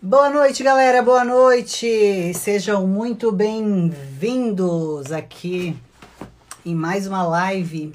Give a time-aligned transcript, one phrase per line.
[0.00, 1.02] Boa noite, galera.
[1.02, 2.32] Boa noite.
[2.32, 5.76] Sejam muito bem-vindos aqui
[6.64, 7.92] em mais uma live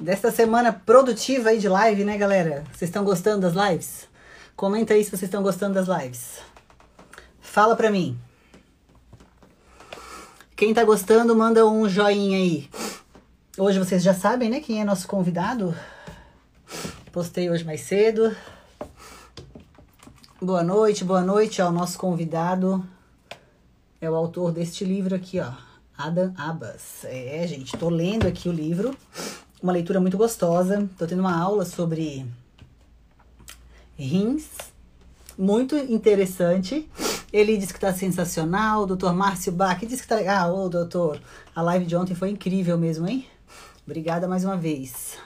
[0.00, 2.62] desta semana produtiva aí de live, né, galera?
[2.72, 4.08] Vocês estão gostando das lives?
[4.54, 6.38] Comenta aí se vocês estão gostando das lives.
[7.40, 8.16] Fala pra mim.
[10.54, 12.70] Quem tá gostando, manda um joinha aí.
[13.58, 15.74] Hoje vocês já sabem, né, quem é nosso convidado?
[17.10, 18.36] Postei hoje mais cedo.
[20.42, 22.82] Boa noite, boa noite ao nosso convidado.
[24.00, 25.52] É o autor deste livro aqui, ó.
[25.94, 27.04] Adam Abbas.
[27.04, 28.96] É, gente, tô lendo aqui o livro.
[29.62, 30.88] Uma leitura muito gostosa.
[30.96, 32.24] Tô tendo uma aula sobre
[33.98, 34.46] rins.
[35.36, 36.88] Muito interessante.
[37.30, 38.84] Ele disse que tá sensacional.
[38.84, 40.48] O doutor Márcio Bach disse que tá legal.
[40.48, 41.20] Ah, ô, doutor,
[41.54, 43.26] a live de ontem foi incrível mesmo, hein?
[43.84, 45.18] Obrigada mais uma vez.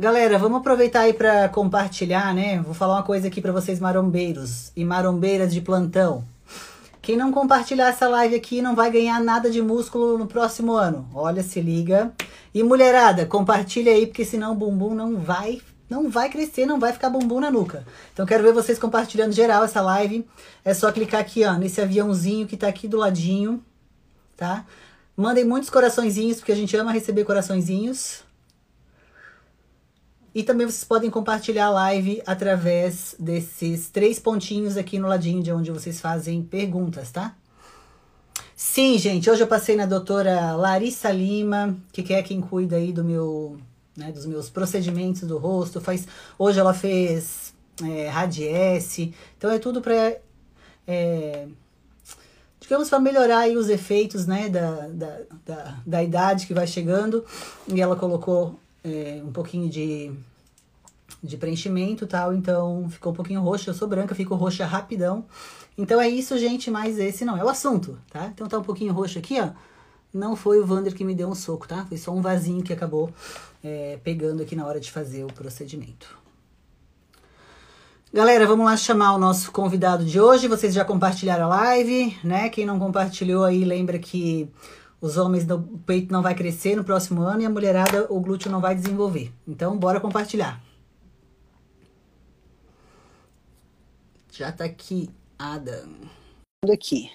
[0.00, 2.58] Galera, vamos aproveitar aí para compartilhar, né?
[2.62, 6.24] Vou falar uma coisa aqui para vocês marombeiros e marombeiras de plantão.
[7.02, 11.06] Quem não compartilhar essa live aqui não vai ganhar nada de músculo no próximo ano.
[11.12, 12.10] Olha, se liga.
[12.54, 16.94] E mulherada, compartilha aí porque senão o bumbum não vai não vai crescer, não vai
[16.94, 17.84] ficar bumbum na nuca.
[18.14, 20.26] Então quero ver vocês compartilhando geral essa live.
[20.64, 23.62] É só clicar aqui, ó, nesse aviãozinho que tá aqui do ladinho,
[24.34, 24.64] tá?
[25.14, 28.29] Mandem muitos coraçõezinhos, porque a gente ama receber coraçõezinhos.
[30.34, 35.52] E também vocês podem compartilhar a live através desses três pontinhos aqui no ladinho de
[35.52, 37.34] onde vocês fazem perguntas, tá?
[38.54, 43.02] Sim, gente, hoje eu passei na doutora Larissa Lima, que é quem cuida aí do
[43.02, 43.58] meu,
[43.96, 45.80] né, dos meus procedimentos do rosto.
[45.80, 46.06] Faz,
[46.38, 48.10] hoje ela fez é,
[49.36, 50.16] então é tudo para
[50.86, 51.46] é,
[52.60, 57.24] digamos, para melhorar aí os efeitos, né, da, da, da, da idade que vai chegando.
[57.66, 60.12] E ela colocou é, um pouquinho de,
[61.22, 63.70] de preenchimento tal, então ficou um pouquinho roxa.
[63.70, 65.24] Eu sou branca, fico roxa rapidão.
[65.76, 68.26] Então é isso, gente, mas esse não é o assunto, tá?
[68.26, 69.50] Então tá um pouquinho roxo aqui, ó.
[70.12, 71.86] Não foi o Vander que me deu um soco, tá?
[71.86, 73.12] Foi só um vasinho que acabou
[73.62, 76.18] é, pegando aqui na hora de fazer o procedimento.
[78.12, 80.48] Galera, vamos lá chamar o nosso convidado de hoje.
[80.48, 82.48] Vocês já compartilharam a live, né?
[82.48, 84.50] Quem não compartilhou aí, lembra que
[85.00, 88.50] os homens do peito não vai crescer no próximo ano e a mulherada o glúteo
[88.50, 89.32] não vai desenvolver.
[89.48, 90.62] Então, bora compartilhar.
[94.30, 95.96] Já tá aqui, Adam.
[96.70, 97.10] Aqui.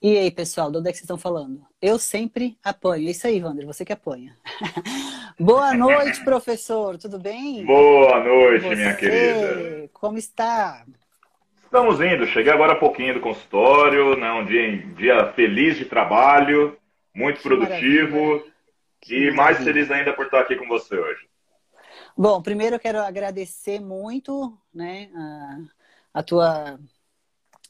[0.00, 1.64] E aí, pessoal, de onde é que vocês estão falando?
[1.80, 3.08] Eu sempre apanho.
[3.08, 4.36] Isso aí, Wander, você que apanha.
[5.38, 6.98] Boa noite, professor.
[6.98, 7.64] Tudo bem?
[7.64, 9.88] Boa noite, você, minha querida.
[9.92, 10.84] Como está?
[11.72, 14.30] Estamos indo, cheguei agora há pouquinho do consultório, né?
[14.30, 16.76] um dia, dia feliz de trabalho,
[17.14, 18.44] muito que produtivo
[19.08, 21.26] e mais feliz ainda por estar aqui com você hoje.
[22.14, 26.78] Bom, primeiro eu quero agradecer muito né, a, a, tua,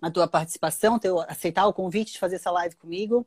[0.03, 3.25] a tua participação, teu, aceitar o convite de fazer essa live comigo.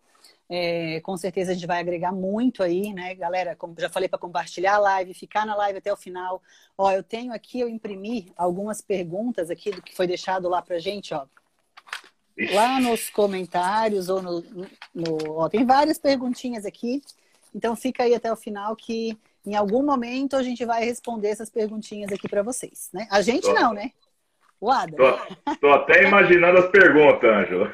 [0.50, 3.56] É, com certeza a gente vai agregar muito aí, né, galera?
[3.56, 6.42] Como já falei para compartilhar a live, ficar na live até o final.
[6.78, 10.78] Ó, eu tenho aqui, eu imprimi algumas perguntas aqui do que foi deixado lá pra
[10.78, 11.26] gente, ó.
[12.54, 14.42] Lá nos comentários ou no,
[14.94, 17.02] no ó, tem várias perguntinhas aqui.
[17.54, 21.50] Então fica aí até o final que em algum momento a gente vai responder essas
[21.50, 23.08] perguntinhas aqui para vocês, né?
[23.10, 23.92] A gente não, né?
[24.60, 24.96] O Ada.
[24.96, 27.72] Tô, tô, até imaginando as perguntas, Ângela.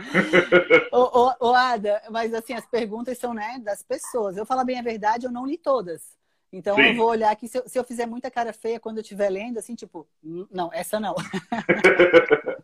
[0.92, 4.36] o, o, o, Ada, mas assim, as perguntas são né, das pessoas.
[4.36, 6.18] Eu falo bem a verdade, eu não li todas.
[6.52, 6.90] Então Sim.
[6.90, 9.30] eu vou olhar aqui, se eu, se eu, fizer muita cara feia quando eu estiver
[9.30, 11.16] lendo, assim, tipo, hum, não, essa não.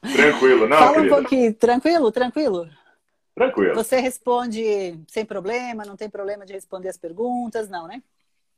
[0.00, 0.78] tranquilo, não.
[0.78, 1.14] Fala querida.
[1.14, 2.70] um pouquinho, tranquilo, tranquilo.
[3.34, 3.74] Tranquilo.
[3.74, 8.02] Você responde sem problema, não tem problema de responder as perguntas, não, né?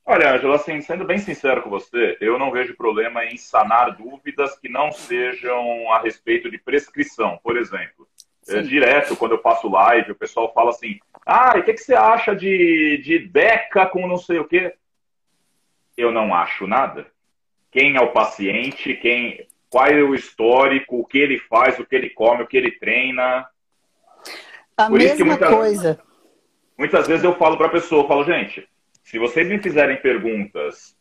[0.06, 4.58] Olha, Angela, assim, sendo bem sincero com você, eu não vejo problema em sanar dúvidas
[4.58, 8.06] que não sejam a respeito de prescrição, por exemplo.
[8.46, 11.80] É, direto, quando eu faço live, o pessoal fala assim: ah, e o que, que
[11.80, 14.74] você acha de, de Deca com não sei o quê?
[15.96, 17.06] Eu não acho nada.
[17.70, 21.96] Quem é o paciente, quem, qual é o histórico, o que ele faz, o que
[21.96, 23.48] ele come, o que ele treina.
[24.76, 26.00] A por mesma muitas, coisa.
[26.76, 28.68] Muitas vezes eu falo para a pessoa, eu falo, gente,
[29.04, 30.96] se vocês me fizerem perguntas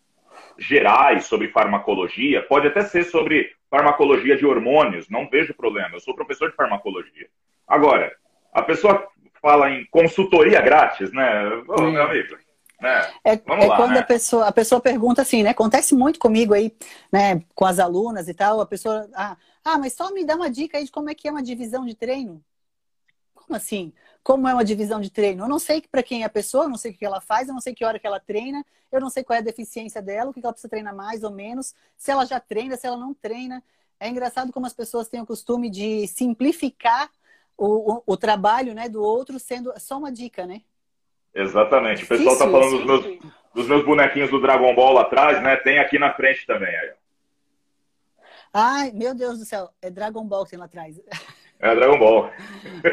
[0.60, 5.96] gerais sobre farmacologia, pode até ser sobre farmacologia de hormônios, não vejo problema.
[5.96, 7.28] Eu sou professor de farmacologia.
[7.68, 8.14] Agora,
[8.54, 9.08] a pessoa
[9.42, 11.46] fala em consultoria grátis, né?
[11.68, 12.38] Ô, meu amigo.
[12.80, 13.12] Né?
[13.24, 14.00] É, Vamos é lá, quando né?
[14.00, 15.52] a, pessoa, a pessoa pergunta assim, né?
[15.52, 16.76] Acontece muito comigo aí,
[17.12, 17.42] né?
[17.56, 18.60] Com as alunas e tal.
[18.60, 21.28] A pessoa, ah, ah, mas só me dá uma dica aí de como é que
[21.28, 22.44] é uma divisão de treino.
[23.34, 23.94] Como assim?
[24.24, 25.44] Como é uma divisão de treino?
[25.44, 27.48] Eu não sei para quem é a pessoa, eu não sei o que ela faz,
[27.48, 30.02] eu não sei que hora que ela treina, eu não sei qual é a deficiência
[30.02, 32.96] dela, o que ela precisa treinar mais ou menos, se ela já treina, se ela
[32.96, 33.62] não treina.
[34.00, 37.10] É engraçado como as pessoas têm o costume de simplificar
[37.58, 40.62] o, o, o trabalho né, do outro sendo só uma dica, né?
[41.34, 42.04] Exatamente.
[42.04, 43.20] O pessoal está falando dos meus,
[43.54, 45.56] dos meus bonequinhos do Dragon Ball lá atrás, né?
[45.58, 46.74] Tem aqui na frente também.
[46.76, 46.92] Aí.
[48.54, 51.00] Ai, meu Deus do céu, é Dragon Ball que tem lá atrás.
[51.60, 52.30] É Dragon Ball.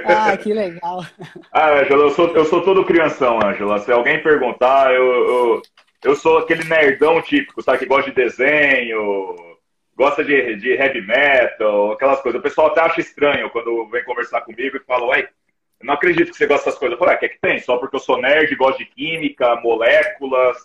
[0.07, 1.05] Ah, que legal.
[1.53, 3.79] ah, Angela, eu sou, eu sou todo crianção, Angela.
[3.81, 5.63] Se alguém perguntar, eu, eu,
[6.05, 7.79] eu sou aquele nerdão típico, sabe?
[7.79, 9.37] Que gosta de desenho,
[9.97, 12.39] gosta de, de heavy metal, aquelas coisas.
[12.39, 15.29] O pessoal até acha estranho quando vem conversar comigo e fala, uai,
[15.81, 16.99] eu não acredito que você gosta dessas coisas.
[16.99, 17.59] Eu falo, que é que tem?
[17.59, 20.57] Só porque eu sou nerd, gosto de química, moléculas.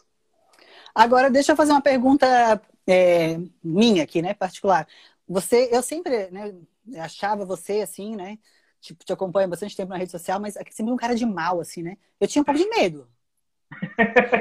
[0.93, 4.87] Agora, deixa eu fazer uma pergunta é, minha aqui, né, particular.
[5.27, 6.53] Você, eu sempre, né,
[6.97, 8.37] achava você assim, né?
[8.81, 11.59] Tipo, te acompanho bastante tempo na rede social, mas é sempre um cara de mal,
[11.59, 11.97] assim, né?
[12.19, 13.07] Eu tinha um pouco de medo.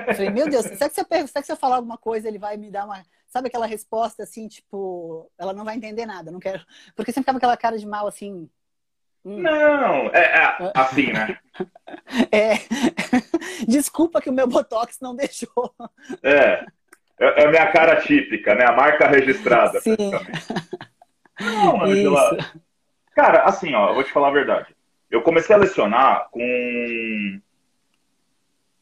[0.08, 2.29] Eu falei, meu Deus, será que, se eu, será que se eu falar alguma coisa,
[2.29, 3.02] ele vai me dar uma.
[3.26, 6.64] Sabe aquela resposta assim, tipo, ela não vai entender nada, não quero.
[6.94, 8.49] Porque sempre ficava aquela cara de mal, assim.
[9.25, 9.41] Hum.
[9.41, 11.38] Não, é, é assim, né?
[12.31, 12.55] É.
[13.67, 15.75] Desculpa que o meu Botox não deixou.
[16.23, 16.64] É.
[17.19, 18.64] É, é a minha cara típica, né?
[18.67, 19.81] A marca registrada.
[19.81, 19.96] Sim.
[21.40, 22.38] Não, Angela.
[23.14, 24.75] Cara, assim, ó, eu vou te falar a verdade.
[25.10, 27.40] Eu comecei a lecionar com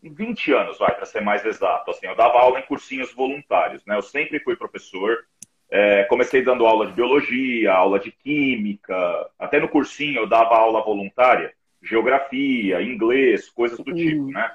[0.02, 1.90] 20 anos, vai, para ser mais exato.
[1.90, 3.96] Assim, eu dava aula em cursinhos voluntários, né?
[3.96, 5.26] Eu sempre fui professor.
[5.70, 8.94] É, comecei dando aula de biologia, aula de química,
[9.38, 14.54] até no cursinho eu dava aula voluntária, geografia, inglês, coisas do tipo, né?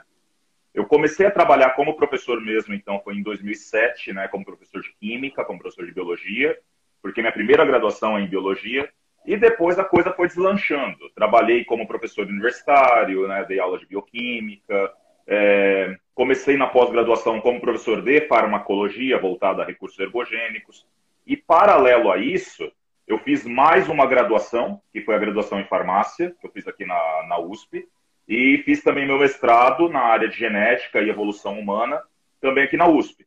[0.76, 4.94] Eu comecei a trabalhar como professor mesmo, então foi em 2007, né, como professor de
[5.00, 6.56] química, como professor de biologia,
[7.02, 8.90] porque minha primeira graduação é em biologia,
[9.26, 11.10] e depois a coisa foi deslanchando.
[11.14, 14.92] Trabalhei como professor universitário, né, dei aula de bioquímica,
[15.28, 20.86] é, comecei na pós-graduação como professor de farmacologia, voltado a recursos ergogênicos,
[21.26, 22.72] e paralelo a isso,
[23.06, 26.86] eu fiz mais uma graduação, que foi a graduação em farmácia, que eu fiz aqui
[26.86, 27.86] na, na USP,
[28.28, 32.02] e fiz também meu mestrado na área de genética e evolução humana,
[32.42, 33.26] também aqui na USP.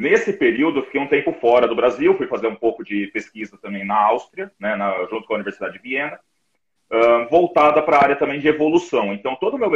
[0.00, 3.58] Nesse período, eu fiquei um tempo fora do Brasil, fui fazer um pouco de pesquisa
[3.60, 6.18] também na Áustria, né, na, junto com a Universidade de Viena,
[6.90, 9.12] uh, voltada para a área também de evolução.
[9.12, 9.70] Então, todo o meu,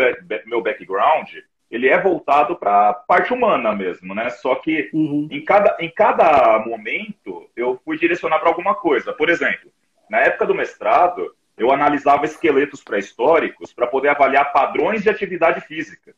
[0.47, 1.29] meu background,
[1.71, 4.31] ele é voltado para a parte humana mesmo, né?
[4.31, 5.29] Só que uhum.
[5.31, 9.13] em, cada, em cada momento, eu fui direcionar para alguma coisa.
[9.13, 9.71] Por exemplo,
[10.09, 16.15] na época do mestrado, eu analisava esqueletos pré-históricos para poder avaliar padrões de atividade física.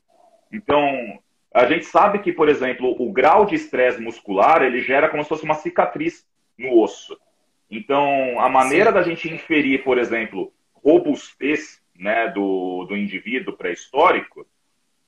[0.53, 1.19] Então,
[1.57, 5.29] a gente sabe que, por exemplo, o grau de estresse muscular ele gera como se
[5.31, 6.27] fosse uma cicatriz
[6.59, 7.19] no osso.
[7.71, 8.95] Então, a maneira Sim.
[8.95, 14.47] da gente inferir, por exemplo, robustez né, do, do indivíduo pré-histórico,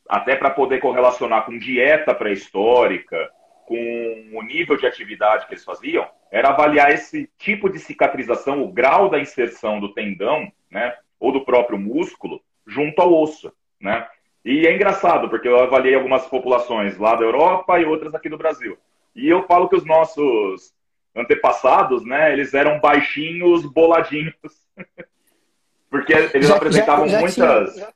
[0.09, 3.31] até para poder correlacionar com dieta pré-histórica,
[3.67, 8.73] com o nível de atividade que eles faziam, era avaliar esse tipo de cicatrização, o
[8.73, 14.09] grau da inserção do tendão, né, ou do próprio músculo, junto ao osso, né?
[14.45, 18.39] E é engraçado, porque eu avaliei algumas populações lá da Europa e outras aqui do
[18.39, 18.79] Brasil.
[19.15, 20.73] E eu falo que os nossos
[21.15, 24.35] antepassados, né, eles eram baixinhos, boladinhos.
[25.91, 27.75] porque eles já, apresentavam já, já muitas...
[27.75, 27.89] Tinha,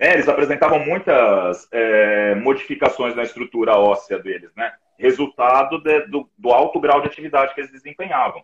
[0.00, 4.72] é, eles apresentavam muitas é, modificações na estrutura óssea deles, né?
[4.98, 8.42] Resultado de, do, do, alto grau de atividade que eles desempenhavam.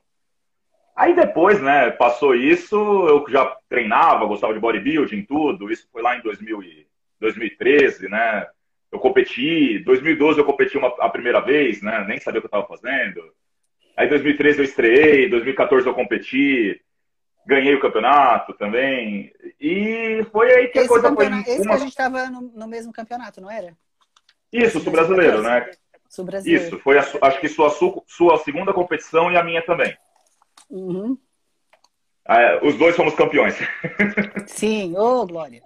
[0.97, 5.71] Aí depois, né, passou isso, eu já treinava, gostava de bodybuilding, tudo.
[5.71, 6.87] Isso foi lá em 2000 e,
[7.21, 8.47] 2013, né?
[8.91, 12.05] Eu competi, 2012 eu competi uma, a primeira vez, né?
[12.09, 13.23] Nem sabia o que eu estava fazendo.
[13.95, 16.81] Aí 2013 eu estreiei, 2014 eu competi
[17.47, 19.33] ganhei o campeonato também.
[19.61, 21.27] E foi aí que esse a coisa foi.
[21.29, 21.41] Uma...
[21.41, 23.77] Esse que a gente estava no, no, mesmo campeonato, não era?
[24.53, 25.71] Isso, sul brasileiro, né?
[26.09, 26.65] Sul brasileiro.
[26.65, 27.71] Isso, foi a, acho que sua,
[28.07, 29.97] sua segunda competição e a minha também.
[30.71, 31.19] Uhum.
[32.27, 33.57] Ah, os dois fomos campeões.
[34.47, 35.63] Sim, ô oh, Glória.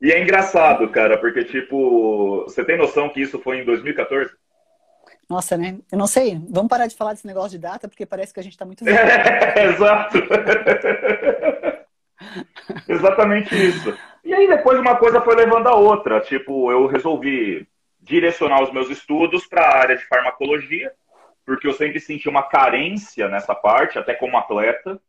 [0.00, 4.30] E é engraçado, cara, porque, tipo, você tem noção que isso foi em 2014?
[5.28, 5.78] Nossa, né?
[5.92, 6.40] Eu não sei.
[6.48, 8.84] Vamos parar de falar desse negócio de data, porque parece que a gente está muito
[8.84, 8.98] velho.
[8.98, 10.18] É, exato.
[12.88, 13.96] Exatamente isso.
[14.24, 16.20] E aí depois uma coisa foi levando a outra.
[16.20, 17.68] Tipo, eu resolvi
[18.00, 20.92] direcionar os meus estudos para a área de farmacologia,
[21.48, 25.00] porque eu sempre senti uma carência nessa parte, até como atleta.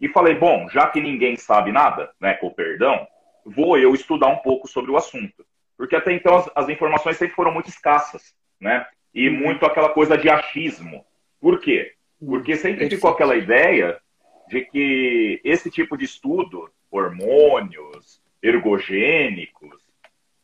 [0.00, 3.06] E falei, bom, já que ninguém sabe nada, né, com perdão,
[3.44, 5.44] vou eu estudar um pouco sobre o assunto.
[5.76, 8.86] Porque até então as, as informações sempre foram muito escassas, né?
[9.14, 9.36] e uhum.
[9.36, 11.04] muito aquela coisa de achismo.
[11.38, 11.92] Por quê?
[12.18, 12.28] Uhum.
[12.30, 14.00] Porque sempre ficou aquela ideia
[14.48, 19.78] de que esse tipo de estudo hormônios, ergogênicos,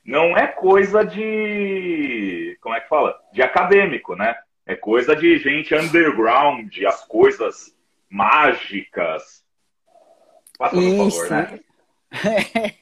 [0.04, 2.58] não é coisa de.
[2.60, 3.18] Como é que fala?
[3.32, 4.36] De acadêmico, né?
[4.64, 7.74] É coisa de gente underground, as coisas
[8.08, 9.42] mágicas.
[10.56, 11.60] Faça um favor, né?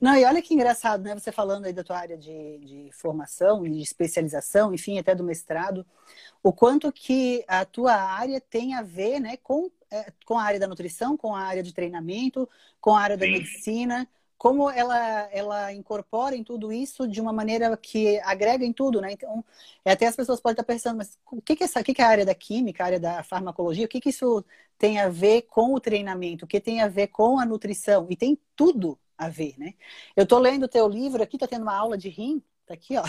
[0.00, 1.14] Não, e olha que engraçado, né?
[1.14, 5.24] Você falando aí da tua área de, de formação e de especialização, enfim, até do
[5.24, 5.86] mestrado,
[6.42, 10.58] o quanto que a tua área tem a ver, né, com, é, com a área
[10.58, 12.48] da nutrição, com a área de treinamento,
[12.80, 13.32] com a área da Sim.
[13.32, 14.08] medicina,
[14.42, 19.12] como ela, ela incorpora em tudo isso de uma maneira que agrega em tudo, né?
[19.12, 19.44] Então,
[19.84, 22.02] é, até as pessoas podem estar pensando, mas o que, que, é, o que, que
[22.02, 24.44] é a área da química, a área da farmacologia, o que, que isso
[24.76, 28.08] tem a ver com o treinamento, o que tem a ver com a nutrição?
[28.10, 29.74] E tem tudo a ver, né?
[30.16, 32.96] Eu estou lendo o teu livro aqui, estou tendo uma aula de rim, tá aqui,
[32.96, 33.04] ó.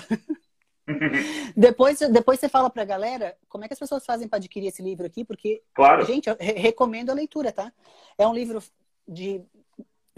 [1.58, 4.68] depois, depois você fala para a galera como é que as pessoas fazem para adquirir
[4.68, 6.06] esse livro aqui, porque, claro.
[6.06, 7.74] gente, eu recomendo a leitura, tá?
[8.20, 8.62] É um livro
[9.08, 9.44] de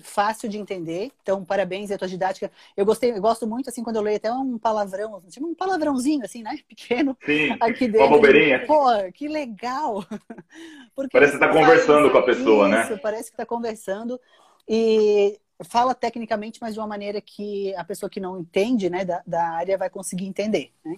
[0.01, 1.11] fácil de entender.
[1.21, 2.51] Então, parabéns a tua didática.
[2.75, 6.23] Eu gostei, eu gosto muito assim quando eu leio até um palavrão, tipo um palavrãozinho
[6.23, 7.17] assim, né, pequeno.
[7.25, 7.55] Sim.
[7.61, 8.07] Aqui dentro.
[8.07, 8.65] Uma bobeirinha.
[8.65, 10.05] Pô, que legal.
[10.95, 12.81] Porque parece que tá conversando com a pessoa, né?
[12.83, 12.99] isso, né?
[13.01, 14.19] parece que tá conversando
[14.67, 19.23] e fala tecnicamente, mas de uma maneira que a pessoa que não entende, né, da,
[19.25, 20.95] da área vai conseguir entender, né?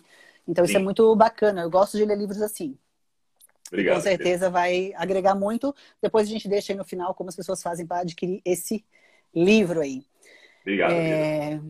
[0.48, 0.72] Então, Sim.
[0.72, 1.62] isso é muito bacana.
[1.62, 2.78] Eu gosto de ler livros assim.
[3.68, 3.96] Obrigado.
[3.96, 5.76] Com certeza vai agregar muito.
[6.02, 8.86] Depois a gente deixa aí no final como as pessoas fazem para adquirir esse
[9.34, 10.06] livro aí.
[10.62, 10.92] Obrigado.
[10.92, 11.62] É...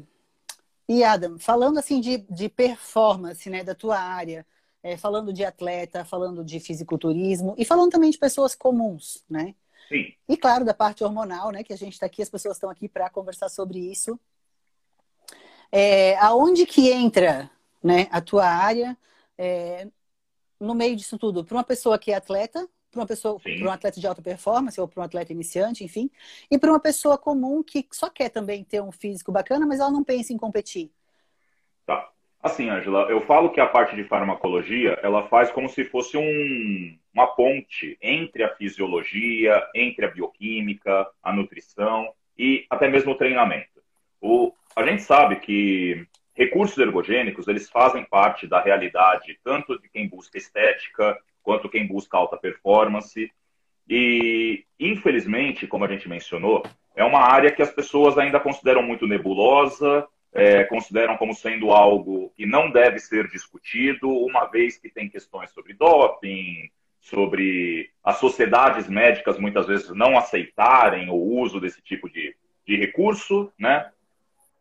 [0.90, 4.46] E Adam, falando assim de, de performance, né, da tua área,
[4.82, 9.54] é, falando de atleta, falando de fisiculturismo e falando também de pessoas comuns, né?
[9.90, 10.14] Sim.
[10.28, 12.88] E claro, da parte hormonal, né, que a gente está aqui, as pessoas estão aqui
[12.88, 14.18] para conversar sobre isso.
[15.72, 17.52] É, aonde que entra,
[17.84, 18.98] né, a tua área?
[19.38, 19.88] É,
[20.60, 23.72] no meio disso tudo, para uma pessoa que é atleta, para uma pessoa, para um
[23.72, 26.10] atleta de alta performance ou para um atleta iniciante, enfim,
[26.50, 29.92] e para uma pessoa comum que só quer também ter um físico bacana, mas ela
[29.92, 30.92] não pensa em competir.
[31.86, 32.10] Tá.
[32.42, 36.98] Assim, Angela, eu falo que a parte de farmacologia, ela faz como se fosse um,
[37.14, 43.82] uma ponte entre a fisiologia, entre a bioquímica, a nutrição e até mesmo o treinamento.
[44.22, 50.08] O, a gente sabe que recursos ergogênicos, eles fazem parte da realidade tanto de quem
[50.08, 53.32] busca estética, quanto quem busca alta performance.
[53.90, 56.64] E, infelizmente, como a gente mencionou,
[56.96, 62.32] é uma área que as pessoas ainda consideram muito nebulosa, é, consideram como sendo algo
[62.36, 66.70] que não deve ser discutido, uma vez que tem questões sobre doping,
[67.02, 73.52] sobre as sociedades médicas muitas vezes não aceitarem o uso desse tipo de, de recurso,
[73.58, 73.90] né?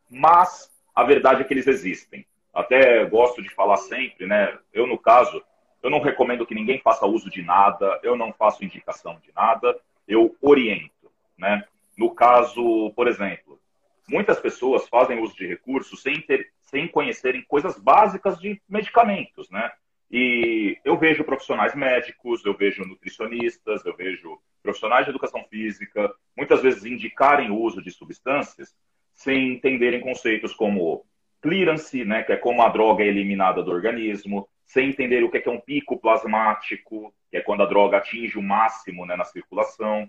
[0.09, 2.27] Mas a verdade é que eles existem.
[2.55, 4.59] Até gosto de falar sempre, né?
[4.73, 5.43] Eu, no caso,
[5.83, 9.79] eu não recomendo que ninguém faça uso de nada, eu não faço indicação de nada,
[10.09, 11.65] eu oriento, né?
[11.99, 13.61] No caso, por exemplo,
[14.09, 19.71] muitas pessoas fazem uso de recursos sem, ter, sem conhecerem coisas básicas de medicamentos, né?
[20.11, 26.63] E eu vejo profissionais médicos, eu vejo nutricionistas, eu vejo profissionais de educação física, muitas
[26.63, 28.75] vezes indicarem o uso de substâncias
[29.17, 31.05] sem entenderem conceitos como
[31.41, 35.39] clearance, né, que é como a droga é eliminada do organismo, sem entender o que
[35.39, 40.09] é um pico plasmático, que é quando a droga atinge o máximo né, na circulação.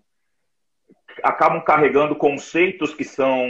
[1.23, 3.45] Acabam carregando conceitos que são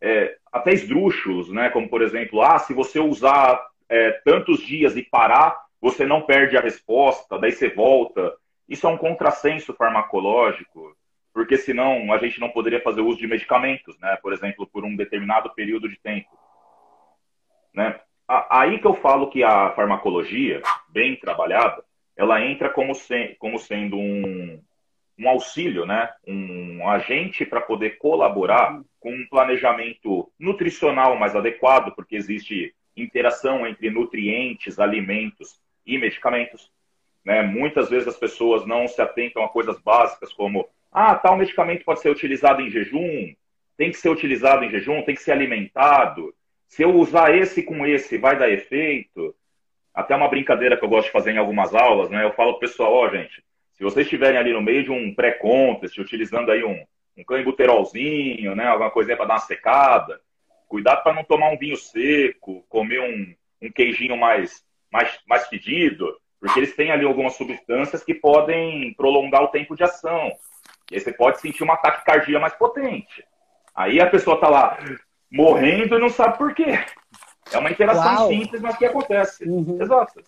[0.00, 5.02] é, até esdrúxulos, né, como, por exemplo, ah, se você usar é, tantos dias e
[5.02, 8.34] parar, você não perde a resposta, daí você volta.
[8.68, 10.96] Isso é um contrassenso farmacológico
[11.34, 14.16] porque senão a gente não poderia fazer uso de medicamentos, né?
[14.22, 16.30] Por exemplo, por um determinado período de tempo.
[17.74, 17.98] Né?
[18.28, 21.84] Aí que eu falo que a farmacologia, bem trabalhada,
[22.16, 24.62] ela entra como, se, como sendo um,
[25.18, 26.08] um auxílio, né?
[26.24, 33.90] um agente para poder colaborar com um planejamento nutricional mais adequado, porque existe interação entre
[33.90, 36.70] nutrientes, alimentos e medicamentos.
[37.24, 37.42] Né?
[37.42, 42.00] Muitas vezes as pessoas não se atentam a coisas básicas como ah, tal medicamento pode
[42.00, 43.34] ser utilizado em jejum,
[43.76, 46.32] tem que ser utilizado em jejum, tem que ser alimentado.
[46.68, 49.34] Se eu usar esse com esse, vai dar efeito.
[49.92, 52.24] Até uma brincadeira que eu gosto de fazer em algumas aulas, né?
[52.24, 55.12] Eu falo pro pessoal, ó, oh, gente, se vocês estiverem ali no meio de um
[55.12, 56.84] pré-contest, utilizando aí um,
[57.16, 58.66] um clenbuterolzinho, né?
[58.68, 60.20] Alguma coisinha para dar uma secada,
[60.68, 63.34] cuidado para não tomar um vinho seco, comer um,
[63.66, 69.42] um queijinho mais, mais, mais fedido, porque eles têm ali algumas substâncias que podem prolongar
[69.42, 70.30] o tempo de ação.
[70.94, 73.26] E aí você pode sentir uma taquicardia mais potente.
[73.74, 74.78] Aí a pessoa está lá
[75.30, 76.78] morrendo e não sabe por quê.
[77.52, 78.28] É uma interação Uau.
[78.28, 79.44] simples, mas que acontece.
[79.44, 79.82] Uhum.
[79.82, 80.22] Exato.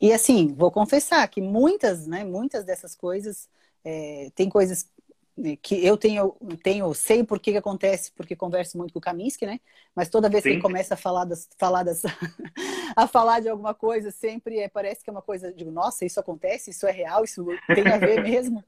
[0.00, 3.46] E assim, vou confessar que muitas, né, muitas dessas coisas,
[3.84, 4.90] é, tem coisas
[5.36, 9.02] né, que eu tenho, tenho sei por que, que acontece, porque converso muito com o
[9.02, 9.60] Kaminsky, né?
[9.94, 10.48] Mas toda vez Sim.
[10.48, 12.02] que ele começa a falar das, falar das
[12.96, 16.18] a falar de alguma coisa, sempre é, parece que é uma coisa, digo, nossa, isso
[16.18, 18.64] acontece, isso é real, isso tem a ver mesmo,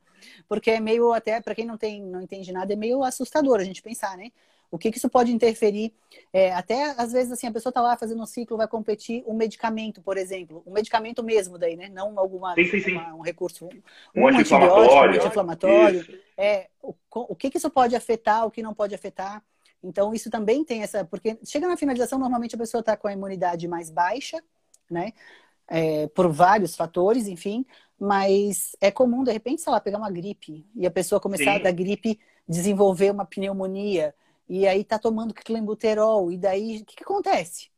[0.49, 3.65] porque é meio até para quem não tem, não entende nada, é meio assustador a
[3.65, 4.31] gente pensar, né?
[4.73, 5.93] O que, que isso pode interferir?
[6.33, 9.35] É, até às vezes assim a pessoa está lá fazendo um ciclo, vai competir um
[9.35, 11.91] medicamento, por exemplo, um medicamento mesmo daí, né?
[11.91, 12.93] Não alguma sim, sim, sim.
[12.93, 16.21] Uma, um recurso, um, um anti-inflamatório, um anti-inflamatório.
[16.39, 19.45] É, o, o que, que isso pode afetar, o que não pode afetar?
[19.83, 23.13] Então isso também tem essa, porque chega na finalização normalmente a pessoa está com a
[23.13, 24.43] imunidade mais baixa,
[24.91, 25.13] né?
[25.69, 27.65] É, por vários fatores, enfim,
[28.03, 31.63] mas é comum, de repente, sei lá, pegar uma gripe e a pessoa começar Sim.
[31.63, 32.19] da gripe
[32.49, 34.13] desenvolver uma pneumonia
[34.49, 37.71] e aí tá tomando clenbuterol, e daí o que, que acontece?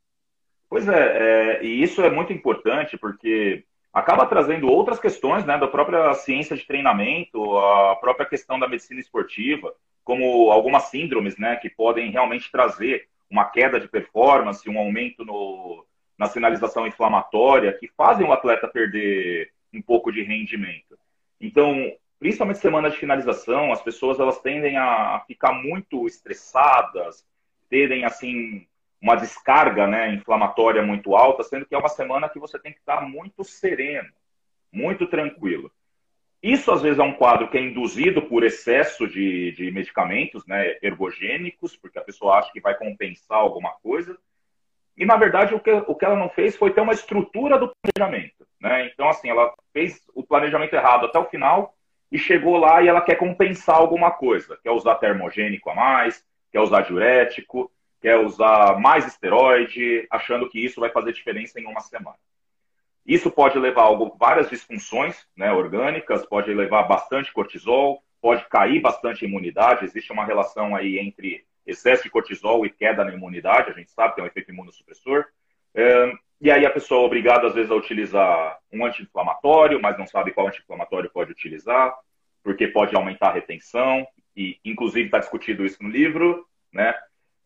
[0.67, 5.69] Pois é, é, e isso é muito importante porque acaba trazendo outras questões né, da
[5.69, 11.69] própria ciência de treinamento, a própria questão da medicina esportiva, como algumas síndromes né, que
[11.69, 15.85] podem realmente trazer uma queda de performance, um aumento no,
[16.19, 20.99] na sinalização inflamatória, que fazem o atleta perder um pouco de rendimento.
[21.41, 27.25] Então, principalmente semana de finalização, as pessoas elas tendem a ficar muito estressadas,
[27.69, 28.67] terem assim
[29.01, 32.79] uma descarga né, inflamatória muito alta, sendo que é uma semana que você tem que
[32.79, 34.09] estar muito sereno,
[34.73, 35.71] muito tranquilo.
[36.43, 40.77] Isso às vezes é um quadro que é induzido por excesso de, de medicamentos né,
[40.83, 44.19] ergogênicos, porque a pessoa acha que vai compensar alguma coisa.
[44.97, 47.73] E na verdade o que, o que ela não fez foi ter uma estrutura do
[47.83, 48.47] planejamento.
[48.61, 48.87] Né?
[48.87, 51.75] Então, assim, ela fez o planejamento errado até o final
[52.11, 54.59] e chegou lá e ela quer compensar alguma coisa.
[54.63, 57.71] Quer usar termogênico a mais, quer usar diurético,
[58.01, 62.17] quer usar mais esteroide, achando que isso vai fazer diferença em uma semana.
[63.05, 69.25] Isso pode levar a várias disfunções né, orgânicas, pode levar bastante cortisol, pode cair bastante
[69.25, 69.85] a imunidade.
[69.85, 74.15] Existe uma relação aí entre excesso de cortisol e queda na imunidade, a gente sabe
[74.15, 75.25] que é um efeito imunossupressor.
[76.41, 80.33] E aí a pessoa é obrigada, às vezes, a utilizar um anti-inflamatório, mas não sabe
[80.33, 81.95] qual anti-inflamatório pode utilizar,
[82.43, 86.95] porque pode aumentar a retenção, e inclusive está discutido isso no livro, né?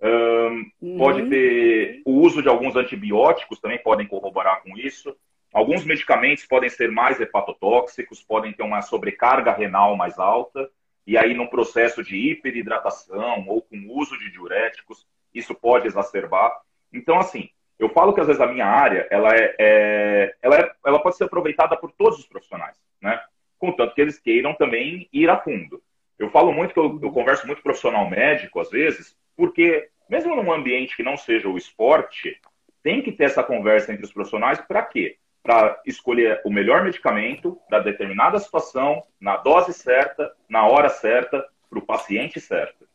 [0.00, 0.98] Um, uhum.
[0.98, 5.14] Pode ter o uso de alguns antibióticos também podem corroborar com isso.
[5.52, 10.70] Alguns medicamentos podem ser mais hepatotóxicos, podem ter uma sobrecarga renal mais alta,
[11.09, 16.55] e aí num processo de hiperidratação ou com uso de diuréticos, isso pode exacerbar.
[16.92, 20.71] Então, assim, eu falo que às vezes a minha área ela é, é, ela, é
[20.85, 23.18] ela pode ser aproveitada por todos os profissionais, né?
[23.59, 25.83] Contanto que eles queiram também ir a fundo.
[26.18, 30.37] Eu falo muito que eu, eu converso muito com profissional médico às vezes, porque mesmo
[30.37, 32.38] num ambiente que não seja o esporte,
[32.83, 35.16] tem que ter essa conversa entre os profissionais para quê?
[35.48, 41.78] Para escolher o melhor medicamento da determinada situação, na dose certa, na hora certa, para
[41.78, 42.87] o paciente certo.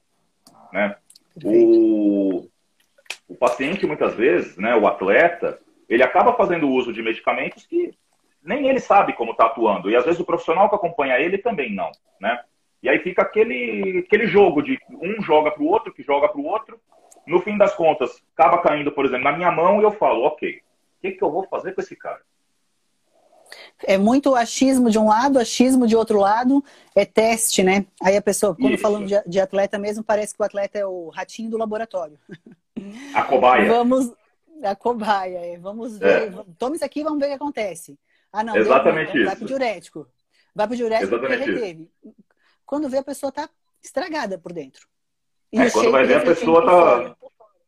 [0.71, 0.95] Né?
[1.43, 2.47] O,
[3.27, 7.97] o paciente, muitas vezes, né, o atleta, ele acaba fazendo uso de medicamentos que
[8.43, 9.89] nem ele sabe como está atuando.
[9.89, 12.39] E às vezes o profissional que acompanha ele também não, né?
[12.83, 16.39] E aí fica aquele, aquele jogo de um joga para o outro, que joga para
[16.39, 16.79] o outro.
[17.25, 20.57] No fim das contas, acaba caindo, por exemplo, na minha mão e eu falo, ok,
[20.57, 22.21] o que, que eu vou fazer com esse cara?
[23.85, 26.63] É muito achismo de um lado, achismo de outro lado,
[26.95, 27.85] é teste, né?
[28.01, 28.81] Aí a pessoa, quando Isso.
[28.81, 32.17] falando de, de atleta mesmo, parece que o atleta é o ratinho do laboratório.
[33.13, 33.67] A cobaia.
[33.67, 34.11] Vamos,
[34.63, 35.57] a cobaia, é.
[35.57, 36.33] vamos ver.
[36.33, 36.45] É.
[36.57, 37.97] Toma isso aqui e vamos ver o que acontece.
[38.31, 40.07] Ah, não, Exatamente deu, vai pro diurético.
[40.55, 41.91] Vai pro diurético Exatamente porque reteve.
[42.65, 43.49] Quando vê, a pessoa tá
[43.83, 44.87] estragada por dentro.
[45.51, 47.15] É, quando vai ver, a pessoa tá.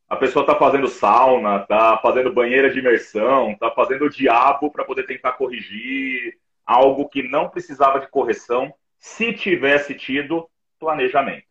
[0.07, 4.85] A pessoa tá fazendo sauna, tá fazendo banheira de imersão, tá fazendo o diabo para
[4.85, 11.45] poder tentar corrigir algo que não precisava de correção se tivesse tido planejamento.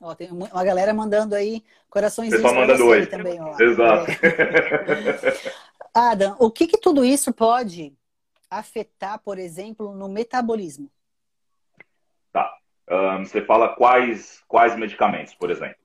[0.00, 3.06] Ó, tem uma galera mandando aí corações mandando oi.
[3.06, 3.40] também.
[3.40, 3.58] Ó.
[3.58, 4.10] Exato.
[4.10, 5.66] É.
[5.94, 7.96] Adam, o que, que tudo isso pode
[8.50, 10.90] afetar, por exemplo, no metabolismo?
[12.30, 12.54] Tá.
[12.88, 15.76] Um, você fala quais, quais medicamentos, por exemplo?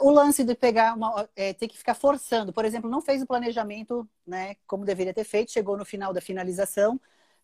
[0.00, 3.26] O lance de pegar uma, é, ter que ficar forçando, por exemplo, não fez o
[3.26, 7.00] planejamento, né, como deveria ter feito, chegou no final da finalização,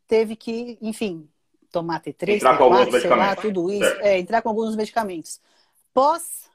[0.07, 1.29] teve que, enfim,
[1.71, 5.40] tomar T3, entrar T4, sei lá, tudo isso, é, entrar com alguns medicamentos.
[5.93, 6.51] Pós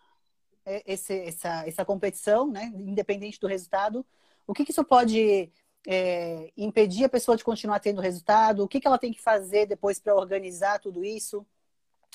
[0.66, 4.06] é, esse, essa, essa competição, né, independente do resultado,
[4.46, 5.50] o que, que isso pode
[5.88, 8.64] é, impedir a pessoa de continuar tendo resultado?
[8.64, 11.46] O que, que ela tem que fazer depois para organizar tudo isso?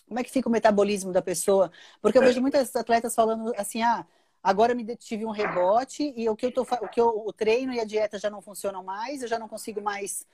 [0.07, 1.71] Como é que fica o metabolismo da pessoa?
[2.01, 2.27] Porque eu é.
[2.27, 4.07] vejo muitas atletas falando assim, ah,
[4.43, 7.73] agora me tive um rebote e o que eu tô, o que eu, o treino
[7.73, 10.27] e a dieta já não funcionam mais, eu já não consigo mais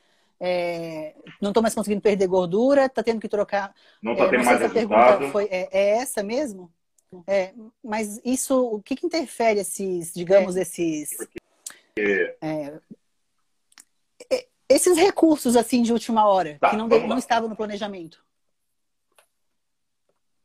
[0.42, 3.74] é, não estou mais conseguindo perder gordura, está tendo que trocar.
[4.02, 5.28] Não está é, tendo mais se resultado.
[5.28, 6.72] Foi, é, é, essa mesmo?
[7.26, 7.52] É,
[7.84, 10.62] mas isso, o que, que interfere esses, digamos, é.
[10.62, 11.14] esses.
[11.14, 11.38] Porque...
[14.70, 18.24] É, esses recursos assim de última hora, tá, que não, não estavam no planejamento.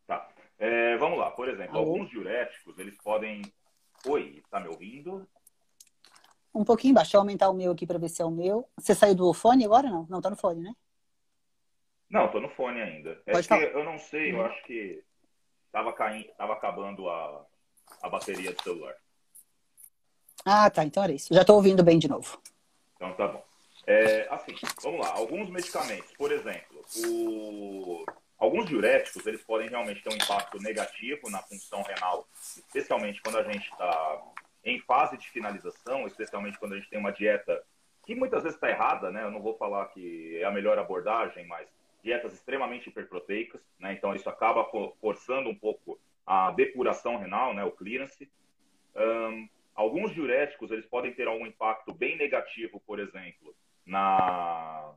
[0.07, 0.27] Tá.
[0.57, 1.91] É, vamos lá, por exemplo, Alô?
[1.91, 3.41] alguns diuréticos, eles podem.
[4.07, 5.27] Oi, tá me ouvindo?
[6.53, 7.09] Um pouquinho baixo.
[7.09, 8.67] Deixa eu aumentar o meu aqui para ver se é o meu.
[8.77, 9.89] Você saiu do fone agora?
[9.89, 10.73] Não, não tá no fone, né?
[12.09, 13.21] Não, tô no fone ainda.
[13.25, 13.63] É Pode que falar.
[13.63, 15.03] eu não sei, eu acho que
[15.71, 17.45] tava caindo, tava acabando a,
[18.01, 18.95] a bateria do celular.
[20.45, 20.85] Ah, tá.
[20.85, 21.33] Então era isso.
[21.33, 22.39] Já tô ouvindo bem de novo.
[22.95, 23.43] Então tá bom.
[23.87, 25.13] É, assim, vamos lá.
[25.13, 28.05] Alguns medicamentos, por exemplo, o...
[28.37, 33.43] alguns diuréticos, eles podem realmente ter um impacto negativo na função renal, especialmente quando a
[33.43, 34.21] gente está
[34.63, 37.63] em fase de finalização, especialmente quando a gente tem uma dieta
[38.05, 39.23] que muitas vezes está errada, né?
[39.23, 41.67] Eu não vou falar que é a melhor abordagem, mas
[42.03, 43.93] dietas extremamente hiperproteicas, né?
[43.93, 44.67] Então isso acaba
[44.99, 47.63] forçando um pouco a depuração renal, né?
[47.63, 48.29] O clearance.
[48.95, 54.93] Um, alguns diuréticos eles podem ter algum impacto bem negativo, por exemplo, na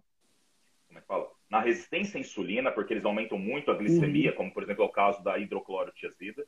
[0.87, 1.31] como é que fala?
[1.51, 4.37] Na resistência à insulina, porque eles aumentam muito a glicemia, uhum.
[4.37, 6.47] como por exemplo é o caso da hidroclorotiazida.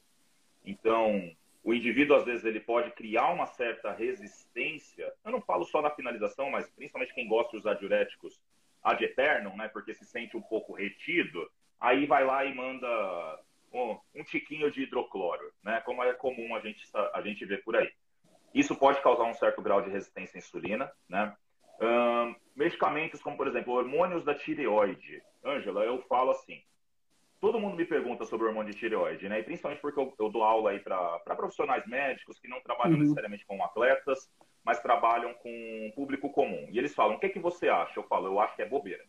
[0.64, 5.12] Então, o indivíduo, às vezes, ele pode criar uma certa resistência.
[5.24, 8.40] Eu não falo só na finalização, mas principalmente quem gosta de usar diuréticos
[8.82, 9.68] ad eternum, né?
[9.68, 13.40] Porque se sente um pouco retido, aí vai lá e manda
[13.72, 15.80] um, um tiquinho de hidrocloro, né?
[15.82, 17.90] Como é comum a gente, a gente ver por aí.
[18.54, 21.36] Isso pode causar um certo grau de resistência à insulina, né?
[22.54, 25.22] Medicamentos como, por exemplo, hormônios da tireoide.
[25.44, 26.62] Ângela, eu falo assim,
[27.40, 29.40] todo mundo me pergunta sobre o hormônio de tireoide, né?
[29.40, 33.00] E principalmente porque eu, eu dou aula aí para profissionais médicos que não trabalham uhum.
[33.00, 34.30] necessariamente com atletas,
[34.62, 36.68] mas trabalham com público comum.
[36.70, 37.98] E eles falam: o que, é que você acha?
[37.98, 39.04] Eu falo: eu acho que é bobeira.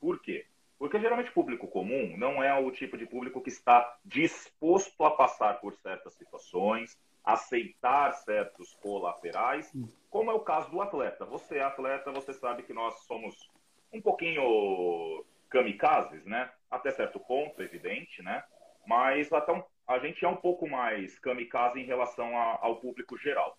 [0.00, 0.46] Por quê?
[0.78, 5.60] Porque geralmente público comum não é o tipo de público que está disposto a passar
[5.60, 9.88] por certas situações, aceitar certos colaterais, uhum.
[10.08, 11.24] como é o caso do atleta.
[11.24, 13.50] Você é atleta, você sabe que nós somos
[13.92, 16.48] um pouquinho kamikazes, né?
[16.70, 18.44] Até certo ponto, evidente, né?
[18.86, 23.18] Mas até um, a gente é um pouco mais kamikaze em relação a, ao público
[23.18, 23.58] geral.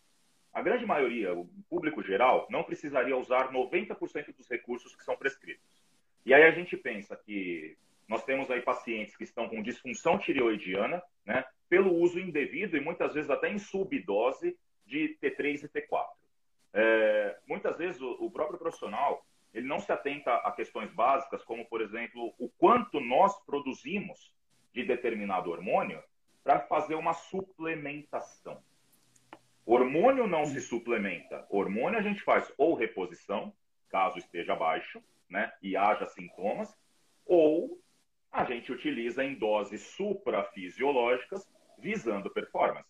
[0.53, 5.83] A grande maioria, o público geral, não precisaria usar 90% dos recursos que são prescritos.
[6.25, 7.77] E aí a gente pensa que
[8.07, 11.45] nós temos aí pacientes que estão com disfunção tireoidiana, né?
[11.67, 16.05] Pelo uso indevido e muitas vezes até em subdose de T3 e T4.
[16.73, 21.65] É, muitas vezes o, o próprio profissional ele não se atenta a questões básicas, como,
[21.65, 24.31] por exemplo, o quanto nós produzimos
[24.73, 26.01] de determinado hormônio
[26.43, 28.61] para fazer uma suplementação.
[29.65, 31.45] Hormônio não se suplementa.
[31.49, 33.53] Hormônio a gente faz ou reposição,
[33.89, 36.73] caso esteja baixo, né, e haja sintomas,
[37.25, 37.81] ou
[38.37, 42.87] a gente utiliza em doses suprafisiológicas visando performance.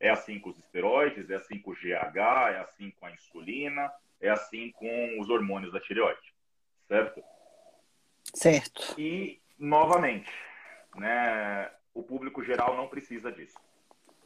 [0.00, 2.16] É assim com os esteroides, é assim com o GH,
[2.52, 3.88] é assim com a insulina,
[4.20, 6.34] é assim com os hormônios da tireoide,
[6.88, 7.22] certo?
[8.34, 9.00] Certo.
[9.00, 10.32] E, novamente,
[10.96, 13.60] né, o público geral não precisa disso.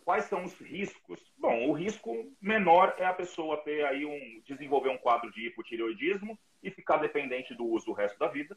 [0.03, 1.21] Quais são os riscos?
[1.37, 6.39] Bom, o risco menor é a pessoa ter aí um desenvolver um quadro de hipotireoidismo
[6.63, 8.57] e ficar dependente do uso o resto da vida,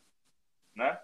[0.74, 0.98] né?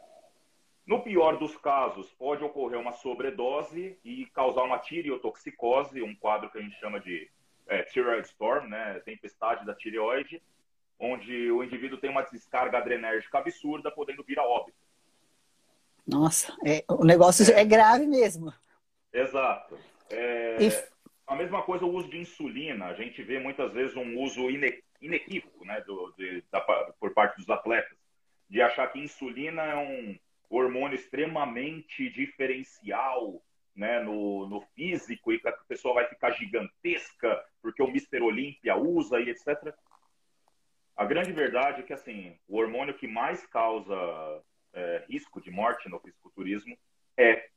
[0.85, 6.57] No pior dos casos, pode ocorrer uma sobredose e causar uma tireotoxicose, um quadro que
[6.57, 7.29] a gente chama de
[7.67, 10.41] é, Thyroid Storm, né, tempestade da tireoide,
[10.99, 14.77] onde o indivíduo tem uma descarga adrenérgica absurda, podendo vir a óbito.
[16.05, 18.53] Nossa, é, o negócio é, é grave mesmo.
[19.11, 19.77] Exato.
[20.09, 20.57] É.
[21.25, 22.87] A mesma coisa o uso de insulina.
[22.87, 26.59] A gente vê muitas vezes um uso ine, inequívoco né, do, de, da,
[26.99, 27.97] por parte dos atletas,
[28.49, 30.19] de achar que insulina é um
[30.57, 33.41] hormônio extremamente diferencial,
[33.75, 38.21] né, no, no físico e que a pessoa vai ficar gigantesca porque o Mr.
[38.21, 39.73] Olímpia usa e etc.
[40.95, 43.95] A grande verdade é que assim, o hormônio que mais causa
[44.73, 46.77] é, risco de morte no fisiculturismo
[47.17, 47.49] é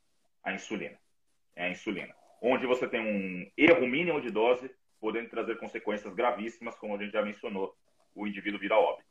[0.43, 0.99] a insulina.
[1.55, 2.15] É a insulina.
[2.41, 7.13] Onde você tem um erro mínimo de dose, podendo trazer consequências gravíssimas, como a gente
[7.13, 7.77] já mencionou,
[8.15, 9.09] o indivíduo vira óbito.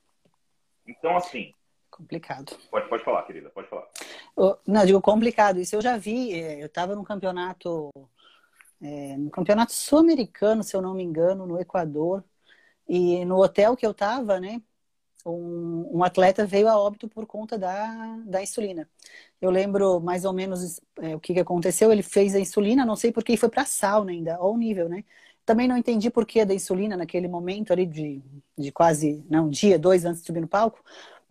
[0.88, 1.54] Então, assim,
[1.90, 2.58] Complicado.
[2.70, 3.88] Pode, pode falar, querida, pode falar.
[4.68, 5.60] Não, digo complicado.
[5.60, 6.34] Isso eu já vi.
[6.34, 7.90] É, eu estava num campeonato,
[8.82, 12.24] é, no campeonato sul-americano, se eu não me engano, no Equador.
[12.88, 14.62] E no hotel que eu estava, né?
[15.26, 18.88] Um, um, atleta veio a óbito por conta da, da insulina.
[19.42, 21.92] Eu lembro mais ou menos é, o que, que aconteceu.
[21.92, 25.04] Ele fez a insulina, não sei porque, e foi para sauna ainda, ao nível, né?
[25.46, 28.22] Também não entendi por que da insulina naquele momento ali de,
[28.58, 30.84] de quase, não, um dia, dois antes de subir no palco,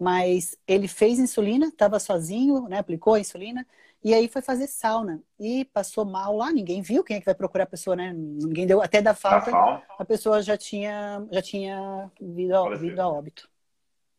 [0.05, 2.79] mas ele fez insulina, estava sozinho, né?
[2.79, 3.67] Aplicou a insulina
[4.05, 6.53] e aí foi fazer sauna e passou mal lá.
[6.53, 8.13] Ninguém viu quem é que vai procurar a pessoa, né?
[8.13, 9.51] Ninguém deu até da falta.
[9.99, 13.49] A pessoa já tinha já tinha vindo a, vindo a óbito.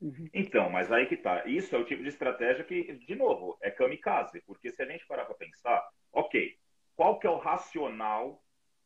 [0.02, 0.28] Uhum.
[0.34, 1.46] Então, mas aí que tá.
[1.46, 4.42] Isso é o tipo de estratégia que, de novo, é kamikaze.
[4.48, 6.58] Porque se a gente parar para pensar, ok,
[6.96, 8.44] qual que é o racional,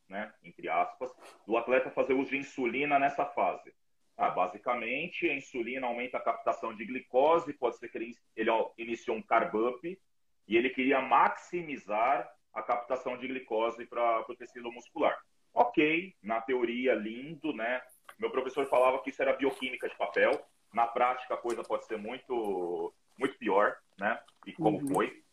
[0.10, 1.10] né, entre aspas,
[1.48, 3.74] do atleta fazer uso de insulina nessa fase?
[4.20, 9.16] Ah, basicamente, a insulina aumenta a captação de glicose, pode ser que ele, ele iniciou
[9.16, 10.00] um carb up
[10.46, 15.18] e ele queria maximizar a captação de glicose para o tecido muscular.
[15.54, 17.82] Ok, na teoria, lindo, né?
[18.20, 20.32] Meu professor falava que isso era bioquímica de papel.
[20.74, 24.20] Na prática, a coisa pode ser muito, muito pior, né?
[24.46, 24.88] E como uhum.
[24.90, 25.24] foi.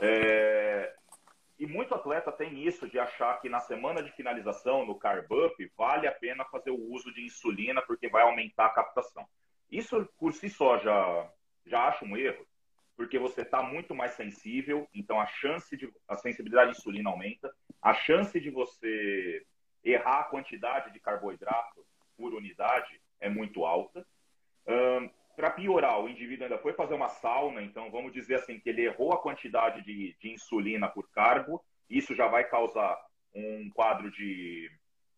[0.00, 0.94] É...
[1.58, 5.72] E muito atleta tem isso de achar que na semana de finalização, no carb up,
[5.76, 9.24] vale a pena fazer o uso de insulina porque vai aumentar a captação.
[9.70, 11.30] Isso por si só já,
[11.64, 12.44] já acho um erro,
[12.96, 17.54] porque você está muito mais sensível, então a chance de a sensibilidade à insulina aumenta,
[17.80, 19.46] a chance de você
[19.82, 21.86] errar a quantidade de carboidrato
[22.16, 24.06] por unidade é muito alta.
[25.36, 28.82] Para piorar, o indivíduo ainda foi fazer uma sauna, então vamos dizer assim que ele
[28.82, 32.98] errou a quantidade de, de insulina por carbo, isso já vai causar
[33.34, 34.70] um quadro de,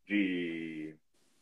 [0.07, 0.97] de,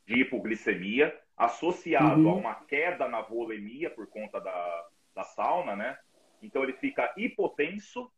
[0.07, 2.31] de hipoglicemia associado uhum.
[2.31, 5.99] a uma queda na volemia por conta da, da sauna, né?
[6.43, 8.11] Então ele fica hipotenso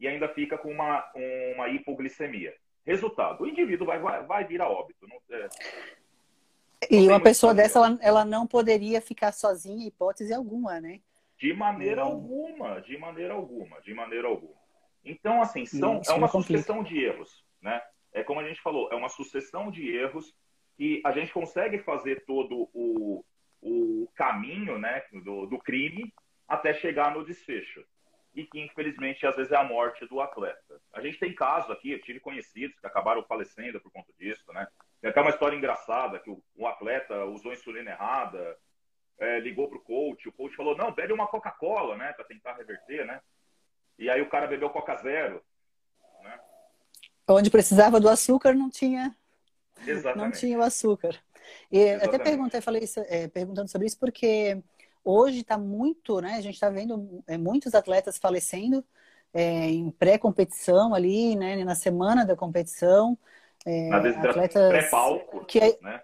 [0.00, 1.04] e ainda fica com uma,
[1.54, 2.54] uma hipoglicemia.
[2.84, 5.06] Resultado, o indivíduo vai, vai, vai vir a óbito.
[5.06, 5.48] Não, é,
[6.90, 11.00] e uma pessoa dessa, ela, ela não poderia ficar sozinha, hipótese alguma, né?
[11.38, 12.12] De maneira não.
[12.12, 14.54] alguma, de maneira alguma, de maneira alguma.
[15.04, 17.82] Então, assim, são, é uma sucessão de erros, né?
[18.12, 20.32] É como a gente falou, é uma sucessão de erros
[20.76, 23.24] que a gente consegue fazer todo o,
[23.60, 26.12] o caminho né, do, do crime
[26.46, 27.84] até chegar no desfecho.
[28.34, 30.80] E que, infelizmente, às vezes é a morte do atleta.
[30.92, 34.66] A gente tem casos aqui, eu tive conhecidos que acabaram falecendo por conta disso, né?
[35.04, 38.56] Tem até uma história engraçada que o atleta usou insulina errada,
[39.18, 43.04] é, ligou pro coach, o coach falou, não, bebe uma Coca-Cola, né, para tentar reverter,
[43.04, 43.20] né?
[43.98, 45.44] E aí o cara bebeu Coca Zero,
[46.22, 46.40] né?
[47.28, 49.14] Onde precisava do açúcar não tinha,
[49.86, 50.24] Exatamente.
[50.24, 51.14] não tinha o açúcar.
[51.70, 52.08] E Exatamente.
[52.08, 54.58] até perguntei, falei isso, é, perguntando sobre isso porque
[55.04, 56.36] hoje está muito, né?
[56.36, 58.82] A gente está vendo é, muitos atletas falecendo
[59.34, 61.62] é, em pré-competição ali, né?
[61.62, 63.18] Na semana da competição.
[63.64, 66.02] É, desidratação pré-palco, que né?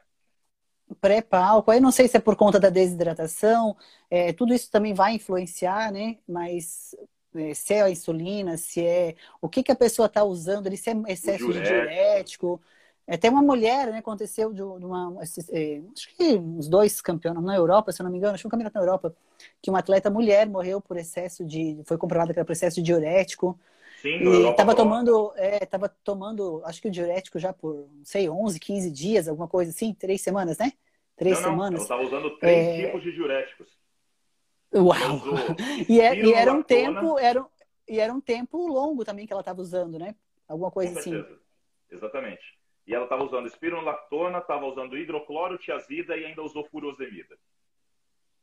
[1.00, 3.76] Pré-palco, aí não sei se é por conta da desidratação,
[4.10, 6.18] é, tudo isso também vai influenciar, né?
[6.26, 6.96] Mas
[7.34, 10.90] é, se é a insulina, se é o que, que a pessoa está usando, se
[10.90, 12.60] é excesso de diurético.
[13.06, 13.98] É, tem uma mulher, né?
[13.98, 15.16] Aconteceu de uma.
[15.50, 18.46] É, acho que uns dois campeonatos na Europa, se eu não me engano, acho que
[18.46, 19.14] um campeonato na Europa,
[19.60, 21.80] que uma atleta mulher morreu por excesso de.
[21.84, 23.58] Foi comprovado que era por excesso de diurético.
[24.00, 28.30] Sim, e estava tomando, é, tava tomando, acho que o diurético já por, não sei,
[28.30, 30.72] 11, 15 dias, alguma coisa assim, três semanas, né?
[31.16, 31.86] Três não, semanas.
[31.86, 32.86] Não, ela estava usando três é...
[32.86, 33.78] tipos de diuréticos.
[34.74, 34.96] Uau!
[35.88, 37.44] E, é, e, era um tempo, era,
[37.86, 40.14] e era um tempo longo também que ela estava usando, né?
[40.48, 41.22] Alguma coisa assim.
[41.90, 42.42] Exatamente.
[42.86, 47.36] E ela estava usando espironolactona, estava usando hidroclorotiazida e ainda usou furosemida.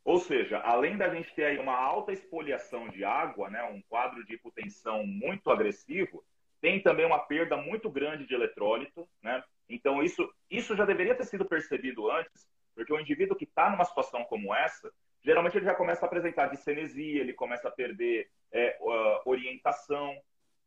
[0.07, 4.23] Ou seja, além da gente ter aí uma alta expoliação de água, né, um quadro
[4.25, 6.23] de hipotensão muito agressivo,
[6.61, 9.43] tem também uma perda muito grande de eletrólito, né?
[9.67, 13.83] Então isso, isso já deveria ter sido percebido antes, porque o indivíduo que está numa
[13.83, 14.89] situação como essa,
[15.21, 18.77] geralmente ele já começa a apresentar discenesia, ele começa a perder é,
[19.25, 20.17] orientação.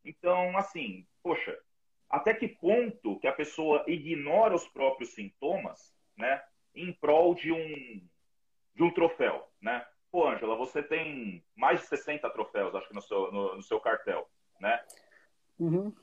[0.05, 1.57] Então, assim, poxa,
[2.07, 6.43] até que ponto que a pessoa ignora os próprios sintomas, né,
[6.75, 8.07] em prol de um
[8.75, 9.85] de um troféu, né?
[10.11, 13.79] Pô, Ângela, você tem mais de 60 troféus, acho que no seu, no, no seu
[13.79, 14.29] cartel,
[14.59, 14.79] né?
[15.59, 15.93] Uhum.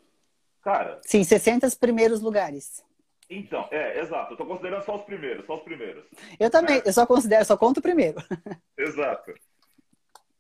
[0.63, 1.01] Cara.
[1.05, 2.85] Sim, 60 primeiros lugares.
[3.31, 4.33] Então, é, exato.
[4.33, 6.05] Eu tô considerando só os primeiros, só os primeiros.
[6.41, 6.83] Eu também, né?
[6.87, 8.17] eu só considero, só conto o primeiro.
[8.77, 9.35] Exato.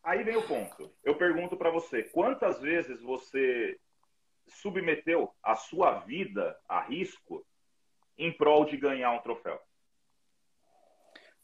[0.03, 0.91] Aí vem o ponto.
[1.05, 3.79] Eu pergunto para você, quantas vezes você
[4.47, 7.45] submeteu a sua vida a risco
[8.17, 9.61] em prol de ganhar um troféu?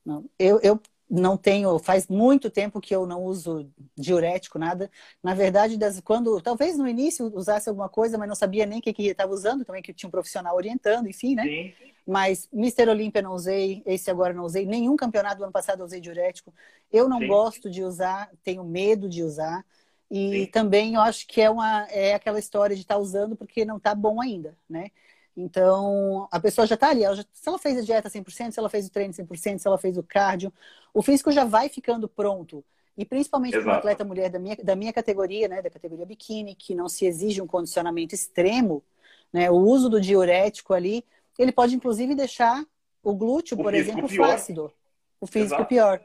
[0.04, 4.90] Não, eu, eu não tenho, faz muito tempo que eu não uso diurético, nada.
[5.22, 8.82] Na verdade, das, quando, talvez no início usasse alguma coisa, mas não sabia nem o
[8.82, 11.44] que, que estava usando, também que tinha um profissional orientando, enfim, né?
[11.44, 11.72] Sim.
[12.06, 15.86] Mas Mister Olímpia não usei, esse agora não usei, nenhum campeonato do ano passado eu
[15.86, 16.52] usei diurético.
[16.92, 17.28] Eu não Sim.
[17.28, 19.64] gosto de usar, tenho medo de usar.
[20.10, 20.46] E Sim.
[20.46, 23.78] também eu acho que é, uma, é aquela história de estar tá usando porque não
[23.78, 24.90] está bom ainda, né?
[25.36, 27.02] Então, a pessoa já está ali.
[27.02, 29.66] Ela já, se ela fez a dieta 100%, se ela fez o treino 100%, se
[29.66, 30.52] ela fez o cardio,
[30.92, 32.64] o físico já vai ficando pronto.
[32.96, 36.54] E principalmente para uma atleta mulher da minha, da minha categoria, né, da categoria biquíni,
[36.54, 38.84] que não se exige um condicionamento extremo,
[39.32, 41.04] né, o uso do diurético ali,
[41.36, 42.64] ele pode inclusive deixar
[43.02, 44.28] o glúteo, o por exemplo, pior.
[44.28, 44.72] flácido.
[45.20, 45.68] O físico Exato.
[45.68, 46.00] pior.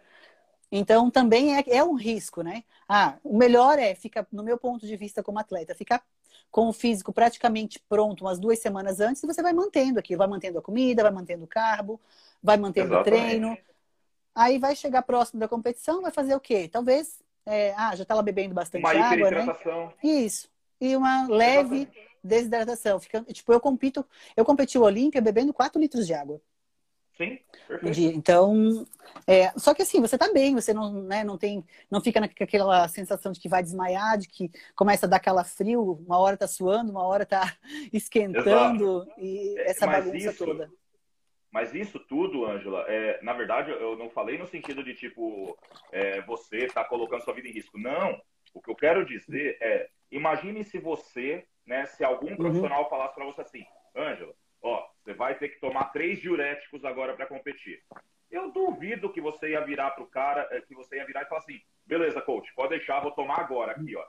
[0.72, 2.64] Então, também é, é um risco, né?
[2.88, 6.04] Ah, o melhor é, ficar, no meu ponto de vista como atleta, ficar
[6.52, 10.28] com o físico praticamente pronto umas duas semanas antes e você vai mantendo aquilo, vai
[10.28, 12.00] mantendo a comida, vai mantendo o carbo,
[12.42, 13.24] vai mantendo Exatamente.
[13.24, 13.58] o treino.
[14.34, 16.68] Aí vai chegar próximo da competição, vai fazer o quê?
[16.72, 19.58] Talvez, é, ah, já está lá bebendo bastante uma água, né?
[20.04, 20.50] Isso.
[20.80, 22.10] E uma leve Exatamente.
[22.24, 23.00] desidratação.
[23.00, 24.06] Fica, tipo, eu compito,
[24.36, 26.42] eu competi o Olímpia bebendo 4 litros de água.
[27.20, 27.40] Sim.
[28.16, 28.88] Então,
[29.28, 32.88] é, só que assim, você tá bem, você não, né, não tem, não fica naquela
[32.88, 36.92] sensação de que vai desmaiar, de que começa a dar frio, uma hora tá suando,
[36.92, 37.58] uma hora tá
[37.92, 39.14] esquentando Exato.
[39.20, 40.72] e é, essa Mas bagunça isso, toda.
[41.52, 45.58] Mas isso tudo, Ângela, é, na verdade, eu não falei no sentido de tipo
[45.92, 47.78] é, você está colocando sua vida em risco.
[47.78, 48.22] Não.
[48.54, 52.38] O que eu quero dizer é, imagine se você, né, se algum uhum.
[52.38, 57.14] profissional falasse para você assim, Ângela, ó, você vai ter que tomar três diuréticos agora
[57.14, 57.82] para competir.
[58.30, 61.42] Eu duvido que você ia virar pro cara, eh, que você ia virar e falar
[61.42, 64.06] assim, beleza, coach, pode deixar, vou tomar agora aqui, ó.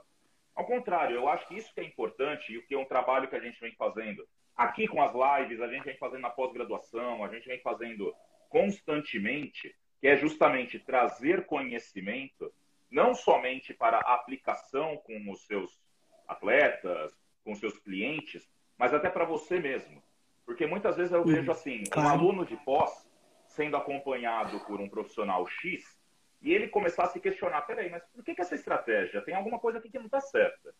[0.54, 3.28] Ao contrário, eu acho que isso que é importante e o que é um trabalho
[3.28, 7.24] que a gente vem fazendo aqui com as lives, a gente vem fazendo na pós-graduação,
[7.24, 8.14] a gente vem fazendo
[8.50, 12.52] constantemente, que é justamente trazer conhecimento
[12.90, 15.80] não somente para aplicação com os seus
[16.28, 20.02] atletas, com os seus clientes, mas até para você mesmo.
[20.50, 23.08] Porque muitas vezes eu vejo assim, um aluno de pós
[23.46, 25.96] sendo acompanhado por um profissional X
[26.42, 29.22] e ele começar a se questionar, peraí, mas por que, que essa estratégia?
[29.22, 30.74] Tem alguma coisa aqui que não está certa.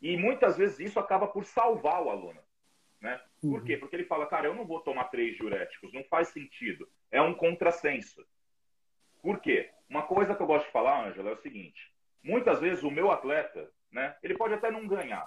[0.00, 2.40] E muitas vezes isso acaba por salvar o aluno.
[3.00, 3.20] Né?
[3.40, 3.64] Por uhum.
[3.64, 3.76] quê?
[3.76, 6.88] Porque ele fala, cara, eu não vou tomar três diuréticos, não faz sentido.
[7.08, 8.26] É um contrassenso.
[9.22, 9.70] Por quê?
[9.88, 11.80] Uma coisa que eu gosto de falar, Ângela, é o seguinte:
[12.20, 15.24] muitas vezes o meu atleta, né, ele pode até não ganhar,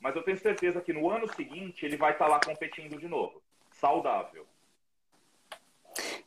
[0.00, 3.42] mas eu tenho certeza que no ano seguinte ele vai estar lá competindo de novo,
[3.72, 4.46] saudável.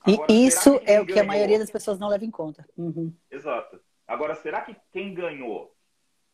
[0.02, 2.68] Agora, e isso é o que a maioria das pessoas não leva em conta.
[2.78, 3.14] Uhum.
[3.30, 3.80] Exato.
[4.08, 5.76] Agora, será que quem ganhou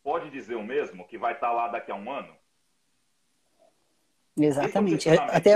[0.04, 2.36] pode dizer o mesmo, que vai estar lá daqui a um ano?
[4.38, 5.10] Exatamente.
[5.10, 5.54] É Até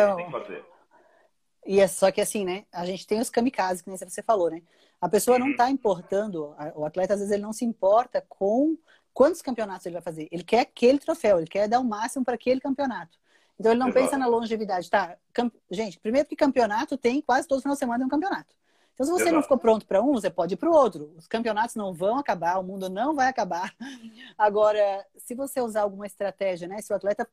[1.66, 2.66] E é só que assim, né?
[2.72, 4.62] A gente tem os kamikazes, que nem você falou, né?
[5.00, 5.46] A pessoa uhum.
[5.46, 8.76] não está importando, o atleta às vezes ele não se importa com
[9.18, 10.28] Quantos campeonatos ele vai fazer?
[10.32, 13.18] Ele quer aquele troféu, ele quer dar o máximo para aquele campeonato.
[13.60, 14.06] Então ele não Exato.
[14.06, 14.88] pensa na longevidade.
[14.92, 15.52] Tá, camp...
[15.72, 18.54] gente, primeiro que campeonato tem quase todo final de semana é um campeonato.
[18.94, 19.36] Então, se você Exato.
[19.36, 21.16] não ficou pronto para um, você pode ir para o outro.
[21.18, 23.74] Os campeonatos não vão acabar, o mundo não vai acabar.
[24.38, 26.80] Agora, se você usar alguma estratégia, né?
[26.84, 27.28] Se o atleta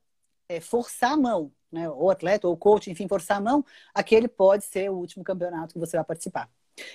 [0.48, 1.86] é, forçar a mão, né?
[1.90, 5.80] Ou atleta, ou coach, enfim, forçar a mão, aquele pode ser o último campeonato que
[5.80, 6.48] você vai participar.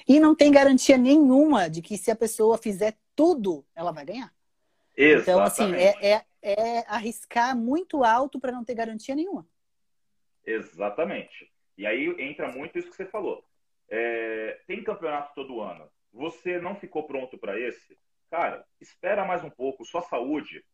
[0.07, 4.38] E não tem garantia nenhuma de que se a pessoa fizer tudo, ela vai ganhar.
[5.01, 5.21] Exatamente.
[5.21, 9.47] Então, assim, é, é, é arriscar muito alto para não ter garantia nenhuma.
[10.45, 11.49] Exatamente.
[11.77, 13.45] E aí entra muito isso que você falou.
[13.87, 15.89] É, tem campeonato todo ano.
[16.11, 17.97] Você não ficou pronto para esse?
[18.29, 19.85] Cara, espera mais um pouco.
[19.85, 20.65] Sua saúde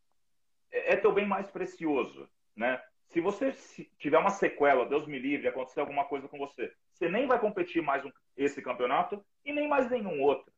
[0.72, 2.82] é, é teu bem mais precioso, né?
[3.10, 3.54] Se você
[4.00, 7.84] tiver uma sequela, Deus me livre, acontecer alguma coisa com você, você nem vai competir
[7.84, 10.52] mais um, esse campeonato e nem mais nenhum outro,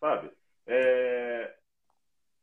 [0.00, 0.32] sabe?
[0.66, 1.54] É,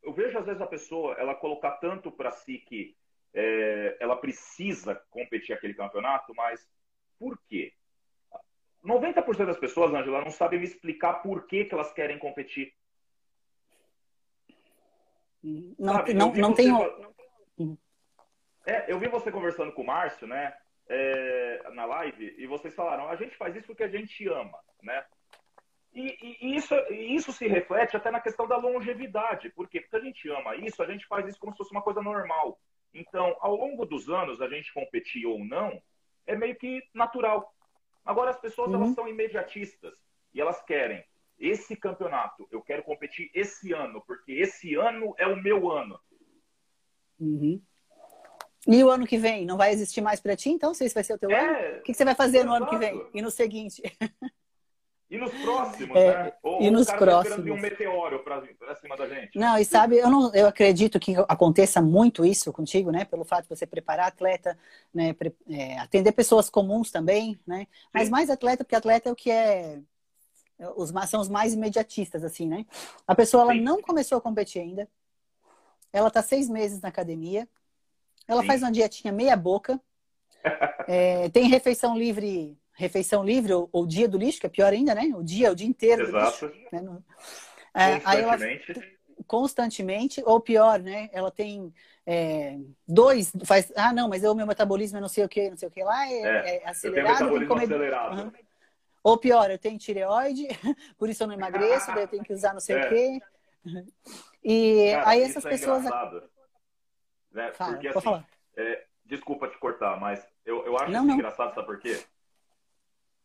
[0.06, 2.96] eu vejo às vezes a pessoa ela colocar tanto para si que
[3.34, 6.66] é, ela precisa competir aquele campeonato, mas
[7.20, 7.74] por quê?
[8.84, 12.72] 90% das pessoas, Angela, não sabem me explicar por que, que elas querem competir.
[15.78, 16.64] Não, Sabe, não, não você...
[16.64, 17.80] tenho.
[18.66, 20.56] É, eu vi você conversando com o Márcio, né?
[20.88, 25.04] É, na live, e vocês falaram, a gente faz isso porque a gente ama, né?
[25.96, 29.50] E, e, isso, isso se reflete até na questão da longevidade.
[29.52, 29.80] Por quê?
[29.80, 32.60] Porque a gente ama isso, a gente faz isso como se fosse uma coisa normal.
[32.94, 35.82] Então, ao longo dos anos, a gente competir ou não,
[36.28, 37.50] é meio que natural.
[38.04, 38.76] Agora, as pessoas uhum.
[38.76, 39.98] elas são imediatistas
[40.34, 41.04] e elas querem
[41.40, 46.00] esse campeonato, eu quero competir esse ano, porque esse ano é o meu ano.
[47.20, 47.62] Uhum.
[48.68, 49.46] E o ano que vem?
[49.46, 50.74] Não vai existir mais para ti, então?
[50.74, 51.80] Se esse vai ser o teu é, ano?
[51.80, 53.06] O que você vai fazer no ano que vem?
[53.14, 53.82] E no seguinte?
[55.10, 56.34] E nos próximos, é, né?
[56.42, 57.46] Ou, e nos tá próximos.
[57.46, 58.42] um meteoro para
[58.76, 59.38] cima da gente.
[59.38, 63.06] Não, e sabe, eu, não, eu acredito que aconteça muito isso contigo, né?
[63.06, 64.58] Pelo fato de você preparar atleta,
[64.92, 65.14] né?
[65.14, 67.68] Pre, é, atender pessoas comuns também, né?
[67.94, 68.12] Mas Sim.
[68.12, 69.80] mais atleta, porque atleta é o que é.
[70.76, 72.66] Os, são os mais imediatistas, assim, né?
[73.06, 74.90] A pessoa ela não começou a competir ainda.
[75.94, 77.48] Ela tá seis meses na academia.
[78.28, 78.48] Ela Sim.
[78.48, 79.80] faz uma dietinha meia boca.
[80.88, 84.94] É, tem refeição livre, refeição livre ou, ou, dia do lixo, que é pior ainda,
[84.94, 85.12] né?
[85.16, 86.48] O dia, o dia inteiro Exato.
[86.48, 86.72] do lixo.
[86.72, 86.98] Né?
[87.74, 88.72] É, constantemente.
[88.72, 88.96] Ela,
[89.26, 91.10] constantemente, ou pior, né?
[91.12, 91.74] Ela tem
[92.06, 92.58] é,
[92.88, 95.68] dois, faz, ah, não, mas o meu metabolismo é não sei o que, não sei
[95.68, 97.36] o que lá, é, é, é acelerado.
[97.36, 97.64] Eu comer...
[97.64, 98.22] acelerado.
[98.24, 98.32] Uhum.
[99.04, 100.48] Ou pior, eu tenho tireoide,
[100.98, 103.20] por isso eu não emagreço, daí eu tenho que usar não sei o quê.
[104.44, 105.84] E Cara, aí essas é pessoas.
[107.32, 107.52] Né?
[107.54, 108.24] Fala, Porque assim,
[108.56, 111.16] é, desculpa te cortar, mas eu, eu acho não, não.
[111.16, 112.00] engraçado, sabe por quê?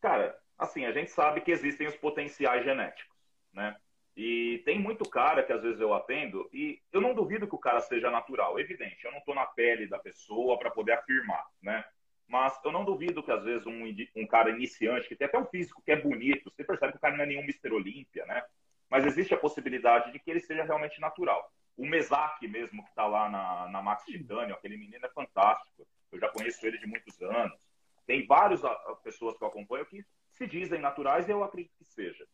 [0.01, 3.17] Cara, assim, a gente sabe que existem os potenciais genéticos,
[3.53, 3.77] né?
[4.17, 7.59] E tem muito cara que às vezes eu atendo e eu não duvido que o
[7.59, 9.05] cara seja natural, evidente.
[9.05, 11.85] Eu não estou na pele da pessoa para poder afirmar, né?
[12.27, 13.83] Mas eu não duvido que às vezes um,
[14.17, 17.01] um cara iniciante, que tem até um físico que é bonito, você percebe que o
[17.01, 17.73] cara não é nenhum Mr.
[17.73, 18.45] Olímpia, né?
[18.89, 21.51] Mas existe a possibilidade de que ele seja realmente natural.
[21.77, 25.87] O Mesaque mesmo, que está lá na, na Max Titânio, aquele menino é fantástico.
[26.13, 27.70] Eu já conheço ele de muitos anos.
[28.11, 28.61] Tem várias
[29.05, 32.27] pessoas que eu acompanho que se dizem naturais e eu acredito que seja.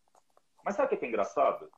[0.64, 1.70] Mas sabe o que é engraçado?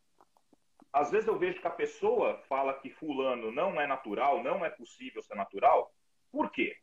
[0.93, 4.71] Às vezes eu vejo que a pessoa fala que fulano não é natural, não é
[4.71, 5.93] possível ser natural.
[6.31, 6.77] Por quê?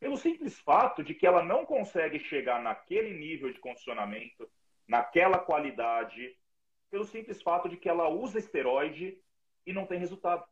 [0.00, 4.50] Pelo simples fato de que ela não consegue chegar naquele nível de condicionamento,
[4.88, 6.34] naquela qualidade,
[6.90, 9.20] pelo simples fato de que ela usa esteroide
[9.66, 10.42] e não tem resultado.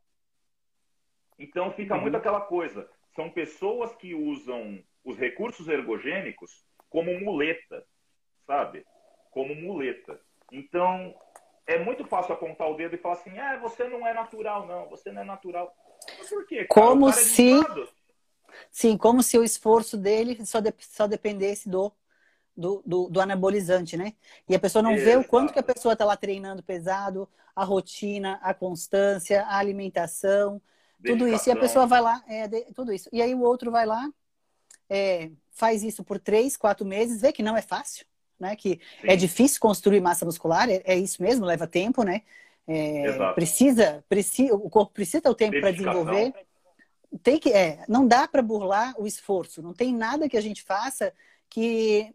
[1.39, 2.01] Então fica uhum.
[2.01, 2.87] muito aquela coisa.
[3.15, 7.85] São pessoas que usam os recursos ergogênicos como muleta,
[8.45, 8.85] sabe?
[9.31, 10.19] Como muleta.
[10.51, 11.15] Então,
[11.65, 14.89] é muito fácil apontar o dedo e falar assim: ah, você não é natural, não,
[14.89, 15.73] você não é natural.
[16.17, 16.65] Mas por quê?
[16.65, 16.67] Cara?
[16.67, 17.51] Como é se.
[17.51, 18.03] É
[18.71, 20.71] Sim, como se o esforço dele só, de...
[20.79, 21.91] só dependesse do,
[22.55, 24.13] do, do, do, anabolizante, né?
[24.47, 25.09] E a pessoa não Exato.
[25.09, 29.57] vê o quanto que a pessoa está lá treinando pesado, a rotina, a constância, a
[29.57, 30.61] alimentação,
[30.99, 31.17] Dedicação.
[31.17, 31.49] tudo isso.
[31.49, 32.61] E a pessoa vai lá, é, de...
[32.73, 33.09] tudo isso.
[33.11, 34.07] E aí o outro vai lá,
[34.93, 38.05] é, faz isso por três, quatro meses, vê que não é fácil
[38.43, 38.55] né?
[38.55, 39.07] Que Sim.
[39.07, 42.21] é difícil construir massa muscular, é, é, isso mesmo, leva tempo, né?
[42.67, 46.33] É, precisa, precisa, o corpo precisa ter o tempo para desenvolver.
[47.21, 49.61] Tem que, é, não dá para burlar o esforço.
[49.61, 51.13] Não tem nada que a gente faça
[51.49, 52.13] que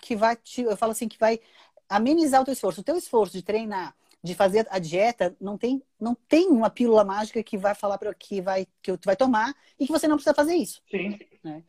[0.00, 1.40] que vai te, eu falo assim que vai
[1.88, 2.82] amenizar o teu esforço.
[2.82, 7.04] O teu esforço de treinar, de fazer a dieta, não tem não tem uma pílula
[7.04, 10.16] mágica que vai falar para que vai que tu vai tomar e que você não
[10.16, 10.82] precisa fazer isso.
[10.90, 11.18] Sim.
[11.42, 11.62] Né?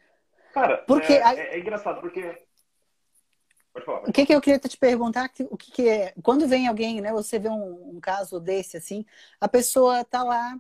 [0.53, 2.35] Cara, porque é, é, é engraçado porque
[3.73, 4.09] Pode falar.
[4.09, 7.11] O que, que eu queria te perguntar, o que, que é, quando vem alguém, né,
[7.11, 9.05] você vê um, um caso desse assim,
[9.39, 10.57] a pessoa tá lá,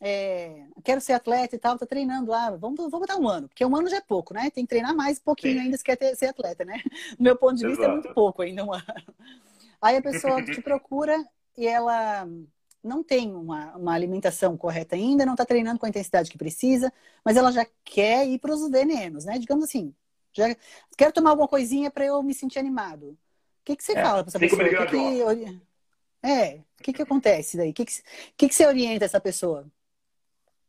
[0.00, 3.64] é, quero ser atleta e tal, tá treinando lá, vamos, vamos botar um ano, porque
[3.64, 4.50] um ano já é pouco, né?
[4.50, 5.60] Tem que treinar mais um pouquinho Sim.
[5.60, 6.80] ainda se quer ter, ser atleta, né?
[7.18, 7.90] Do meu ponto de vista Exato.
[7.90, 8.84] é muito pouco ainda um ano.
[9.80, 11.22] Aí a pessoa te procura
[11.56, 12.26] e ela
[12.84, 16.92] não tem uma, uma alimentação correta ainda, não está treinando com a intensidade que precisa,
[17.24, 19.38] mas ela já quer ir para os venenos, né?
[19.38, 19.94] Digamos assim,
[20.32, 20.54] já
[20.96, 23.10] quero tomar alguma coisinha para eu me sentir animado.
[23.10, 23.16] O
[23.64, 24.62] que, que você é, fala para essa pessoa?
[24.62, 25.60] Que que,
[26.22, 27.70] é, o que, que acontece daí?
[27.70, 28.02] O que, que,
[28.36, 29.66] que, que você orienta essa pessoa?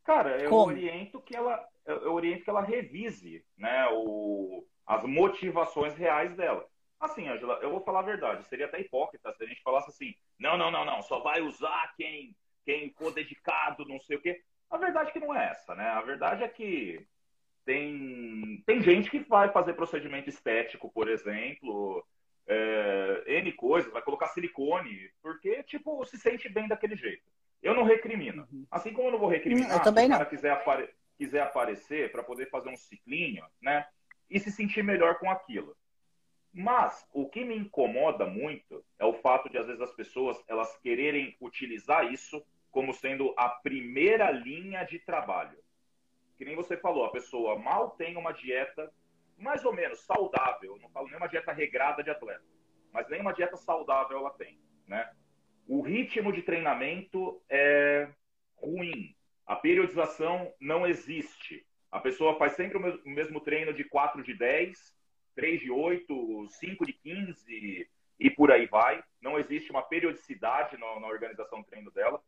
[0.03, 0.71] Cara, eu Como?
[0.71, 6.65] oriento que ela, eu oriento que ela revise, né, o, as motivações reais dela.
[6.99, 8.45] Assim, Angela, eu vou falar a verdade.
[8.45, 11.93] Seria até hipócrita se a gente falasse assim: não, não, não, não, só vai usar
[11.97, 12.35] quem,
[12.65, 14.41] quem for dedicado, não sei o quê.
[14.69, 15.87] A verdade é que não é essa, né?
[15.89, 17.05] A verdade é que
[17.65, 22.05] tem, tem gente que vai fazer procedimento estético, por exemplo,
[22.47, 27.23] é, N coisas, vai colocar silicone, porque, tipo, se sente bem daquele jeito.
[27.61, 28.47] Eu não recrimino.
[28.51, 28.65] Uhum.
[28.69, 32.11] Assim como eu não vou recriminar, eu também se o cara quiser, apare quiser aparecer
[32.11, 33.87] para poder fazer um ciclinho, né?
[34.29, 35.75] E se sentir melhor com aquilo.
[36.57, 40.75] Mas o que me incomoda muito é o fato de, às vezes, as pessoas elas
[40.77, 45.57] quererem utilizar isso como sendo a primeira linha de trabalho
[46.37, 48.91] que nem você falou, a pessoa mal tem uma dieta
[49.37, 52.43] mais ou menos saudável, não falo nem uma dieta regrada de atleta,
[52.91, 55.11] mas nem uma dieta saudável ela tem, né?
[55.67, 58.07] O ritmo de treinamento é
[58.55, 59.15] ruim.
[59.47, 61.65] A periodização não existe.
[61.91, 64.95] A pessoa faz sempre o mesmo treino de 4 de 10,
[65.35, 69.03] 3 de 8, 5 de 15 e por aí vai.
[69.21, 72.21] Não existe uma periodicidade na, organização do treino dela.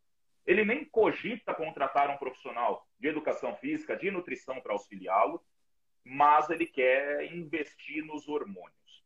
[0.46, 5.44] Ele nem cogita contratar um profissional de educação física, de nutrição para auxiliá-lo,
[6.04, 9.04] mas ele quer investir nos hormônios.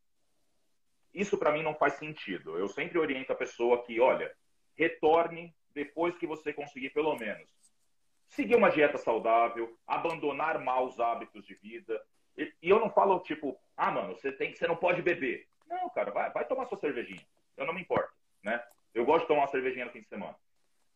[1.13, 2.57] Isso para mim não faz sentido.
[2.57, 4.33] Eu sempre oriento a pessoa que, olha,
[4.75, 7.49] retorne depois que você conseguir pelo menos
[8.31, 12.01] seguir uma dieta saudável, abandonar maus hábitos de vida.
[12.37, 15.47] E, eu não falo tipo, ah, mano, você tem, você não pode beber.
[15.67, 17.25] Não, cara, vai, vai tomar sua cervejinha.
[17.57, 18.13] Eu não me importo,
[18.43, 18.63] né?
[18.93, 20.35] Eu gosto de tomar uma cervejinha no fim de semana.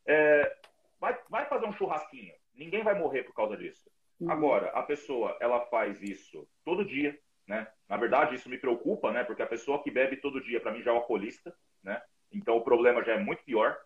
[0.05, 0.57] É,
[0.99, 2.33] vai, vai fazer um churrasquinho.
[2.53, 3.89] Ninguém vai morrer por causa disso.
[4.19, 4.31] Uhum.
[4.31, 7.17] Agora, a pessoa, ela faz isso todo dia,
[7.47, 7.67] né?
[7.87, 9.23] Na verdade, isso me preocupa, né?
[9.23, 12.01] Porque a pessoa que bebe todo dia, para mim, já é alcoolista, né?
[12.31, 13.77] Então, o problema já é muito pior.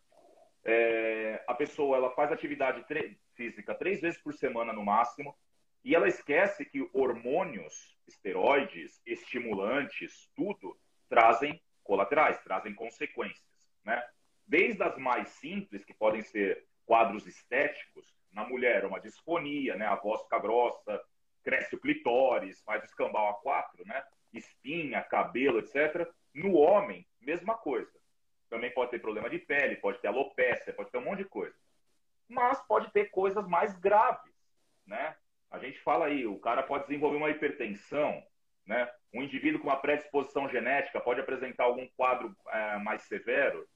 [0.64, 1.44] É...
[1.48, 2.84] a pessoa, ela faz atividade
[3.34, 5.36] física três vezes por semana no máximo,
[5.84, 10.78] e ela esquece que hormônios, esteroides, estimulantes, tudo,
[11.08, 13.44] trazem colaterais, trazem consequências,
[13.84, 14.04] né?
[14.46, 19.86] Desde as mais simples, que podem ser quadros estéticos, na mulher uma disfonia, né?
[19.86, 21.02] A voz fica grossa,
[21.44, 24.04] cresce o clitóris, faz o escambau a quatro, né?
[24.34, 26.08] Espinha, cabelo, etc.
[26.34, 27.92] No homem, mesma coisa.
[28.50, 31.56] Também pode ter problema de pele, pode ter alopecia, pode ter um monte de coisa.
[32.28, 34.34] Mas pode ter coisas mais graves,
[34.86, 35.16] né?
[35.50, 38.24] A gente fala aí, o cara pode desenvolver uma hipertensão,
[38.66, 38.90] né?
[39.14, 43.68] Um indivíduo com uma predisposição genética pode apresentar algum quadro é, mais severo.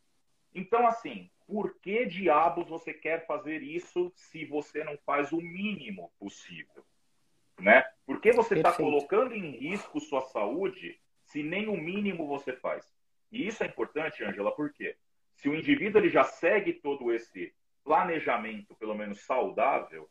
[0.54, 6.12] Então, assim, por que diabos você quer fazer isso se você não faz o mínimo
[6.20, 6.86] possível?
[7.60, 7.84] Né?
[8.06, 12.86] Por que você está colocando em risco sua saúde se nem o mínimo você faz?
[13.32, 14.96] E isso é importante, Angela, porque
[15.36, 17.54] se o indivíduo ele já segue todo esse
[17.84, 20.10] planejamento, pelo menos saudável,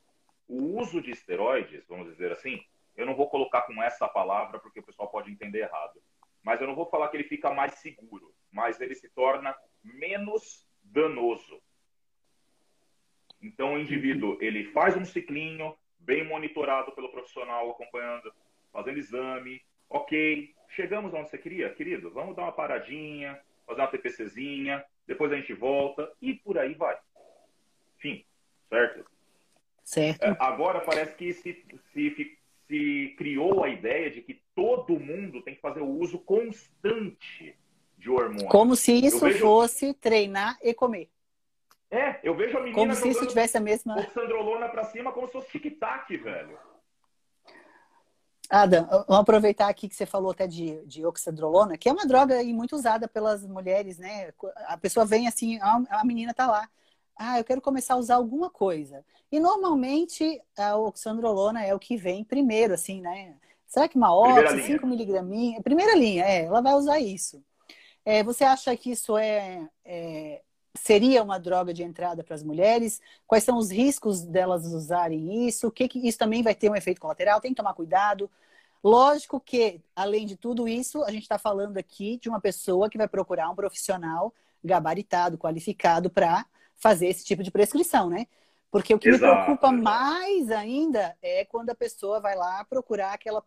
[0.52, 2.62] o uso de esteroides, vamos dizer assim,
[2.94, 5.98] eu não vou colocar com essa palavra porque o pessoal pode entender errado,
[6.42, 10.68] mas eu não vou falar que ele fica mais seguro, mas ele se torna menos
[10.82, 11.58] danoso.
[13.40, 18.30] Então, o indivíduo ele faz um ciclinho, bem monitorado pelo profissional, acompanhando,
[18.70, 19.62] fazendo exame.
[19.88, 22.10] Ok, chegamos onde você queria, querido.
[22.10, 26.98] Vamos dar uma paradinha, fazer uma TPCzinha, depois a gente volta e por aí vai.
[27.96, 28.24] Enfim,
[28.68, 29.10] certo?
[29.84, 30.22] Certo.
[30.22, 35.54] É, agora parece que se, se, se criou a ideia de que todo mundo tem
[35.54, 37.56] que fazer o uso constante
[37.98, 38.48] de hormônio.
[38.48, 39.40] Como se isso vejo...
[39.40, 41.10] fosse treinar e comer.
[41.90, 45.26] É, eu vejo a menina como se isso tivesse a mesma oxandrolona pra cima como
[45.26, 46.58] se fosse tic-tac, velho.
[48.48, 52.34] Adam, vamos aproveitar aqui que você falou até de, de oxandrolona, que é uma droga
[52.36, 54.32] aí muito usada pelas mulheres, né?
[54.66, 56.68] A pessoa vem assim, a menina tá lá.
[57.24, 59.04] Ah, eu quero começar a usar alguma coisa.
[59.30, 63.36] E normalmente a oxandrolona é o que vem primeiro, assim, né?
[63.64, 65.62] Será que uma ox, 5 miligraminhas?
[65.62, 67.40] Primeira linha, é, ela vai usar isso.
[68.04, 70.42] É, você acha que isso é, é,
[70.74, 73.00] seria uma droga de entrada para as mulheres?
[73.24, 75.68] Quais são os riscos delas usarem isso?
[75.68, 77.40] O que, que isso também vai ter um efeito colateral?
[77.40, 78.28] Tem que tomar cuidado.
[78.82, 82.98] Lógico que, além de tudo isso, a gente está falando aqui de uma pessoa que
[82.98, 86.44] vai procurar um profissional gabaritado, qualificado para
[86.82, 88.26] fazer esse tipo de prescrição, né?
[88.70, 89.36] Porque o que Exato.
[89.36, 93.42] me preocupa mais ainda é quando a pessoa vai lá procurar aquela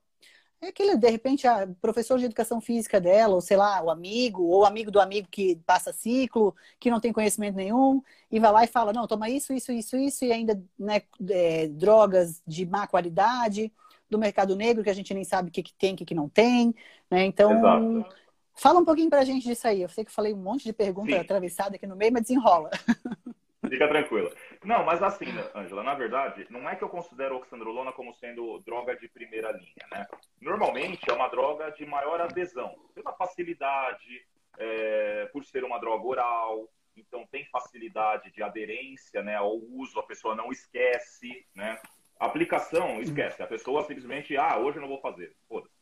[0.62, 4.42] é aquele, de repente, a professor de educação física dela, ou sei lá, o amigo,
[4.44, 8.64] ou amigo do amigo que passa ciclo, que não tem conhecimento nenhum, e vai lá
[8.64, 12.88] e fala, não, toma isso, isso, isso, isso, e ainda né, é, drogas de má
[12.88, 13.72] qualidade,
[14.10, 16.16] do mercado negro, que a gente nem sabe o que, que tem, o que, que
[16.16, 16.74] não tem,
[17.12, 17.26] né?
[17.26, 18.16] Então, Exato.
[18.56, 19.82] Fala um pouquinho pra gente disso aí.
[19.82, 22.70] Eu sei que falei um monte de pergunta atravessada aqui no meio, mas desenrola.
[23.70, 24.32] Fica tranquila.
[24.64, 28.96] Não, mas assim, Angela, na verdade, não é que eu considero oxandrolona como sendo droga
[28.96, 30.06] de primeira linha, né?
[30.40, 34.26] Normalmente é uma droga de maior adesão, pela facilidade,
[34.58, 40.04] é, por ser uma droga oral, então tem facilidade de aderência, né, ao uso, a
[40.04, 41.80] pessoa não esquece, né?
[42.20, 45.76] A aplicação, esquece, a pessoa simplesmente, ah, hoje eu não vou fazer, foda-se.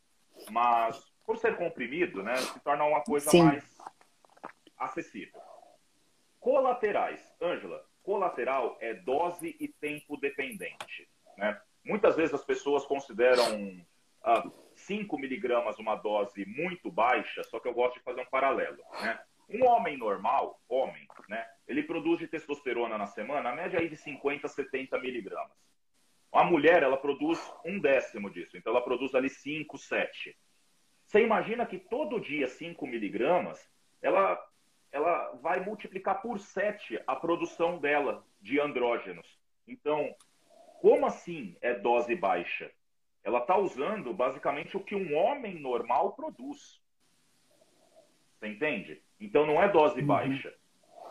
[0.50, 3.42] Mas por ser comprimido, né, se torna uma coisa Sim.
[3.42, 3.64] mais
[4.78, 5.40] acessível.
[6.38, 7.20] Colaterais.
[7.40, 11.08] Ângela, colateral é dose e tempo dependente.
[11.38, 11.58] Né?
[11.84, 13.82] Muitas vezes as pessoas consideram
[14.22, 14.44] ah,
[14.74, 18.82] 5 miligramas uma dose muito baixa, só que eu gosto de fazer um paralelo.
[19.00, 19.18] Né?
[19.48, 23.96] Um homem normal, homem, né, ele produz de testosterona na semana, a média aí de
[23.96, 25.56] 50 a 70 miligramas.
[26.32, 30.36] A mulher, ela produz um décimo disso, então ela produz ali 5, 7.
[31.14, 33.70] Você imagina que todo dia 5 miligramas,
[34.02, 34.44] ela
[34.90, 39.38] ela vai multiplicar por 7 a produção dela de andrógenos.
[39.64, 40.12] Então,
[40.80, 42.68] como assim é dose baixa?
[43.22, 46.82] Ela está usando basicamente o que um homem normal produz.
[48.40, 49.00] Você entende?
[49.20, 50.06] Então não é dose uhum.
[50.08, 50.52] baixa.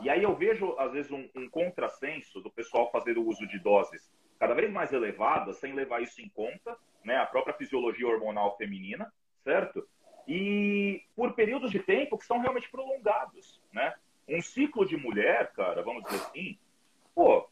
[0.02, 3.58] E aí eu vejo, às vezes, um, um contrassenso do pessoal fazer o uso de
[3.58, 7.16] doses cada vez mais elevadas, sem levar isso em conta, né?
[7.16, 9.10] A própria fisiologia hormonal feminina,
[9.44, 9.88] certo?
[10.28, 13.94] e por períodos de tempo que são realmente prolongados, né?
[14.28, 16.58] Um ciclo de mulher, cara, vamos dizer assim,
[17.14, 17.48] pô,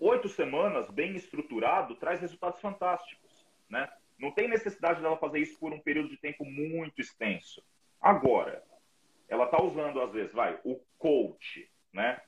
[0.00, 3.90] oito semanas bem estruturado traz resultados fantásticos, né?
[4.18, 7.62] Não tem necessidade dela fazer isso por um período de tempo muito extenso.
[8.00, 8.64] Agora,
[9.28, 12.20] ela está usando, às vezes, vai, o coach, né?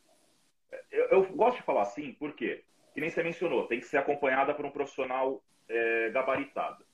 [0.90, 2.64] Eu, eu, gosto de falar assim, por quê?
[2.92, 6.84] que nem você mencionou, tem que ser acompanhada por um profissional é, gabaritado.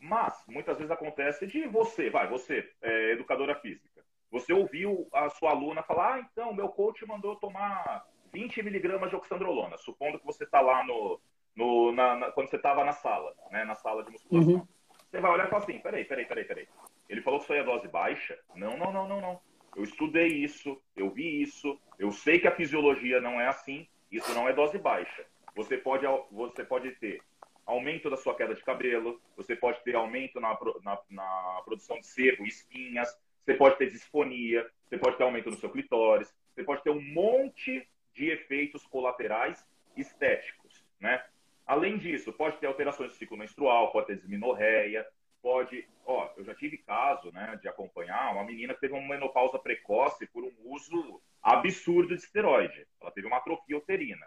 [0.00, 5.50] Mas, muitas vezes acontece de você, vai, você, é, educadora física, você ouviu a sua
[5.50, 10.44] aluna falar, ah, então, meu coach mandou tomar 20 miligramas de oxandrolona, supondo que você
[10.44, 11.20] está lá no,
[11.54, 14.54] no na, na, quando você estava na sala, né, na sala de musculação.
[14.54, 14.66] Uhum.
[15.10, 16.68] Você vai olhar e falar assim, peraí, peraí, peraí, peraí.
[17.08, 18.38] Ele falou que isso aí é dose baixa?
[18.54, 19.40] Não, não, não, não, não.
[19.76, 24.32] Eu estudei isso, eu vi isso, eu sei que a fisiologia não é assim, isso
[24.32, 25.26] não é dose baixa.
[25.56, 27.20] Você pode, você pode ter
[27.66, 32.06] aumento da sua queda de cabelo, você pode ter aumento na, na, na produção de
[32.06, 33.08] sebo, espinhas,
[33.44, 37.00] você pode ter disfonia, você pode ter aumento no seu clitóris, você pode ter um
[37.00, 41.24] monte de efeitos colaterais estéticos, né?
[41.66, 45.06] Além disso, pode ter alterações do ciclo menstrual, pode ter disminorreia,
[45.40, 45.88] pode...
[46.04, 50.26] Ó, eu já tive caso, né, de acompanhar uma menina que teve uma menopausa precoce
[50.26, 52.86] por um uso absurdo de esteroide.
[53.00, 54.26] Ela teve uma atrofia uterina.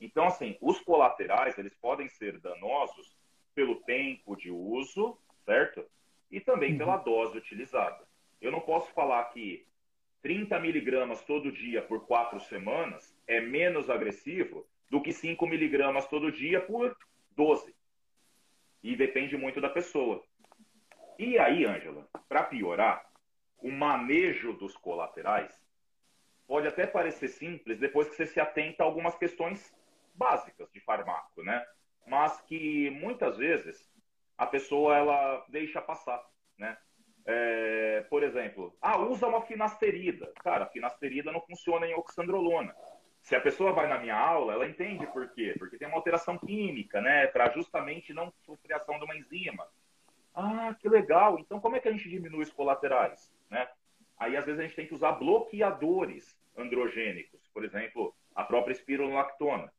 [0.00, 3.16] Então, assim, os colaterais, eles podem ser danosos
[3.54, 5.84] pelo tempo de uso, certo?
[6.30, 6.78] E também uhum.
[6.78, 8.06] pela dose utilizada.
[8.40, 9.66] Eu não posso falar que
[10.22, 16.30] 30 miligramas todo dia por quatro semanas é menos agressivo do que 5 miligramas todo
[16.30, 16.96] dia por
[17.32, 17.74] 12.
[18.82, 20.22] E depende muito da pessoa.
[21.18, 23.04] E aí, Ângela, para piorar,
[23.58, 25.52] o manejo dos colaterais
[26.46, 29.76] pode até parecer simples depois que você se atenta a algumas questões
[30.18, 31.64] básicas de farmaco, né?
[32.06, 33.88] Mas que muitas vezes
[34.36, 36.22] a pessoa ela deixa passar,
[36.58, 36.76] né?
[37.24, 40.32] É, por exemplo, ah, usa uma finasterida.
[40.42, 42.74] Cara, finasterida não funciona em oxandrolona.
[43.20, 45.54] Se a pessoa vai na minha aula, ela entende por quê?
[45.58, 47.26] Porque tem uma alteração química, né?
[47.26, 49.68] Para justamente não sofrer ação de uma enzima.
[50.34, 51.38] Ah, que legal.
[51.38, 53.68] Então, como é que a gente diminui os colaterais, né?
[54.16, 57.46] Aí, às vezes, a gente tem que usar bloqueadores androgênicos.
[57.52, 59.70] Por exemplo, a própria espirulactona.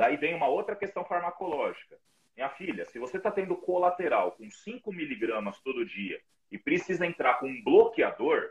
[0.00, 1.98] Daí vem uma outra questão farmacológica.
[2.34, 6.18] Minha filha, se você está tendo colateral com 5 miligramas todo dia
[6.50, 8.48] e precisa entrar com um bloqueador,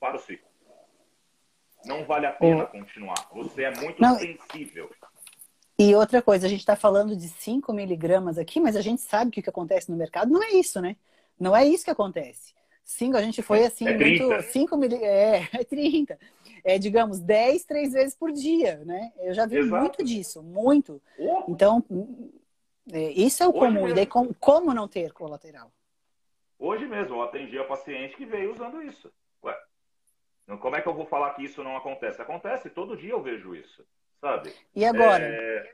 [0.00, 0.48] para o ciclo.
[1.84, 3.28] Não vale a pena continuar.
[3.34, 4.90] Você é muito Não, sensível.
[5.78, 9.30] E outra coisa, a gente está falando de 5 miligramas aqui, mas a gente sabe
[9.30, 10.96] que o que acontece no mercado não é isso, né?
[11.38, 12.54] Não é isso que acontece.
[12.82, 14.42] Cinco, a gente foi assim, é muito.
[14.50, 15.06] 5 miligramas.
[15.54, 16.18] É, é 30
[16.64, 19.12] é, digamos, 10, três vezes por dia, né?
[19.18, 19.80] Eu já vi Exato.
[19.82, 21.00] muito disso, muito.
[21.48, 21.84] Então,
[22.92, 23.72] é, isso é o Hoje comum.
[23.72, 23.88] Mesmo.
[23.88, 25.72] E daí, como, como não ter colateral?
[26.58, 29.12] Hoje mesmo, eu atendi a paciente que veio usando isso.
[29.42, 29.56] Ué,
[30.60, 32.20] como é que eu vou falar que isso não acontece?
[32.20, 33.86] Acontece, todo dia eu vejo isso,
[34.20, 34.52] sabe?
[34.74, 35.24] E agora?
[35.24, 35.72] É...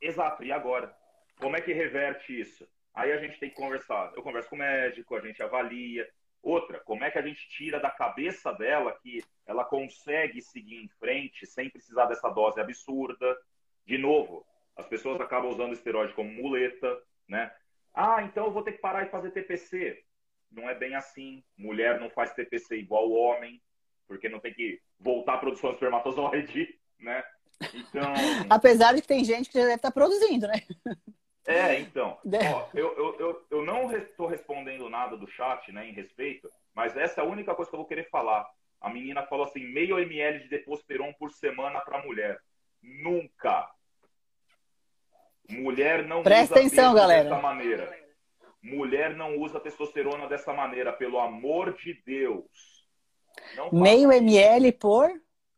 [0.00, 0.94] Exato, e agora?
[1.40, 2.68] Como é que reverte isso?
[2.94, 4.12] Aí a gente tem que conversar.
[4.14, 6.08] Eu converso com o médico, a gente avalia.
[6.46, 10.86] Outra, como é que a gente tira da cabeça dela que ela consegue seguir em
[10.86, 13.36] frente sem precisar dessa dose absurda?
[13.84, 17.52] De novo, as pessoas acabam usando esteroide como muleta, né?
[17.92, 20.00] Ah, então eu vou ter que parar e fazer TPC.
[20.48, 21.42] Não é bem assim.
[21.58, 23.60] Mulher não faz TPC igual homem,
[24.06, 27.24] porque não tem que voltar à produção de espermatozoide, né?
[27.74, 28.14] Então.
[28.48, 30.62] Apesar de que tem gente que já deve estar produzindo, né?
[31.46, 32.18] É, então.
[32.24, 36.96] Ó, eu, eu, eu, eu não estou respondendo nada do chat, né, em respeito, mas
[36.96, 38.44] essa é a única coisa que eu vou querer falar.
[38.80, 42.38] A menina falou assim, meio ml de deposteron por semana para mulher.
[42.82, 43.70] Nunca.
[45.48, 47.30] Mulher não Presta usa atenção, galera.
[47.30, 48.06] dessa maneira.
[48.60, 52.86] Mulher não usa testosterona dessa maneira, pelo amor de Deus.
[53.72, 55.08] meio ml por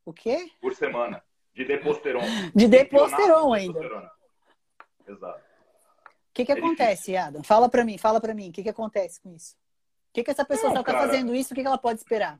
[0.05, 0.51] o quê?
[0.61, 1.25] Por semana.
[1.55, 2.21] De deposteron.
[2.55, 4.13] De deposteron ainda.
[5.07, 5.48] Exato
[6.39, 7.17] que, que é acontece.
[7.17, 7.43] Adam?
[7.43, 8.51] Fala para mim, fala para mim.
[8.51, 9.57] O que, que acontece com isso?
[10.11, 11.53] O que, que essa pessoa está fazendo isso?
[11.53, 12.39] O que, que ela pode esperar?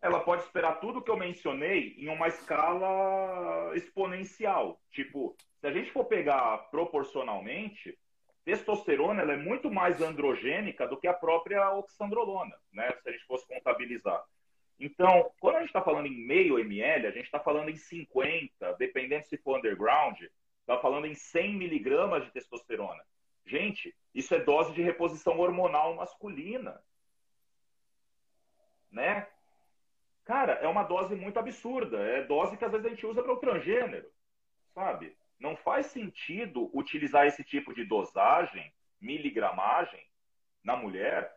[0.00, 4.80] Ela pode esperar tudo que eu mencionei em uma escala exponencial.
[4.90, 7.96] Tipo, se a gente for pegar proporcionalmente,
[8.44, 12.92] testosterona ela é muito mais androgênica do que a própria oxandrolona, né?
[13.02, 14.22] Se a gente fosse contabilizar.
[14.78, 18.74] Então, quando a gente está falando em meio ml, a gente está falando em 50,
[18.78, 20.18] dependendo se for underground,
[20.72, 23.04] Está falando em 100 miligramas de testosterona.
[23.44, 26.82] Gente, isso é dose de reposição hormonal masculina.
[28.90, 29.28] Né?
[30.24, 31.98] Cara, é uma dose muito absurda.
[31.98, 34.10] É dose que às vezes a gente usa para o transgênero.
[34.72, 35.14] Sabe?
[35.38, 40.02] Não faz sentido utilizar esse tipo de dosagem, miligramagem,
[40.64, 41.36] na mulher.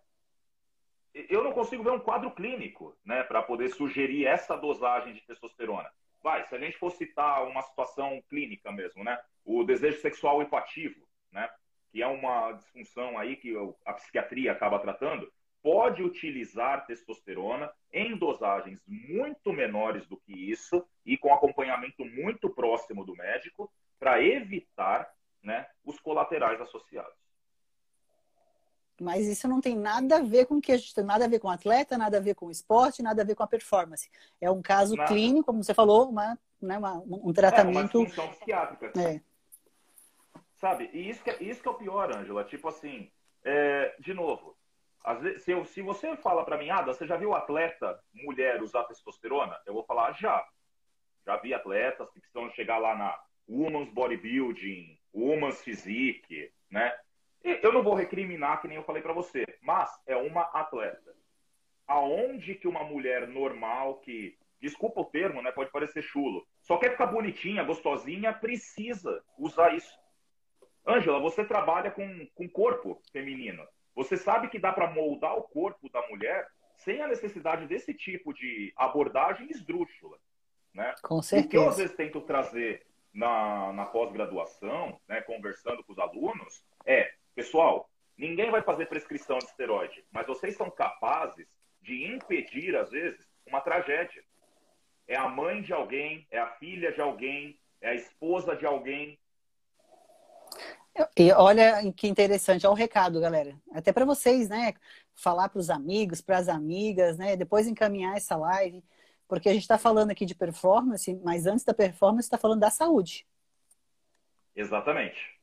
[1.13, 5.91] Eu não consigo ver um quadro clínico né, para poder sugerir essa dosagem de testosterona
[6.25, 9.15] vai, se a gente for citar uma situação clínica mesmo, né?
[9.45, 11.47] O desejo sexual hipativo, né?
[11.91, 13.53] Que é uma disfunção aí que
[13.85, 15.31] a psiquiatria acaba tratando.
[15.61, 23.03] pode utilizar testosterona em dosagens muito menores do que isso e com acompanhamento muito próximo
[23.03, 25.09] do médico para evitar
[25.41, 27.24] né, os colaterais associados.
[29.01, 31.27] Mas isso não tem nada a ver com o que a gente tem, nada a
[31.27, 33.47] ver com o atleta, nada a ver com o esporte, nada a ver com a
[33.47, 34.09] performance.
[34.39, 35.09] É um caso nada.
[35.09, 37.97] clínico, como você falou, uma, né, uma um tratamento.
[37.97, 38.93] É uma função psiquiátrica.
[38.99, 39.21] É.
[40.55, 40.89] Sabe?
[40.93, 42.45] E isso que, é, isso que é o pior, Ângela.
[42.45, 43.11] Tipo assim,
[43.43, 44.55] é, de novo,
[45.21, 48.85] vezes, se, eu, se, você fala para mim, ah, você já viu atleta mulher usar
[48.85, 49.59] testosterona?
[49.65, 50.43] Eu vou falar, já.
[51.25, 56.97] Já vi atletas que precisam chegar lá na Women's Bodybuilding, Women's Physique, né?
[57.45, 61.13] Eu não vou recriminar, que nem eu falei para você, mas é uma atleta.
[61.87, 66.91] Aonde que uma mulher normal, que, desculpa o termo, né, pode parecer chulo, só quer
[66.91, 69.95] ficar bonitinha, gostosinha, precisa usar isso.
[70.87, 73.63] Ângela, você trabalha com, com corpo feminino.
[73.95, 78.33] Você sabe que dá para moldar o corpo da mulher sem a necessidade desse tipo
[78.33, 80.17] de abordagem esdrúxula.
[80.73, 80.93] Né?
[81.01, 81.47] Com certeza.
[81.47, 86.63] O que eu às vezes tento trazer na, na pós-graduação, né, conversando com os alunos,
[86.85, 91.45] é Pessoal, ninguém vai fazer prescrição de esteroide, mas vocês são capazes
[91.81, 94.23] de impedir, às vezes, uma tragédia.
[95.07, 99.19] É a mãe de alguém, é a filha de alguém, é a esposa de alguém.
[101.17, 103.53] E olha que interessante, é o recado, galera.
[103.73, 104.73] Até para vocês, né?
[105.13, 107.35] Falar para os amigos, para as amigas, né?
[107.35, 108.81] Depois encaminhar essa live,
[109.27, 112.71] porque a gente está falando aqui de performance, mas antes da performance está falando da
[112.71, 113.27] saúde.
[114.55, 115.34] Exatamente.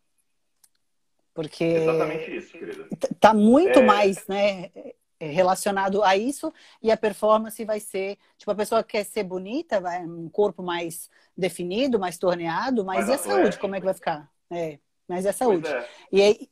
[1.35, 2.89] Porque Exatamente isso, querida.
[3.19, 3.83] Tá muito é...
[3.83, 4.71] mais, né,
[5.19, 6.53] relacionado a isso
[6.83, 11.09] e a performance vai ser, tipo, a pessoa quer ser bonita, vai um corpo mais
[11.37, 14.31] definido, mais torneado, mas e a saúde, como é que vai ficar?
[14.51, 14.79] É,
[15.09, 15.69] mas e a saúde?
[15.69, 15.89] É.
[16.13, 16.51] E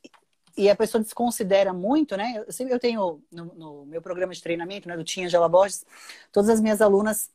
[0.57, 2.43] e a pessoa desconsidera muito, né?
[2.59, 5.85] Eu, eu tenho no, no, meu programa de treinamento, né, do Tinha Gela Borges,
[6.31, 7.31] todas as minhas alunas,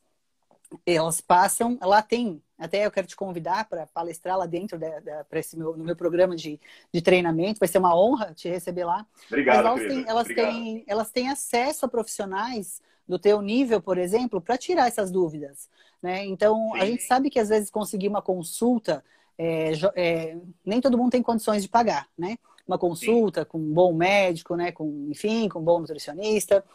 [0.85, 5.25] elas passam, lá tem até eu quero te convidar para palestrar lá dentro da, da,
[5.33, 6.59] esse meu, no meu programa de,
[6.91, 7.59] de treinamento.
[7.59, 9.05] Vai ser uma honra te receber lá.
[9.27, 10.51] Obrigado, Mas elas, têm, elas, Obrigado.
[10.51, 15.69] Têm, elas têm acesso a profissionais do teu nível, por exemplo, para tirar essas dúvidas.
[16.01, 16.25] Né?
[16.25, 16.79] Então, Sim.
[16.79, 19.03] a gente sabe que às vezes conseguir uma consulta,
[19.37, 22.37] é, é, nem todo mundo tem condições de pagar, né?
[22.67, 23.47] Uma consulta Sim.
[23.47, 24.71] com um bom médico, né?
[24.71, 26.65] Com, enfim, com um bom nutricionista.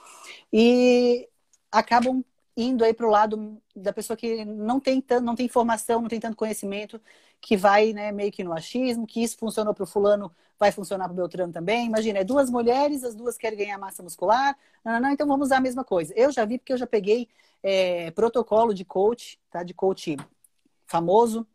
[0.51, 1.29] E
[1.71, 2.25] acabam
[2.57, 6.09] indo aí para o lado da pessoa que não tem, tanto, não tem informação, não
[6.09, 7.01] tem tanto conhecimento,
[7.41, 11.05] que vai né, meio que no achismo, que isso funcionou para o fulano, vai funcionar
[11.05, 11.87] para o Beltrano também.
[11.87, 15.49] Imagina, é duas mulheres, as duas querem ganhar massa muscular, não, não, não, então vamos
[15.49, 16.13] usar a mesma coisa.
[16.17, 17.29] Eu já vi porque eu já peguei
[17.63, 19.63] é, protocolo de coach, tá?
[19.63, 20.17] De coach
[20.87, 21.47] famoso,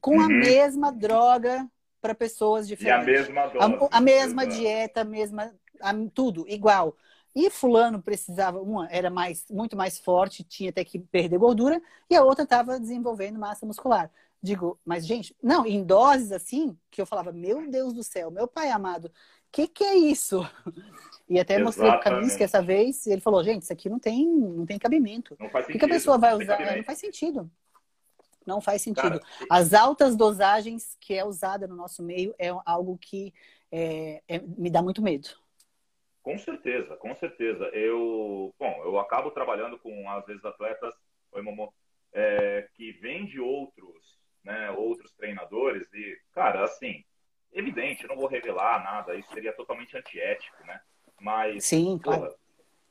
[0.00, 0.24] com uhum.
[0.24, 1.68] a mesma droga
[2.00, 3.06] para pessoas diferentes.
[3.06, 3.88] E a mesma dose.
[3.90, 6.96] A, a mesma dieta, a mesma, a, tudo igual.
[7.34, 12.16] E fulano precisava, uma era mais, muito mais forte, tinha até que perder gordura, e
[12.16, 14.10] a outra estava desenvolvendo massa muscular.
[14.42, 18.48] Digo, mas gente, não, em doses assim, que eu falava, meu Deus do céu, meu
[18.48, 19.10] pai amado, o
[19.52, 20.40] que, que é isso?
[21.28, 21.64] E até Exatamente.
[21.64, 24.66] mostrei o caminho que essa vez, e ele falou, gente, isso aqui não tem, não
[24.66, 25.36] tem cabimento.
[25.38, 25.76] Não faz sentido.
[25.76, 26.60] O que a pessoa vai usar?
[26.60, 27.50] É, não faz sentido.
[28.46, 29.20] Não faz sentido.
[29.20, 33.32] Cara, As altas dosagens que é usada no nosso meio é algo que
[33.70, 35.28] é, é, me dá muito medo.
[36.22, 37.64] Com certeza, com certeza.
[37.68, 40.94] Eu, bom, eu acabo trabalhando com, às vezes, atletas
[41.32, 41.72] oi, Momo,
[42.12, 47.04] é, que vêm de outros, né, outros treinadores e, cara, assim,
[47.52, 50.80] evidente, não vou revelar nada, isso seria totalmente antiético, né?
[51.20, 52.34] Mas, Sim, claro.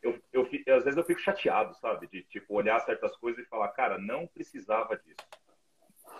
[0.01, 2.07] eu, eu, eu, às vezes eu fico chateado, sabe?
[2.07, 5.27] De, tipo, olhar certas coisas e falar, cara, não precisava disso.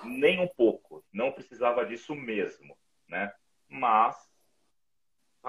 [0.04, 1.04] Nem um pouco.
[1.14, 2.76] Não precisava disso mesmo,
[3.08, 3.34] né?
[3.68, 4.29] Mas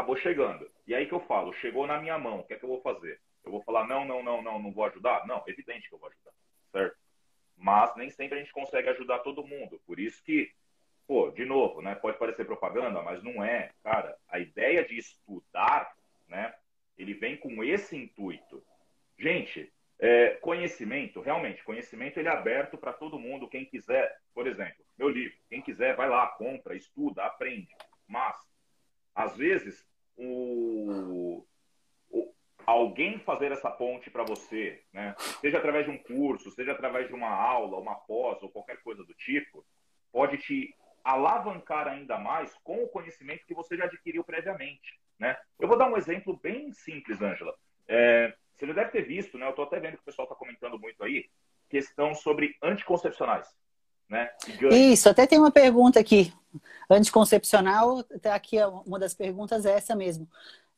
[0.01, 0.69] acabou chegando.
[0.87, 2.81] E aí que eu falo, chegou na minha mão, o que é que eu vou
[2.81, 3.21] fazer?
[3.45, 5.27] Eu vou falar, não, não, não, não, não vou ajudar?
[5.27, 6.33] Não, evidente que eu vou ajudar,
[6.73, 6.97] certo?
[7.57, 9.81] Mas nem sempre a gente consegue ajudar todo mundo.
[9.87, 10.51] Por isso que,
[11.07, 11.95] pô, de novo, né?
[11.95, 13.71] Pode parecer propaganda, mas não é.
[13.85, 15.95] Cara, a ideia de estudar,
[16.27, 16.55] né?
[16.97, 18.65] Ele vem com esse intuito.
[19.19, 24.19] Gente, é, conhecimento, realmente, conhecimento ele é aberto para todo mundo, quem quiser.
[24.33, 27.75] Por exemplo, meu livro, quem quiser, vai lá, compra, estuda, aprende.
[28.09, 28.37] Mas
[29.15, 29.87] às vezes,
[30.21, 31.47] o,
[32.11, 32.35] o
[32.67, 35.15] alguém fazer essa ponte para você, né?
[35.41, 39.03] seja através de um curso, seja através de uma aula, uma pós ou qualquer coisa
[39.03, 39.65] do tipo,
[40.13, 45.01] pode te alavancar ainda mais com o conhecimento que você já adquiriu previamente.
[45.19, 45.37] Né?
[45.59, 47.55] Eu vou dar um exemplo bem simples, Ângela.
[47.89, 49.47] É, você já deve ter visto, né?
[49.47, 51.29] eu estou até vendo que o pessoal está comentando muito aí,
[51.69, 53.49] questão sobre anticoncepcionais.
[54.09, 54.31] Né?
[54.71, 56.33] Isso, até tem uma pergunta aqui.
[56.89, 60.29] Anticoncepcional, até aqui uma das perguntas é essa mesmo.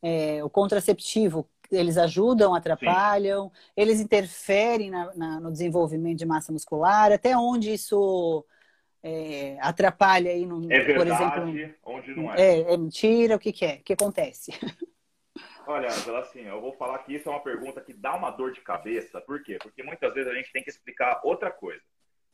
[0.03, 3.49] É, o contraceptivo eles ajudam, atrapalham?
[3.49, 3.73] Sim.
[3.77, 7.11] Eles interferem na, na, no desenvolvimento de massa muscular?
[7.13, 8.45] Até onde isso
[9.03, 11.77] é, atrapalha aí, no, é verdade, por exemplo?
[11.85, 12.41] Onde não é?
[12.41, 13.37] É, é mentira?
[13.37, 13.75] O que, que é?
[13.77, 14.53] O que acontece?
[15.67, 18.53] Olha, Angela, assim, eu vou falar que isso é uma pergunta que dá uma dor
[18.53, 19.21] de cabeça.
[19.21, 19.59] Por quê?
[19.63, 21.83] Porque muitas vezes a gente tem que explicar outra coisa.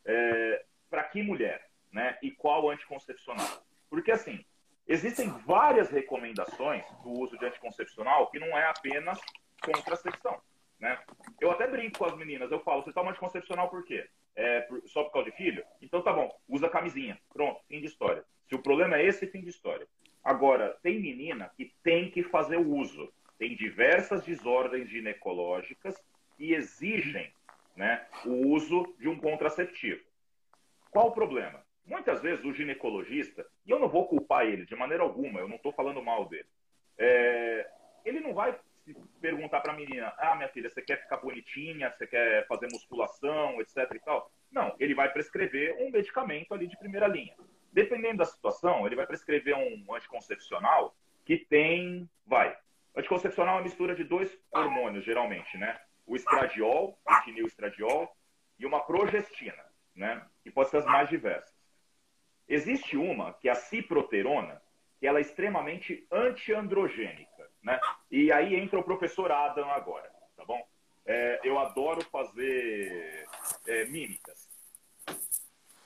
[0.04, 1.67] É, Para que mulher?
[1.92, 2.18] Né?
[2.22, 3.64] E qual anticoncepcional?
[3.88, 4.44] Porque, assim,
[4.86, 9.18] existem várias recomendações do uso de anticoncepcional que não é apenas
[9.62, 10.40] contracepção.
[10.78, 10.98] Né?
[11.40, 14.08] Eu até brinco com as meninas, eu falo, você toma anticoncepcional por quê?
[14.36, 15.64] É só por causa de filho?
[15.82, 17.20] Então tá bom, usa camisinha.
[17.32, 18.24] Pronto, fim de história.
[18.48, 19.86] Se o problema é esse, fim de história.
[20.22, 23.12] Agora, tem menina que tem que fazer o uso.
[23.38, 25.96] Tem diversas desordens ginecológicas
[26.36, 27.32] que exigem
[27.74, 30.02] né, o uso de um contraceptivo.
[30.90, 31.64] Qual o problema?
[31.88, 35.56] Muitas vezes o ginecologista, e eu não vou culpar ele de maneira alguma, eu não
[35.56, 36.46] estou falando mal dele,
[36.98, 37.66] é,
[38.04, 38.54] ele não vai
[39.20, 43.60] perguntar para a menina: ah, minha filha, você quer ficar bonitinha, você quer fazer musculação,
[43.60, 44.30] etc e tal.
[44.50, 47.34] Não, ele vai prescrever um medicamento ali de primeira linha.
[47.72, 52.56] Dependendo da situação, ele vai prescrever um anticoncepcional que tem, vai,
[52.96, 55.78] anticoncepcional é uma mistura de dois hormônios, geralmente, né?
[56.06, 58.14] O estradiol, o estradiol,
[58.58, 59.62] e uma progestina,
[59.94, 60.26] né?
[60.42, 61.57] Que pode ser as mais diversas.
[62.48, 64.62] Existe uma, que é a ciproterona,
[64.98, 67.78] que ela é extremamente antiandrogênica, né?
[68.10, 70.66] E aí entra o professor Adam agora, tá bom?
[71.04, 73.26] É, eu adoro fazer
[73.66, 74.48] é, mímicas.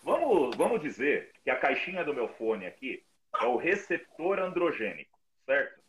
[0.03, 3.05] Vamos, vamos dizer que a caixinha do meu fone aqui
[3.41, 5.81] é o receptor androgênico, certo?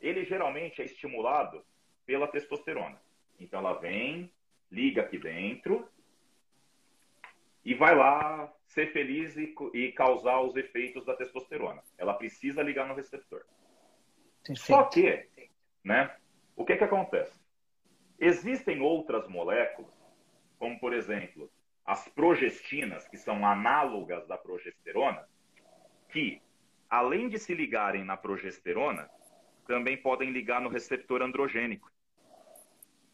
[0.00, 1.64] Ele geralmente é estimulado
[2.04, 3.00] pela testosterona.
[3.38, 4.32] Então ela vem,
[4.70, 5.88] liga aqui dentro
[7.66, 11.82] e vai lá ser feliz e, e causar os efeitos da testosterona.
[11.98, 13.44] Ela precisa ligar no receptor.
[14.44, 14.60] Perfeito.
[14.60, 15.28] Só que,
[15.82, 16.16] né,
[16.54, 17.36] o que, que acontece?
[18.20, 19.92] Existem outras moléculas,
[20.60, 21.50] como por exemplo
[21.84, 25.26] as progestinas, que são análogas da progesterona,
[26.08, 26.40] que,
[26.88, 29.10] além de se ligarem na progesterona,
[29.66, 31.90] também podem ligar no receptor androgênico.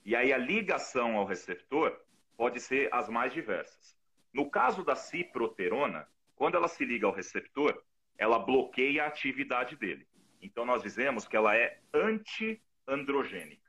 [0.04, 1.98] E aí a ligação ao receptor
[2.36, 4.01] pode ser as mais diversas.
[4.32, 7.82] No caso da ciproterona, quando ela se liga ao receptor,
[8.16, 10.06] ela bloqueia a atividade dele.
[10.40, 13.62] Então nós dizemos que ela é anti-androgênica.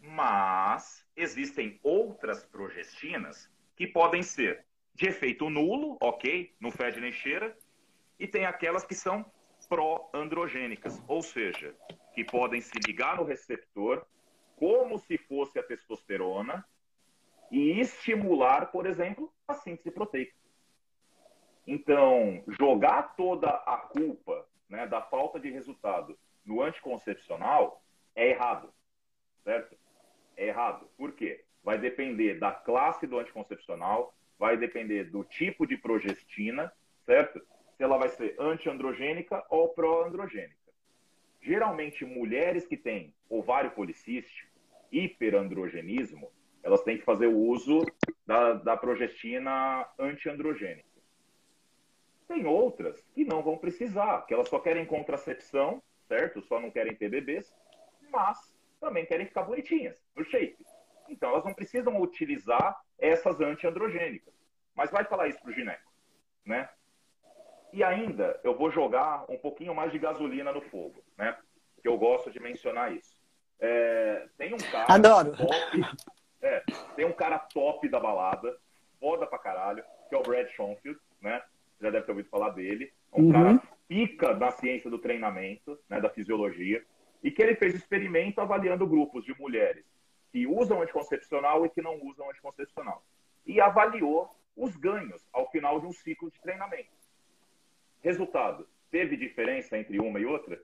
[0.00, 7.56] Mas existem outras progestinas que podem ser de efeito nulo, ok, não fede nem cheira,
[8.18, 9.30] e tem aquelas que são
[9.68, 11.76] pró-androgênicas, ou seja,
[12.14, 14.06] que podem se ligar no receptor
[14.56, 16.64] como se fosse a testosterona
[17.50, 20.34] e estimular, por exemplo, a síntese proteica.
[21.66, 27.82] Então, jogar toda a culpa né, da falta de resultado no anticoncepcional
[28.14, 28.72] é errado,
[29.42, 29.76] certo?
[30.36, 30.88] É errado.
[30.96, 31.44] Por quê?
[31.62, 36.72] Vai depender da classe do anticoncepcional, vai depender do tipo de progestina,
[37.04, 37.40] certo?
[37.76, 40.54] Se ela vai ser antiandrogênica ou pró-androgênica.
[41.40, 44.50] Geralmente, mulheres que têm ovário policístico,
[44.90, 46.30] hiperandrogenismo,
[46.66, 47.86] elas têm que fazer o uso
[48.26, 50.88] da, da progestina antiandrogênica.
[52.26, 56.42] Tem outras que não vão precisar, que elas só querem contracepção, certo?
[56.42, 57.54] Só não querem ter bebês,
[58.10, 60.58] mas também querem ficar bonitinhas, no shape.
[61.08, 64.34] Então, elas não precisam utilizar essas antiandrogênicas.
[64.74, 65.92] Mas vai falar isso pro gineco,
[66.44, 66.68] né?
[67.72, 71.38] E ainda, eu vou jogar um pouquinho mais de gasolina no fogo, né?
[71.80, 73.16] Que eu gosto de mencionar isso.
[73.60, 75.36] É, tem um cara Adoro.
[75.36, 75.80] top,
[76.42, 76.62] é,
[76.94, 78.56] tem um cara top da balada,
[79.00, 81.42] foda pra caralho, que é o Brad Schoenfield, né?
[81.80, 82.92] Já deve ter ouvido falar dele.
[83.12, 83.32] É um uhum.
[83.32, 86.84] cara pica da ciência do treinamento, né, da fisiologia
[87.22, 89.84] e que ele fez experimento avaliando grupos de mulheres
[90.30, 93.02] que usam anticoncepcional e que não usam anticoncepcional.
[93.46, 96.90] E avaliou os ganhos ao final de um ciclo de treinamento.
[98.00, 100.60] Resultado: teve diferença entre uma e outra?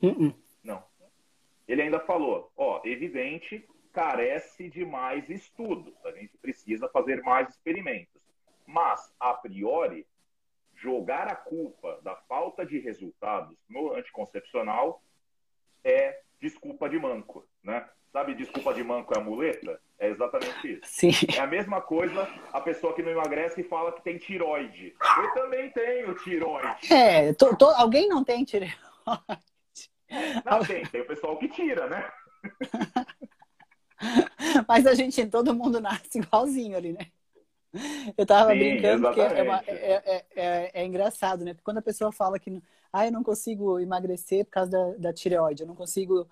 [0.00, 0.34] Uh -uh.
[0.62, 0.82] Não.
[1.68, 5.94] Ele ainda falou: ó, evidente, carece de mais estudos.
[6.04, 8.20] A gente precisa fazer mais experimentos.
[8.66, 10.06] Mas, a priori,
[10.74, 15.02] jogar a culpa da falta de resultados no anticoncepcional
[15.84, 17.88] é desculpa de manco, né?
[18.12, 19.80] Sabe, desculpa de manco é a muleta?
[19.98, 20.82] É exatamente isso.
[20.84, 21.12] Sim.
[21.34, 24.94] É a mesma coisa a pessoa que não emagrece e fala que tem tiroide.
[25.18, 26.92] Eu também tenho tiroide.
[26.92, 28.76] É, tô, tô, alguém não tem tiroide?
[30.44, 32.12] Não, tem, tem o pessoal que tira, né?
[34.68, 37.06] Mas a gente, todo mundo nasce igualzinho ali, né?
[38.16, 41.54] Eu tava Sim, brincando porque é, uma, é, é, é, é, engraçado, né?
[41.54, 45.12] Porque quando a pessoa fala que ah, eu não consigo emagrecer por causa da, da
[45.12, 46.28] tireoide, eu não consigo.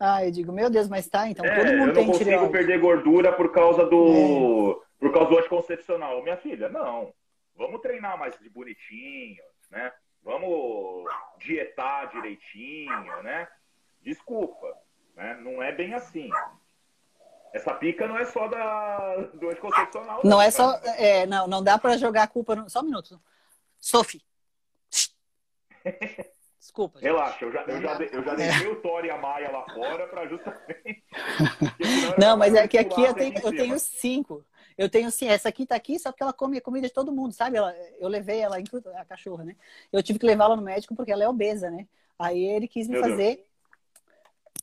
[0.00, 2.30] Ah, eu digo, meu Deus, mas tá, então é, todo mundo tem tireoide.
[2.30, 4.82] Eu não consigo perder gordura por causa do.
[4.82, 4.98] É.
[4.98, 6.22] por causa do anticoncepcional.
[6.22, 7.12] Minha filha, não.
[7.54, 9.92] Vamos treinar mais de bonitinho, né?
[10.24, 11.04] Vamos
[11.38, 13.46] dietar direitinho, né?
[14.00, 14.74] Desculpa,
[15.14, 15.38] né?
[15.42, 16.30] Não é bem assim.
[17.52, 20.20] Essa pica não é só da, do anticoncepcional.
[20.24, 20.74] Não, não é só.
[20.96, 22.56] É, não, não dá para jogar a culpa.
[22.56, 22.70] No...
[22.70, 23.20] Só um minuto.
[23.78, 24.22] Sophie.
[26.58, 26.98] Desculpa.
[26.98, 27.08] Gente.
[27.08, 28.70] Relaxa, eu já, eu já, eu já deixei é.
[28.70, 31.04] o Thor e a Maia lá fora para justamente.
[32.18, 34.44] não, mas é que aqui eu tenho, eu tenho cinco.
[34.78, 37.34] Eu tenho sim, essa aqui tá aqui só porque ela come comida de todo mundo,
[37.34, 37.58] sabe?
[37.58, 38.56] Ela, eu levei ela,
[38.96, 39.54] a cachorra, né?
[39.92, 41.86] Eu tive que levá-la no médico porque ela é obesa, né?
[42.18, 43.51] Aí ele quis me Meu fazer Deus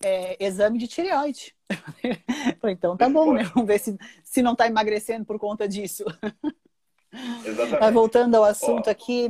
[0.04, 1.56] é, exame de tireoide.
[2.60, 3.44] Falei, então tá bom, né?
[3.54, 6.04] Vamos ver se, se não tá emagrecendo por conta disso.
[7.46, 7.80] Exatamente.
[7.80, 9.30] Mas voltando ao assunto Ó, aqui.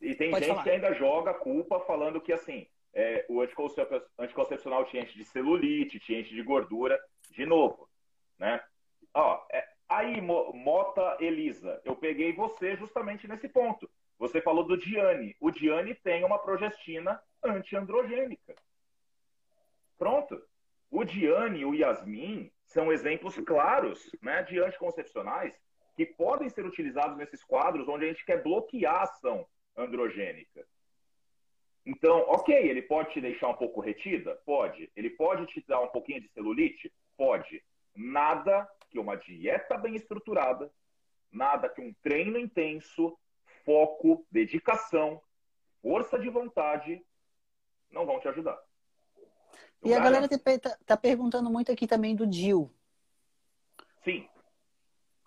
[0.00, 0.62] E tem gente falar.
[0.62, 5.98] que ainda joga a culpa falando que assim, é, o anticoncepcional te enche de celulite,
[5.98, 6.98] te enche de gordura,
[7.30, 7.88] de novo,
[8.38, 8.62] né?
[9.14, 13.90] Ó, é, aí, Mota Elisa, eu peguei você justamente nesse ponto.
[14.18, 15.36] Você falou do Diane.
[15.40, 18.54] O Diane tem uma progestina antiandrogênica.
[19.98, 20.40] Pronto.
[20.90, 25.54] O Diane e o Yasmin são exemplos claros né, de anticoncepcionais
[25.96, 29.46] que podem ser utilizados nesses quadros onde a gente quer bloquear a ação
[29.76, 30.64] androgênica.
[31.84, 34.36] Então, ok, ele pode te deixar um pouco retida?
[34.44, 34.90] Pode.
[34.94, 36.92] Ele pode te dar um pouquinho de celulite?
[37.16, 37.64] Pode.
[37.94, 40.70] Nada que uma dieta bem estruturada,
[41.32, 43.18] nada que um treino intenso,
[43.64, 45.20] foco, dedicação,
[45.82, 47.04] força de vontade
[47.90, 48.58] não vão te ajudar.
[49.84, 50.38] E a galera tá,
[50.84, 52.70] tá perguntando muito aqui também do Dil.
[54.04, 54.26] Sim.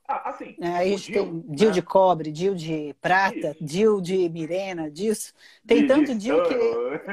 [0.08, 0.56] Ah, assim.
[0.60, 1.74] É, a gente Dil, tem Dil né?
[1.74, 3.64] de cobre, Dil de prata, Isso.
[3.64, 5.34] Dil de Mirena, disso.
[5.66, 6.54] Tem de, tanto de Dil que.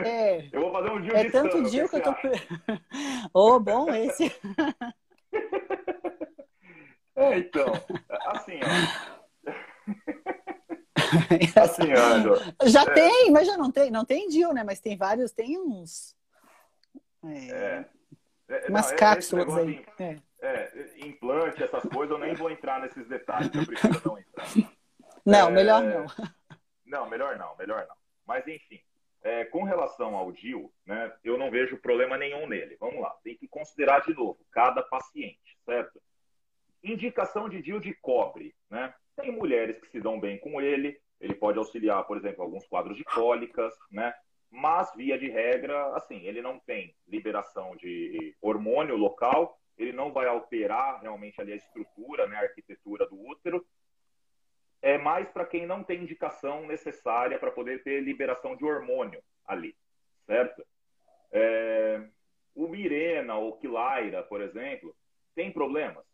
[0.05, 2.18] É, eu vou fazer um Dil é de tanto Sano, Dil que, que eu tô.
[3.32, 4.24] Ô, oh, bom esse.
[7.14, 7.72] é, então.
[8.26, 8.68] Assim, ó.
[11.62, 12.66] assim, ó.
[12.66, 12.91] Já é.
[12.91, 13.93] tem, mas já não tem.
[13.93, 14.64] Não tem Dil, né?
[14.64, 16.18] Mas tem vários, tem uns.
[17.25, 17.85] É.
[18.49, 19.85] É, Umas não, é, cápsulas aí.
[19.99, 20.19] é.
[20.41, 21.07] é.
[21.07, 24.47] implante, essas coisas, eu nem vou entrar nesses detalhes, eu prefiro não entrar.
[25.27, 26.07] Não, melhor não.
[26.87, 27.95] Não, melhor não, melhor não.
[28.27, 28.81] Mas enfim,
[29.23, 32.79] é, com relação ao DIL, né, eu não vejo problema nenhum nele.
[32.81, 36.01] Vamos lá, tem que considerar de novo cada paciente, certo?
[36.83, 38.95] Indicação de DIL de cobre, né?
[39.16, 42.97] Tem mulheres que se dão bem com ele, ele pode auxiliar, por exemplo, alguns quadros
[42.97, 44.14] de cólicas, né?
[44.51, 50.26] Mas via de regra, assim, ele não tem liberação de hormônio local, ele não vai
[50.26, 53.64] alterar realmente ali a estrutura, né, a arquitetura do útero.
[54.80, 59.76] É mais para quem não tem indicação necessária para poder ter liberação de hormônio ali,
[60.26, 60.64] certo?
[61.30, 62.03] É...
[62.55, 64.96] O Mirena ou Quilaira, por exemplo,
[65.34, 66.05] tem problemas.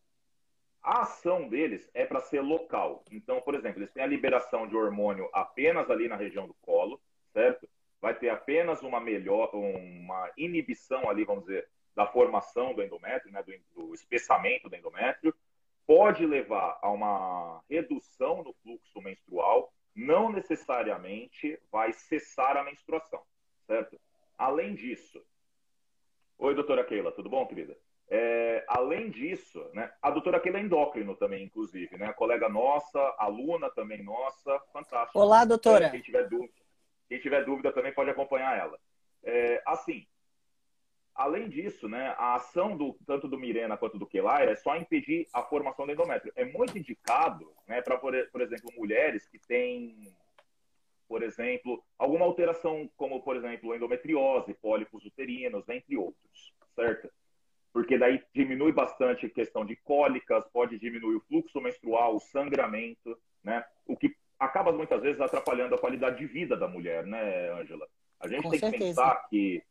[0.83, 3.03] A ação deles é para ser local.
[3.11, 7.01] Então, por exemplo, eles têm a liberação de hormônio apenas ali na região do colo,
[7.33, 7.67] certo?
[8.05, 13.43] Vai ter apenas uma melhor, uma inibição ali, vamos dizer, da formação do endométrio, né,
[13.43, 15.35] do, do espessamento do endométrio,
[15.87, 23.23] pode levar a uma redução no fluxo menstrual, não necessariamente vai cessar a menstruação,
[23.67, 23.99] certo?
[24.37, 25.25] Além disso,
[26.37, 27.75] oi, doutora Keila, tudo bom, querida?
[28.11, 32.09] É, além disso, né, a doutora Keila é endócrino também, inclusive, né?
[32.09, 35.19] A colega nossa, aluna também nossa, fantástico.
[35.19, 35.87] Olá, doutora.
[35.87, 36.64] É, quem tiver dúvida.
[37.09, 38.79] Quem tiver dúvida também pode acompanhar ela.
[39.23, 40.07] É, assim,
[41.15, 45.27] além disso, né, a ação do, tanto do Mirena quanto do Kelaira é só impedir
[45.33, 46.33] a formação do endométrio.
[46.35, 50.15] É muito indicado né, para, por, por exemplo, mulheres que têm,
[51.09, 57.11] por exemplo, alguma alteração, como, por exemplo, endometriose, pólipos uterinos, entre outros, certo?
[57.73, 63.19] Porque daí diminui bastante a questão de cólicas, pode diminuir o fluxo menstrual, o sangramento,
[63.43, 63.65] né?
[63.87, 67.87] O que acaba muitas vezes atrapalhando a qualidade de vida da mulher, né, Ângela?
[68.21, 68.83] A gente Com tem certeza.
[68.83, 69.63] que pensar que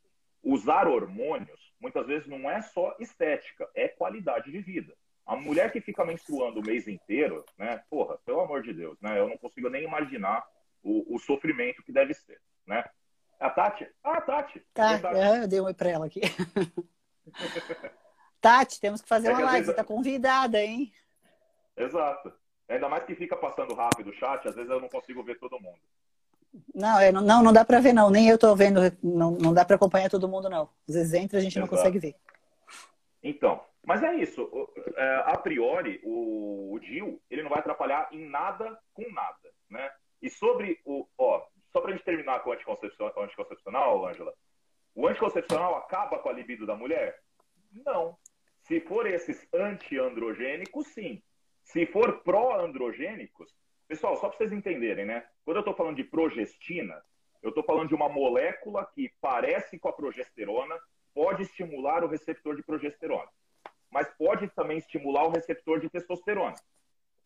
[0.44, 4.94] usar hormônios muitas vezes não é só estética, é qualidade de vida.
[5.26, 7.82] A mulher que fica menstruando o mês inteiro, né?
[7.90, 9.18] Porra, pelo amor de Deus, né?
[9.18, 10.46] Eu não consigo nem imaginar
[10.82, 12.84] o, o sofrimento que deve ser, né?
[13.40, 13.88] A Tati?
[14.04, 14.66] Ah, a Tati.
[14.74, 16.22] Tá, é, eu dei um oi pra ela aqui.
[18.40, 19.66] Tati, temos que fazer é uma live.
[19.66, 20.94] Você tá convidada, hein?
[21.76, 22.34] Exato.
[22.70, 25.60] Ainda mais que fica passando rápido o chat, às vezes eu não consigo ver todo
[25.60, 25.80] mundo.
[26.74, 28.10] Não, é, não, não dá para ver, não.
[28.10, 30.70] Nem eu tô vendo, não, não dá para acompanhar todo mundo, não.
[30.88, 31.72] Às vezes entra a gente Exato.
[31.72, 32.16] não consegue ver.
[33.22, 34.50] Então, Mas é isso.
[34.96, 39.92] É, a priori, o, o DIL, ele não vai atrapalhar em nada com nada, né?
[40.22, 41.06] E sobre o...
[41.18, 44.34] Ó, só para a gente terminar com o anticoncepcional, anticoncepcional, Ângela.
[44.96, 47.20] O anticoncepcional acaba com a libido da mulher?
[47.86, 48.18] Não.
[48.62, 51.22] Se for esses antiandrogênicos, sim.
[51.64, 53.54] Se for pró-androgênicos,
[53.88, 55.26] pessoal, só para vocês entenderem, né?
[55.46, 57.02] Quando eu estou falando de progestina,
[57.42, 60.80] eu estou falando de uma molécula que parece com a progesterona,
[61.14, 63.30] pode estimular o receptor de progesterona,
[63.90, 66.56] mas pode também estimular o receptor de testosterona.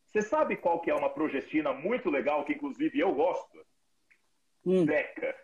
[0.05, 3.65] Você sabe qual que é uma progestina muito legal, que inclusive eu gosto?
[4.65, 4.85] Hum.
[4.85, 5.35] Deca.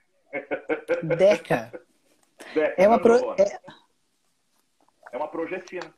[1.18, 1.72] Deca.
[2.54, 3.34] Deca É uma pro...
[3.34, 3.60] é...
[5.12, 5.94] é uma progestina.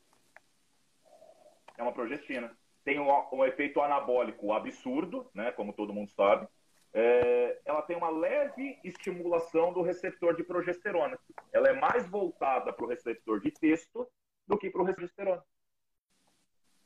[1.78, 2.56] É uma progestina.
[2.86, 5.52] Tem um, um efeito anabólico absurdo, né?
[5.52, 6.48] Como todo mundo sabe.
[6.94, 11.20] É, ela tem uma leve estimulação do receptor de progesterona.
[11.52, 14.08] Ela é mais voltada para o receptor de testo
[14.48, 15.44] do que para o progesterona.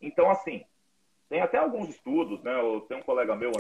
[0.01, 0.65] Então, assim,
[1.29, 2.59] tem até alguns estudos, né?
[2.59, 3.59] Eu tenho um colega meu, André,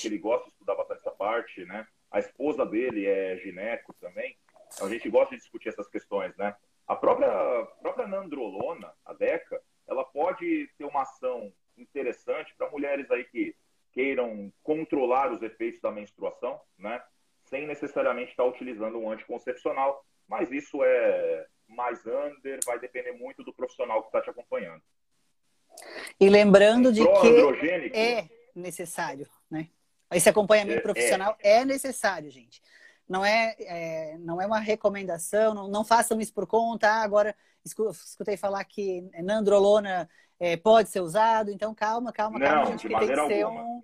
[0.00, 1.86] que ele gosta de estudar bastante essa parte, né?
[2.10, 4.38] A esposa dele é gineco também.
[4.72, 6.56] Então a gente gosta de discutir essas questões, né?
[6.86, 13.10] A própria, a própria nandrolona, a DECA, ela pode ter uma ação interessante para mulheres
[13.10, 13.54] aí que
[13.92, 17.02] queiram controlar os efeitos da menstruação, né?
[17.44, 20.04] Sem necessariamente estar utilizando um anticoncepcional.
[20.26, 24.82] Mas isso é mais under, vai depender muito do profissional que está te acompanhando.
[26.20, 29.68] E lembrando de que é necessário, né?
[30.10, 31.64] Esse acompanhamento É, profissional é.
[31.64, 32.62] necessário, gente.
[33.08, 36.88] Não é, é, não é uma recomendação, não, não façam isso por conta.
[36.88, 37.34] Ah, agora
[37.64, 40.08] escu- escutei falar que nandrolona
[40.40, 43.62] é, pode ser usado, então calma, calma, Não, calma, gente, que tem que ser alguma.
[43.64, 43.82] um.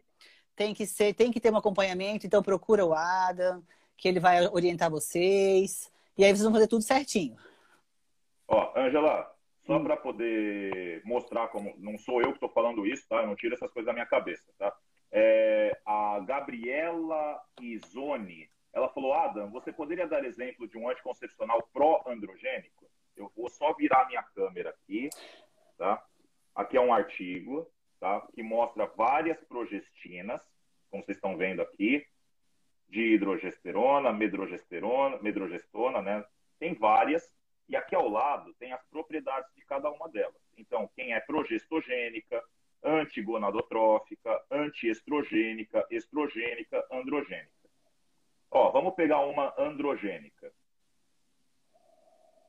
[0.57, 3.63] Tem que ser, tem que ter um acompanhamento, então procura o Adam,
[3.97, 5.91] que ele vai orientar vocês.
[6.17, 7.37] E aí vocês vão fazer tudo certinho.
[8.49, 9.31] Ó, Angela,
[9.67, 9.85] só Hum.
[9.85, 13.17] para poder mostrar como não sou eu que estou falando isso, tá?
[13.17, 14.75] Eu não tiro essas coisas da minha cabeça, tá?
[15.13, 18.49] É, a Gabriela Izoni,
[18.79, 22.89] ela falou, Adam, você poderia dar exemplo de um anticoncepcional pró-androgênico?
[23.17, 25.11] Eu vou só virar minha câmera aqui,
[25.77, 26.03] tá?
[26.55, 27.69] Aqui é um artigo,
[27.99, 28.27] tá?
[28.33, 30.41] Que mostra várias progestinas,
[30.91, 32.07] como vocês estão vendo aqui,
[32.89, 36.25] de hidrogesterona, medrogesterona, medrogestona, né?
[36.59, 37.29] Tem várias.
[37.69, 40.41] E aqui ao lado tem as propriedades de cada uma delas.
[40.57, 42.43] Então, quem é progestogênica,
[42.83, 47.58] antigonadotrófica, antiestrogênica, estrogênica, androgênica.
[48.51, 50.53] Ó, vamos pegar uma androgênica.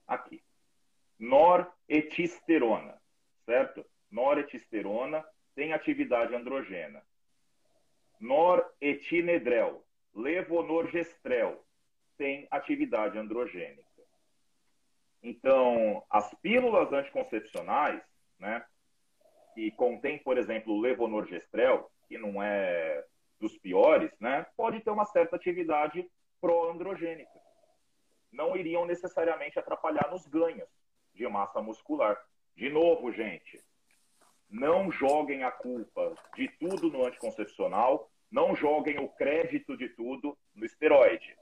[0.07, 0.41] Aqui.
[1.17, 2.99] Noretisterona,
[3.45, 3.85] certo?
[4.09, 7.03] Noretisterona tem atividade androgena.
[8.19, 9.85] Noretinedrel,
[10.15, 11.63] levonorgestrel,
[12.17, 13.83] tem atividade androgênica.
[15.21, 18.01] Então, as pílulas anticoncepcionais,
[18.37, 18.65] né,
[19.53, 23.05] que contém, por exemplo, levonorgestrel, que não é
[23.39, 26.09] dos piores, né, pode ter uma certa atividade
[26.41, 27.39] pró-androgênica.
[28.31, 30.67] Não iriam necessariamente atrapalhar nos ganhos
[31.13, 32.17] de massa muscular.
[32.55, 33.63] De novo, gente,
[34.49, 40.65] não joguem a culpa de tudo no anticoncepcional, não joguem o crédito de tudo no
[40.65, 41.35] esteroide.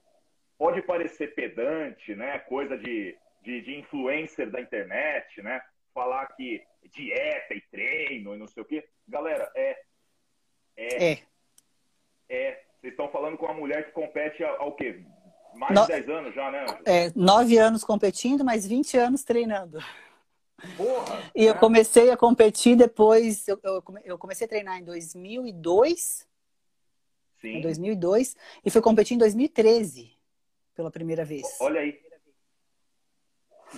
[0.58, 3.18] Pode parecer pedante, né, coisa de
[3.48, 5.62] de, de influencer da internet, né?
[5.94, 8.88] Falar que dieta e treino e não sei o quê.
[9.08, 9.82] Galera, é.
[10.76, 11.12] É.
[11.14, 11.24] É.
[12.30, 12.62] é.
[12.80, 15.04] Vocês estão falando com uma mulher que compete há, há o quê?
[15.56, 16.66] Mais No- de 10 anos já, né?
[16.86, 19.80] É, nove anos competindo, mas 20 anos treinando.
[20.76, 21.32] Porra!
[21.36, 23.48] E eu comecei a competir depois.
[23.48, 26.28] Eu, eu eu comecei a treinar em 2002,
[27.44, 27.62] em Sim.
[27.62, 30.12] 2002 e fui competir em 2013
[30.76, 31.44] pela primeira vez.
[31.60, 32.00] Olha aí.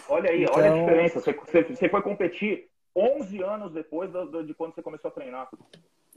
[0.07, 1.19] Olha aí, Então- olha a diferença.
[1.21, 5.13] Você, você- você foi competir 11 anos depois do- do- de quando você começou a
[5.13, 5.49] treinar.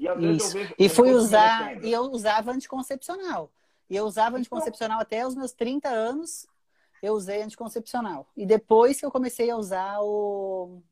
[0.02, 0.56] E às vezes Isso.
[0.56, 0.74] eu vejo.
[0.76, 3.52] E fui usar, e eu usava anticoncepcional.
[3.88, 4.40] E eu usava Então.
[4.40, 6.46] anticoncepcional até os meus 30 anos,
[7.00, 8.28] eu usei anticoncepcional.
[8.36, 10.82] E depois que eu comecei a usar o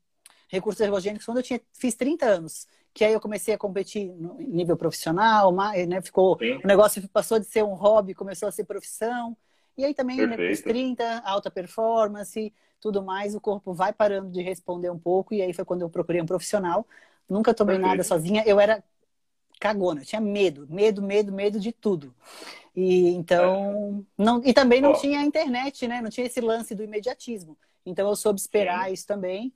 [0.47, 4.35] recursos ergogênicos, quando eu tinha, fiz 30 anos, que aí eu comecei a competir no
[4.37, 5.53] nível profissional,
[5.87, 6.59] né, ficou, Sim.
[6.63, 9.35] o negócio passou de ser um hobby, começou a ser profissão.
[9.77, 10.53] E aí também, né, Perfeito.
[10.53, 15.41] os 30, alta performance, tudo mais, o corpo vai parando de responder um pouco, e
[15.41, 16.85] aí foi quando eu procurei um profissional.
[17.29, 17.89] Nunca tomei Perfeito.
[17.89, 18.83] nada sozinha, eu era
[19.61, 22.13] cagona, eu tinha medo, medo, medo, medo de tudo.
[22.75, 26.01] E então, não, e também não tinha internet, né?
[26.01, 27.57] Não tinha esse lance do imediatismo.
[27.85, 28.93] Então eu soube esperar Sim.
[28.93, 29.53] isso também.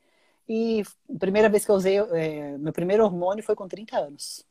[0.47, 0.83] E
[1.13, 4.45] a primeira vez que eu usei, é, meu primeiro hormônio foi com 30 anos.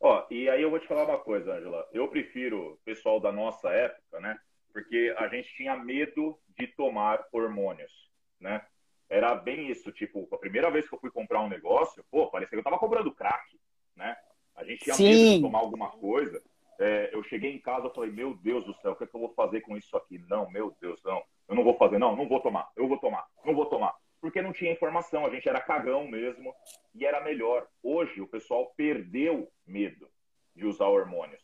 [0.00, 1.86] Ó, e aí eu vou te falar uma coisa, Angela.
[1.92, 4.38] Eu prefiro o pessoal da nossa época, né?
[4.72, 7.92] Porque a gente tinha medo de tomar hormônios,
[8.40, 8.62] né?
[9.08, 12.50] era bem isso, tipo, a primeira vez que eu fui comprar um negócio, pô, parecia
[12.50, 13.58] que eu tava comprando crack,
[13.94, 14.16] né?
[14.56, 15.04] A gente tinha Sim.
[15.04, 16.42] medo de tomar alguma coisa.
[16.78, 19.14] É, eu cheguei em casa e falei, meu Deus do céu, o que, é que
[19.14, 20.18] eu vou fazer com isso aqui?
[20.28, 21.22] Não, meu Deus, não.
[21.48, 23.94] Eu não vou fazer, não, não vou tomar, eu vou tomar, não vou tomar.
[24.20, 26.52] Porque não tinha informação, a gente era cagão mesmo
[26.94, 27.66] e era melhor.
[27.82, 30.08] Hoje o pessoal perdeu medo
[30.54, 31.42] de usar hormônios.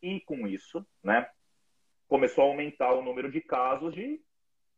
[0.00, 1.28] E com isso, né,
[2.08, 4.20] começou a aumentar o número de casos de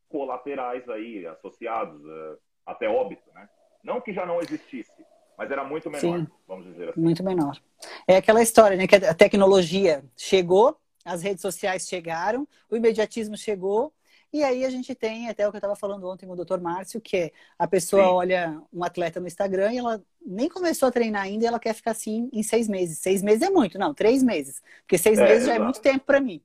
[0.09, 3.49] colaterais aí associados, uh, até óbito, né?
[3.83, 5.05] Não que já não existisse,
[5.37, 7.01] mas era muito menor, Sim, vamos dizer assim.
[7.01, 7.61] Muito menor.
[8.07, 8.87] É aquela história, né?
[8.87, 13.93] Que a tecnologia chegou, as redes sociais chegaram, o imediatismo chegou,
[14.35, 16.59] e aí a gente tem até o que eu estava falando ontem com o Dr.
[16.59, 18.09] Márcio, que é a pessoa Sim.
[18.09, 21.73] olha um atleta no Instagram e ela nem começou a treinar ainda e ela quer
[21.73, 22.99] ficar assim em seis meses.
[22.99, 24.61] Seis meses é muito, não, três meses.
[24.81, 26.43] Porque seis é, meses já é muito tempo para mim.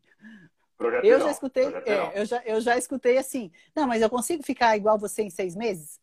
[0.78, 4.44] Projeto eu já escutei, é, eu, já, eu já escutei assim, não, mas eu consigo
[4.44, 6.00] ficar igual você em seis meses?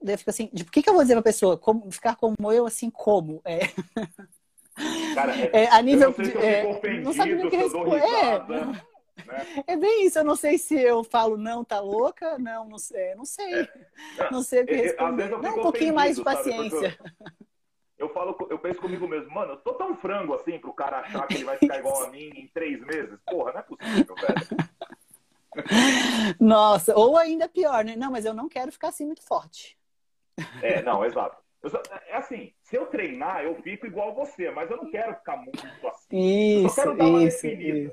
[0.00, 2.16] Daí eu fico assim, de por que, que eu vou dizer pra pessoa como, ficar
[2.16, 3.40] como eu, assim, como?
[3.44, 3.60] É.
[5.14, 6.36] Cara, é, é, a nível de.
[6.38, 7.96] É, não sabe nem o que responder.
[7.96, 8.82] É, né?
[9.66, 13.14] é bem isso, eu não sei se eu falo não, tá louca, não, não sei,
[13.16, 13.62] não sei.
[13.62, 14.30] É.
[14.30, 15.30] Não sei o que responder.
[15.30, 16.96] Não, um pouquinho mais de paciência.
[17.98, 21.26] Eu falo, eu penso comigo mesmo, mano, eu tô tão frango assim pro cara achar
[21.26, 23.18] que ele vai ficar igual a mim em três meses.
[23.28, 24.68] Porra, não é possível, velho.
[26.38, 27.96] Nossa, ou ainda pior, né?
[27.96, 29.77] Não, mas eu não quero ficar assim muito forte.
[30.62, 31.36] É, não, exato.
[31.66, 35.36] Só, é assim, se eu treinar, eu fico igual você, mas eu não quero ficar
[35.36, 36.60] muito assim.
[36.60, 37.46] Isso, eu só quero dar uma isso.
[37.46, 37.92] Isso.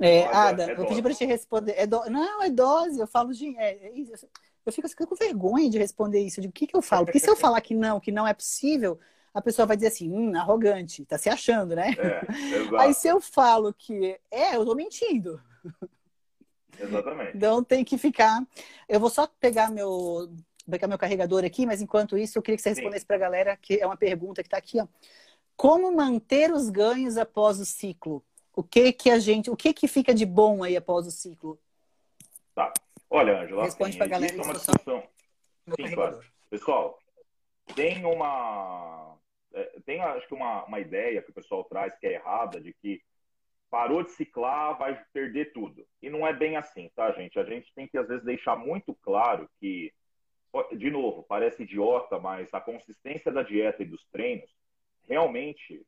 [0.00, 1.74] É, Ada, é, é vou pedir para te responder.
[1.76, 2.02] É do...
[2.08, 2.98] Não, é dose.
[2.98, 3.54] Eu falo de.
[3.58, 3.92] É, é
[4.64, 6.40] eu fico, com vergonha de responder isso.
[6.40, 7.04] De o que, que eu falo?
[7.04, 8.98] Porque se eu falar que não, que não é possível,
[9.34, 11.94] a pessoa vai dizer assim, hum, arrogante, tá se achando, né?
[11.98, 12.20] É,
[12.80, 15.40] Aí se eu falo que é, eu tô mentindo.
[16.78, 17.36] Exatamente.
[17.36, 18.42] Então tem que ficar.
[18.88, 20.30] Eu vou só pegar meu
[20.70, 23.56] pegar meu carregador aqui, mas enquanto isso eu queria que você respondesse para a galera
[23.56, 24.86] que é uma pergunta que está aqui, ó.
[25.56, 28.24] Como manter os ganhos após o ciclo?
[28.54, 31.58] O que que a gente, o que que fica de bom aí após o ciclo?
[32.54, 32.72] Tá.
[33.08, 34.34] Olha, Angela, responde para a galera.
[34.42, 35.02] Uma discussão.
[35.76, 36.20] Sim, claro.
[36.48, 36.98] Pessoal,
[37.74, 39.16] tem uma
[39.52, 42.72] é, tem acho que uma, uma ideia que o pessoal traz que é errada de
[42.74, 43.02] que
[43.70, 45.86] parou de ciclar, vai perder tudo.
[46.02, 47.38] E não é bem assim, tá, gente?
[47.38, 49.92] A gente tem que, às vezes, deixar muito claro que,
[50.76, 54.50] de novo, parece idiota, mas a consistência da dieta e dos treinos
[55.08, 55.84] realmente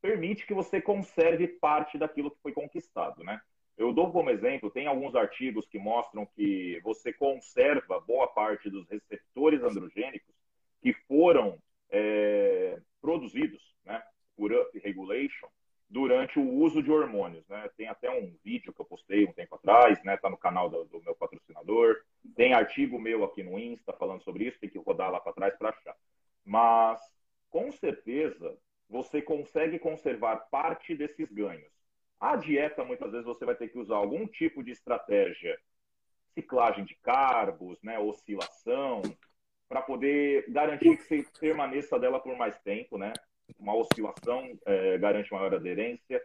[0.00, 3.40] permite que você conserve parte daquilo que foi conquistado, né?
[3.76, 8.88] Eu dou como exemplo, tem alguns artigos que mostram que você conserva boa parte dos
[8.88, 10.34] receptores androgênicos
[10.80, 11.58] que foram
[11.90, 14.02] é, produzidos né,
[14.34, 15.48] por up regulation
[15.88, 17.46] durante o uso de hormônios.
[17.48, 17.70] Né?
[17.76, 20.16] Tem até um vídeo que eu postei um tempo atrás, né?
[20.16, 21.96] Tá no canal do, do meu patrocinador.
[22.34, 25.56] Tem artigo meu aqui no Insta falando sobre isso, tem que rodar lá para trás
[25.56, 25.96] para achar.
[26.44, 27.00] Mas,
[27.50, 28.56] com certeza,
[28.88, 31.70] você consegue conservar parte desses ganhos.
[32.18, 35.58] A dieta, muitas vezes, você vai ter que usar algum tipo de estratégia,
[36.34, 39.02] ciclagem de carbos, né, oscilação,
[39.68, 43.12] para poder garantir que você permaneça dela por mais tempo, né?
[43.58, 46.22] Uma oscilação é, garante maior aderência.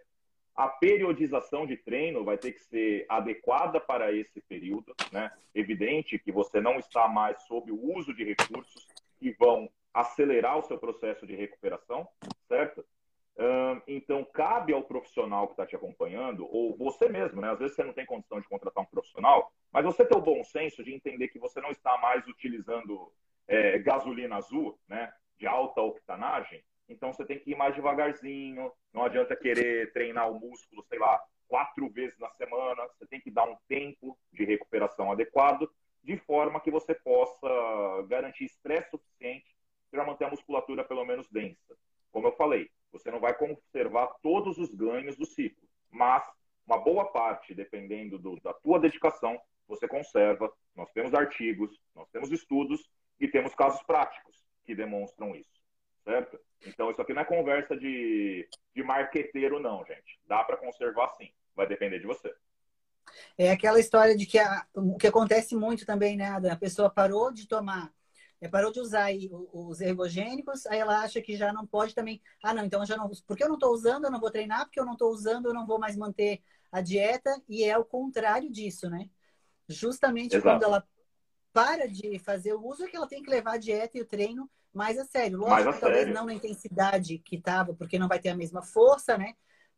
[0.55, 5.31] A periodização de treino vai ter que ser adequada para esse período, né?
[5.55, 8.87] Evidente que você não está mais sob o uso de recursos
[9.17, 12.07] que vão acelerar o seu processo de recuperação,
[12.47, 12.85] certo?
[13.87, 17.49] Então, cabe ao profissional que está te acompanhando, ou você mesmo, né?
[17.51, 20.43] Às vezes você não tem condição de contratar um profissional, mas você ter o bom
[20.43, 23.11] senso de entender que você não está mais utilizando
[23.47, 25.11] é, gasolina azul, né?
[25.39, 28.71] De alta octanagem, então você tem que ir mais devagarzinho.
[28.93, 32.85] Não adianta querer treinar o músculo, sei lá, quatro vezes na semana.
[32.87, 35.69] Você tem que dar um tempo de recuperação adequado,
[36.03, 37.47] de forma que você possa
[38.07, 39.55] garantir estresse suficiente
[39.89, 41.75] para manter a musculatura pelo menos densa.
[42.11, 46.23] Como eu falei, você não vai conservar todos os ganhos do ciclo, mas
[46.65, 50.51] uma boa parte, dependendo do, da tua dedicação, você conserva.
[50.75, 52.89] Nós temos artigos, nós temos estudos
[53.19, 55.60] e temos casos práticos que demonstram isso,
[56.03, 56.39] certo?
[56.65, 60.19] Então, isso aqui não é conversa de, de marqueteiro, não, gente.
[60.25, 61.31] Dá para conservar sim.
[61.55, 62.33] Vai depender de você.
[63.37, 67.31] É aquela história de que a, o que acontece muito também, né, A pessoa parou
[67.31, 67.91] de tomar,
[68.39, 69.09] é, parou de usar
[69.51, 72.21] os ergogênicos, aí ela acha que já não pode também.
[72.43, 73.09] Ah, não, então eu já não.
[73.27, 75.53] Porque eu não estou usando, eu não vou treinar, porque eu não estou usando, eu
[75.53, 76.41] não vou mais manter
[76.71, 77.41] a dieta.
[77.49, 79.09] E é o contrário disso, né?
[79.67, 80.59] Justamente Exato.
[80.59, 80.87] quando ela
[81.53, 84.05] para de fazer o uso, é que ela tem que levar a dieta e o
[84.05, 85.37] treino mais a sério.
[85.37, 86.13] Lógico a que talvez sério.
[86.13, 89.33] não na intensidade que estava, porque não vai ter a mesma força, né?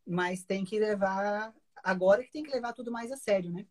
[0.05, 1.53] Mas tem que levar.
[1.83, 3.65] Agora que tem que levar tudo mais a sério, né?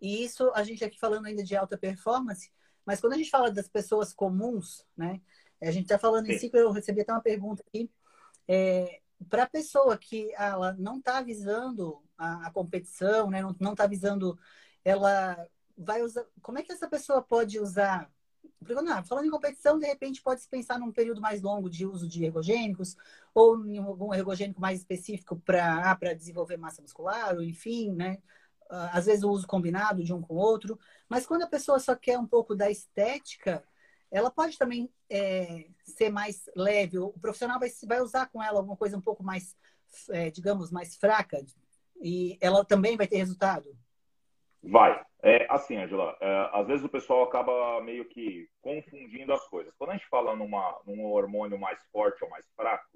[0.00, 2.50] E isso a gente aqui falando ainda de alta performance,
[2.84, 5.20] mas quando a gente fala das pessoas comuns, né?
[5.60, 6.32] A gente está falando Sim.
[6.32, 7.90] em si, eu recebi até uma pergunta aqui.
[8.48, 13.40] É, para a pessoa que ela não está visando a, a, competição, né?
[13.60, 14.36] Não está visando,
[14.84, 15.36] ela
[15.76, 16.26] vai usar.
[16.40, 18.10] Como é que essa pessoa pode usar?
[18.82, 22.08] Não, falando em competição, de repente pode se pensar num período mais longo de uso
[22.08, 22.96] de ergogênicos
[23.34, 28.18] ou em algum ergogênico mais específico para ah, desenvolver massa muscular, ou enfim, né?
[28.70, 30.78] Ah, às vezes o uso combinado de um com o outro,
[31.08, 33.64] mas quando a pessoa só quer um pouco da estética,
[34.10, 36.98] ela pode também é, ser mais leve.
[36.98, 39.56] O profissional vai, vai usar com ela alguma coisa um pouco mais,
[40.10, 41.42] é, digamos, mais fraca
[42.00, 43.76] e ela também vai ter resultado?
[44.62, 45.04] Vai.
[45.22, 49.74] É, assim, Angela, é, às vezes o pessoal acaba meio que confundindo as coisas.
[49.76, 52.86] Quando a gente fala numa, num hormônio mais forte ou mais fraco,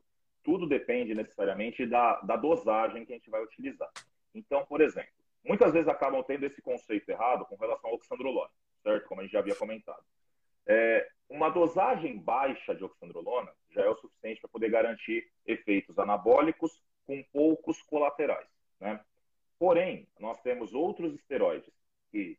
[0.43, 3.91] tudo depende necessariamente da, da dosagem que a gente vai utilizar.
[4.35, 5.11] Então, por exemplo,
[5.45, 8.51] muitas vezes acabam tendo esse conceito errado com relação ao oxandrolona,
[8.83, 9.09] certo?
[9.09, 10.03] Como a gente já havia comentado.
[10.67, 16.81] É, uma dosagem baixa de oxandrolona já é o suficiente para poder garantir efeitos anabólicos
[17.07, 18.49] com poucos colaterais.
[18.81, 19.01] Né?
[19.59, 21.73] Porém, nós temos outros esteroides
[22.11, 22.39] que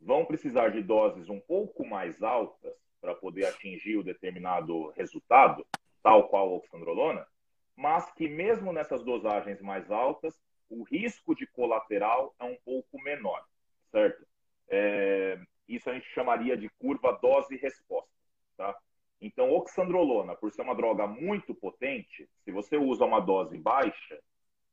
[0.00, 5.66] vão precisar de doses um pouco mais altas para poder atingir o determinado resultado,
[6.02, 7.26] tal qual a oxandrolona,
[7.74, 10.38] mas que mesmo nessas dosagens mais altas,
[10.68, 13.44] o risco de colateral é um pouco menor,
[13.90, 14.26] certo?
[14.68, 15.38] É,
[15.68, 18.10] isso a gente chamaria de curva dose-resposta,
[18.56, 18.76] tá?
[19.20, 24.20] Então, oxandrolona, por ser uma droga muito potente, se você usa uma dose baixa,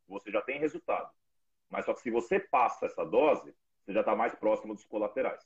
[0.08, 1.10] você já tem resultado.
[1.74, 5.46] Mas só que se você passa essa dose, você já está mais próximo dos colaterais.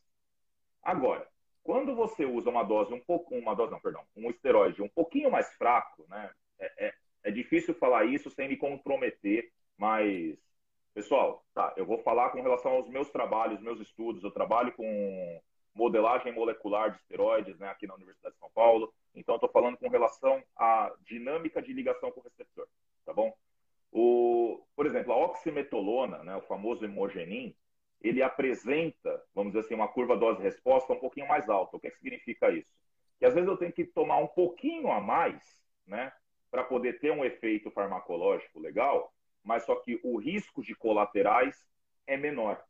[0.84, 1.28] Agora,
[1.64, 5.32] quando você usa uma dose um pouco, uma dose não, perdão, um esteroide um pouquinho
[5.32, 6.30] mais fraco, né?
[6.60, 6.94] É, é,
[7.24, 10.36] é difícil falar isso sem me comprometer mas,
[10.94, 14.24] pessoal, tá, eu vou falar com relação aos meus trabalhos, meus estudos.
[14.24, 15.42] Eu trabalho com
[15.74, 18.92] modelagem molecular de esteroides né, aqui na Universidade de São Paulo.
[19.14, 22.68] Então, estou falando com relação à dinâmica de ligação com o receptor,
[23.06, 23.32] tá bom?
[23.92, 27.56] O, por exemplo, a oximetolona, né, o famoso hemogenin,
[28.02, 31.78] ele apresenta, vamos dizer assim, uma curva dose-resposta um pouquinho mais alta.
[31.78, 32.72] O que, é que significa isso?
[33.20, 35.42] Que às vezes eu tenho que tomar um pouquinho a mais,
[35.86, 36.12] né,
[36.52, 41.66] para poder ter um efeito farmacológico legal, mas só que o risco de colaterais
[42.06, 42.62] é menor,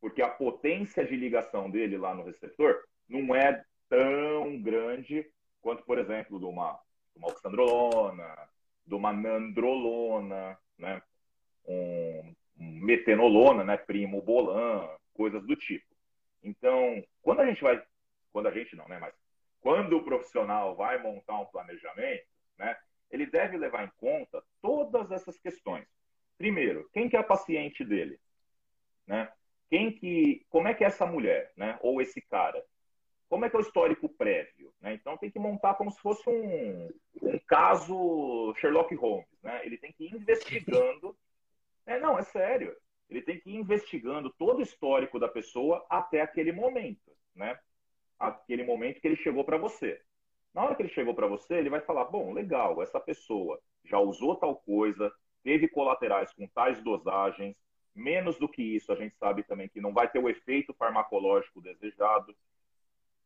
[0.00, 5.26] porque a potência de ligação dele lá no receptor não é tão grande
[5.60, 6.78] quanto, por exemplo, de uma,
[7.14, 8.36] uma oxandrolona,
[8.86, 11.02] de uma nandrolona, né?
[11.66, 13.76] um, um metenolona, né?
[13.76, 15.86] primo bolan, coisas do tipo.
[16.42, 17.82] Então, quando a gente vai,
[18.32, 18.98] quando a gente não, né?
[18.98, 19.14] Mas
[19.60, 22.26] quando o profissional vai montar um planejamento,
[22.58, 22.76] né?
[23.10, 25.86] Ele deve levar em conta todas essas questões.
[26.36, 28.18] Primeiro, quem que é a paciente dele?
[29.06, 29.30] Né?
[29.70, 31.78] Quem que, como é que é essa mulher, né?
[31.80, 32.62] Ou esse cara?
[33.34, 34.72] Como é que é o histórico prévio?
[34.80, 34.94] Né?
[34.94, 36.88] Então tem que montar como se fosse um,
[37.20, 39.66] um caso Sherlock Holmes, né?
[39.66, 41.16] Ele tem que ir investigando.
[41.86, 42.74] É, não, é sério.
[43.10, 47.58] Ele tem que ir investigando todo o histórico da pessoa até aquele momento, né?
[48.18, 50.00] Aquele momento que ele chegou para você.
[50.54, 53.98] Na hora que ele chegou para você, ele vai falar: bom, legal, essa pessoa já
[53.98, 55.12] usou tal coisa,
[55.42, 57.54] teve colaterais com tais dosagens.
[57.94, 61.60] Menos do que isso, a gente sabe também que não vai ter o efeito farmacológico
[61.60, 62.34] desejado.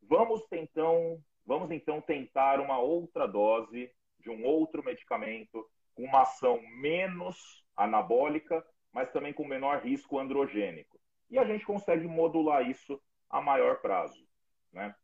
[0.03, 6.61] Vamos então, vamos então tentar uma outra dose de um outro medicamento com uma ação
[6.81, 10.99] menos anabólica, mas também com menor risco androgênico.
[11.31, 14.27] E a gente consegue modular isso a maior prazo,
[14.73, 14.95] né?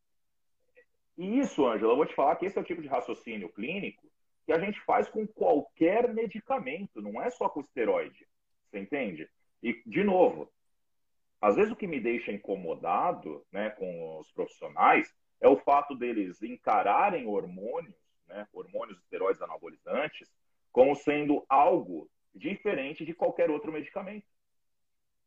[1.17, 4.05] E isso, Ângela, eu vou te falar que esse é o tipo de raciocínio clínico
[4.45, 8.27] que a gente faz com qualquer medicamento, não é só com esteroide.
[8.67, 9.29] Você entende?
[9.63, 10.53] E, de novo,
[11.45, 16.43] às vezes o que me deixa incomodado né, com os profissionais é o fato deles
[16.43, 17.95] encararem hormônios,
[18.27, 20.33] né, hormônios esteroides anabolizantes,
[20.73, 24.27] como sendo algo diferente de qualquer outro medicamento.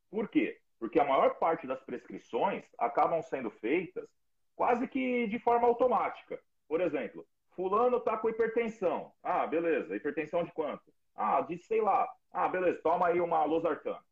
[0.10, 0.60] Por quê?
[0.80, 4.10] Porque a maior parte das prescrições acabam sendo feitas
[4.56, 6.42] quase que de forma automática.
[6.68, 9.14] Por exemplo, Fulano tá com hipertensão.
[9.22, 9.96] Ah, beleza.
[9.96, 10.92] Hipertensão de quanto?
[11.16, 12.10] Ah, de sei lá.
[12.32, 12.82] Ah, beleza.
[12.82, 14.07] Toma aí uma losartana.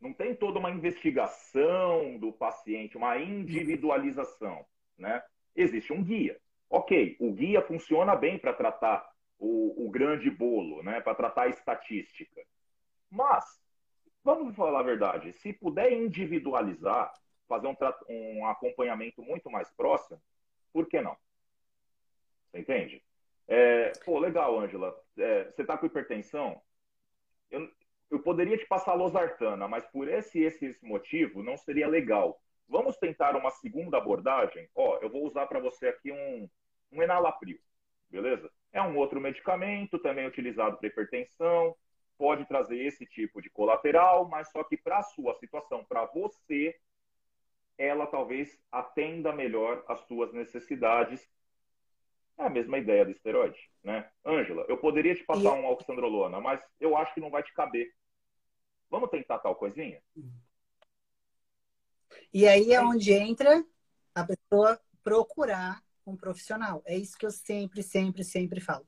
[0.00, 4.64] Não tem toda uma investigação do paciente, uma individualização,
[4.96, 5.22] né?
[5.56, 6.40] Existe um guia.
[6.70, 11.00] Ok, o guia funciona bem para tratar o, o, grande bolo, né?
[11.00, 12.42] Para tratar a estatística.
[13.10, 13.44] Mas,
[14.22, 17.12] vamos falar a verdade, se puder individualizar,
[17.48, 17.76] fazer um,
[18.08, 20.20] um acompanhamento muito mais próximo,
[20.72, 21.16] por que não?
[22.50, 23.02] Você entende?
[23.46, 24.94] É, pô, legal, Ângela.
[25.16, 26.60] É, você está com hipertensão?
[27.50, 27.68] Eu,
[28.10, 32.40] eu poderia te passar losartana, mas por esse, esse, esse motivo não seria legal.
[32.68, 34.68] Vamos tentar uma segunda abordagem?
[34.74, 36.48] Ó, eu vou usar para você aqui um,
[36.92, 37.58] um enalapril,
[38.10, 38.50] beleza?
[38.72, 41.74] É um outro medicamento, também utilizado para hipertensão,
[42.18, 46.74] pode trazer esse tipo de colateral, mas só que para a sua situação, para você,
[47.78, 51.26] ela talvez atenda melhor às suas necessidades.
[52.36, 54.10] É a mesma ideia do esteroide, né?
[54.24, 55.60] Ângela, eu poderia te passar e...
[55.60, 57.92] um oxandrolona, mas eu acho que não vai te caber.
[58.90, 60.00] Vamos tentar tal coisinha?
[62.32, 63.64] E aí é onde entra
[64.14, 66.82] a pessoa procurar um profissional.
[66.84, 68.86] É isso que eu sempre, sempre, sempre falo.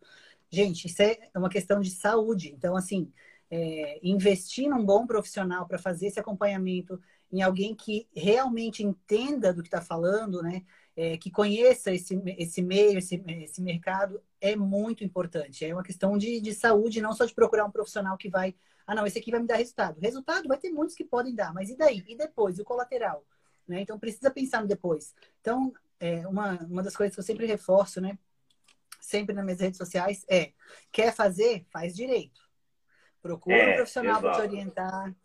[0.51, 2.53] Gente, isso é uma questão de saúde.
[2.53, 3.13] Então, assim,
[3.51, 7.01] é, investir num bom profissional para fazer esse acompanhamento,
[7.33, 10.65] em alguém que realmente entenda do que está falando, né?
[11.03, 15.65] É, que conheça esse, esse meio, esse, esse mercado, é muito importante.
[15.65, 18.55] É uma questão de, de saúde, não só de procurar um profissional que vai.
[18.87, 19.99] Ah, não, esse aqui vai me dar resultado.
[19.99, 22.05] Resultado vai ter muitos que podem dar, mas e daí?
[22.07, 22.59] E depois?
[22.59, 23.25] E o colateral?
[23.67, 23.81] Né?
[23.81, 25.15] Então, precisa pensar no depois.
[25.41, 28.19] Então, é, uma, uma das coisas que eu sempre reforço, né?
[29.01, 30.53] Sempre nas minhas redes sociais é:
[30.93, 31.65] quer fazer?
[31.71, 32.43] Faz direito.
[33.23, 35.17] Procura é, um profissional para te orientar,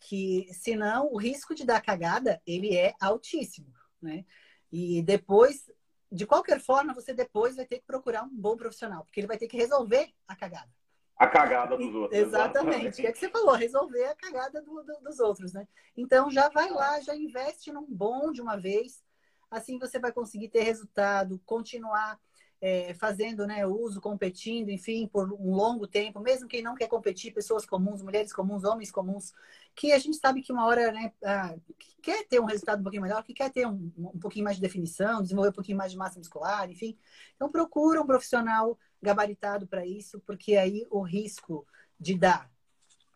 [0.00, 4.24] que senão o risco de dar cagada ele é altíssimo, né?
[4.72, 5.70] E depois,
[6.10, 9.38] de qualquer forma, você depois vai ter que procurar um bom profissional, porque ele vai
[9.38, 10.70] ter que resolver a cagada.
[11.16, 12.18] A cagada dos outros.
[12.18, 13.02] Exatamente.
[13.02, 13.54] O é que você falou?
[13.54, 15.66] Resolver a cagada do, do, dos outros, né?
[15.96, 19.02] Então já vai lá, já investe num bom de uma vez,
[19.50, 22.18] Assim você vai conseguir ter resultado, continuar
[22.60, 27.32] é, fazendo né, uso, competindo, enfim, por um longo tempo, mesmo quem não quer competir,
[27.32, 29.32] pessoas comuns, mulheres comuns, homens comuns,
[29.74, 32.82] que a gente sabe que uma hora né, ah, que quer ter um resultado um
[32.82, 35.90] pouquinho melhor, que quer ter um, um pouquinho mais de definição, desenvolver um pouquinho mais
[35.90, 36.98] de massa muscular, enfim.
[37.34, 41.66] Então procura um profissional gabaritado para isso, porque aí o risco
[41.98, 42.50] de dar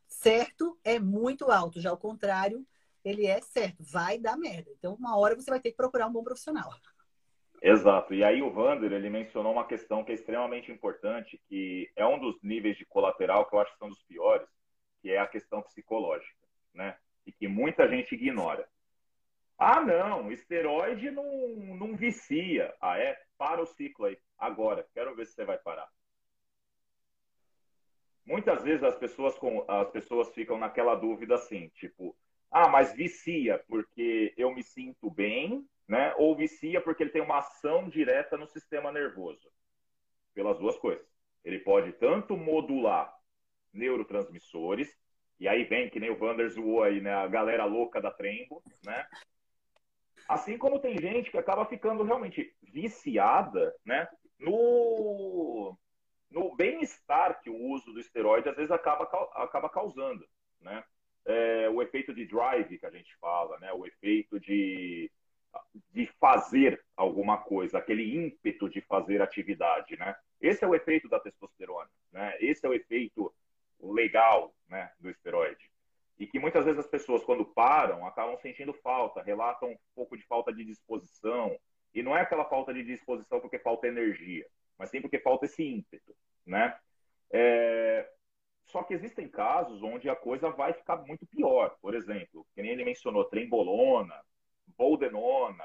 [0.06, 1.80] certo é muito alto.
[1.80, 2.66] Já ao contrário,
[3.04, 4.70] ele é certo, vai dar merda.
[4.78, 6.72] Então, uma hora você vai ter que procurar um bom profissional.
[7.66, 8.12] Exato.
[8.12, 12.18] E aí o Vander, ele mencionou uma questão que é extremamente importante, que é um
[12.18, 14.46] dos níveis de colateral que eu acho que são dos piores,
[15.00, 16.94] que é a questão psicológica, né?
[17.26, 18.68] E que muita gente ignora.
[19.56, 21.24] Ah, não, esteroide não,
[21.74, 22.74] não vicia.
[22.82, 23.18] Ah, é?
[23.38, 24.18] Para o ciclo aí.
[24.36, 25.88] Agora, quero ver se você vai parar.
[28.26, 32.14] Muitas vezes as pessoas, com, as pessoas ficam naquela dúvida assim, tipo,
[32.50, 36.14] ah, mas vicia porque eu me sinto bem, né?
[36.16, 39.50] Ou vicia porque ele tem uma ação direta no sistema nervoso.
[40.34, 41.06] Pelas duas coisas.
[41.44, 43.14] Ele pode tanto modular
[43.72, 44.96] neurotransmissores,
[45.38, 47.12] e aí vem, que nem o Vander zoou aí, né?
[47.12, 49.06] A galera louca da Trembo, né?
[50.28, 54.08] Assim como tem gente que acaba ficando realmente viciada, né?
[54.38, 55.76] No,
[56.30, 59.04] no bem-estar que o uso do esteroide às vezes acaba,
[59.34, 60.24] acaba causando,
[60.60, 60.84] né?
[61.26, 63.72] é, o efeito de drive que a gente fala, né?
[63.72, 65.10] o efeito de,
[65.92, 69.96] de fazer alguma coisa, aquele ímpeto de fazer atividade.
[69.96, 70.14] Né?
[70.40, 72.36] Esse é o efeito da testosterona, né?
[72.40, 73.34] esse é o efeito
[73.80, 75.70] legal né, do esteroide.
[76.18, 80.24] E que muitas vezes as pessoas, quando param, acabam sentindo falta, relatam um pouco de
[80.24, 81.58] falta de disposição.
[81.92, 84.46] E não é aquela falta de disposição porque falta energia,
[84.78, 86.14] mas sim porque falta esse ímpeto.
[86.46, 86.76] Né?
[87.32, 88.08] É,
[88.66, 91.76] só que existem casos onde a coisa vai ficar muito pior.
[91.80, 94.20] Por exemplo, que nem ele mencionou, trembolona,
[94.76, 95.64] boldenona,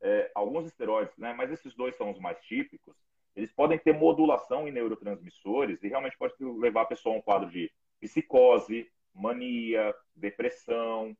[0.00, 1.32] é, alguns esteroides, né?
[1.32, 2.96] mas esses dois são os mais típicos.
[3.34, 7.50] Eles podem ter modulação em neurotransmissores e realmente pode levar a pessoa a um quadro
[7.50, 7.70] de
[8.00, 11.16] psicose, mania, depressão,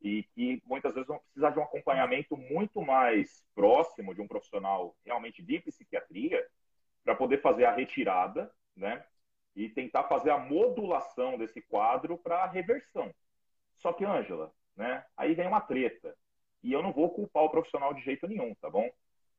[0.00, 4.96] e que muitas vezes vão precisar de um acompanhamento muito mais próximo de um profissional
[5.04, 6.46] realmente de psiquiatria
[7.02, 9.04] para poder fazer a retirada, né?
[9.58, 13.12] e tentar fazer a modulação desse quadro para a reversão.
[13.76, 16.16] Só que, Ângela, né, aí vem uma treta.
[16.62, 18.88] E eu não vou culpar o profissional de jeito nenhum, tá bom?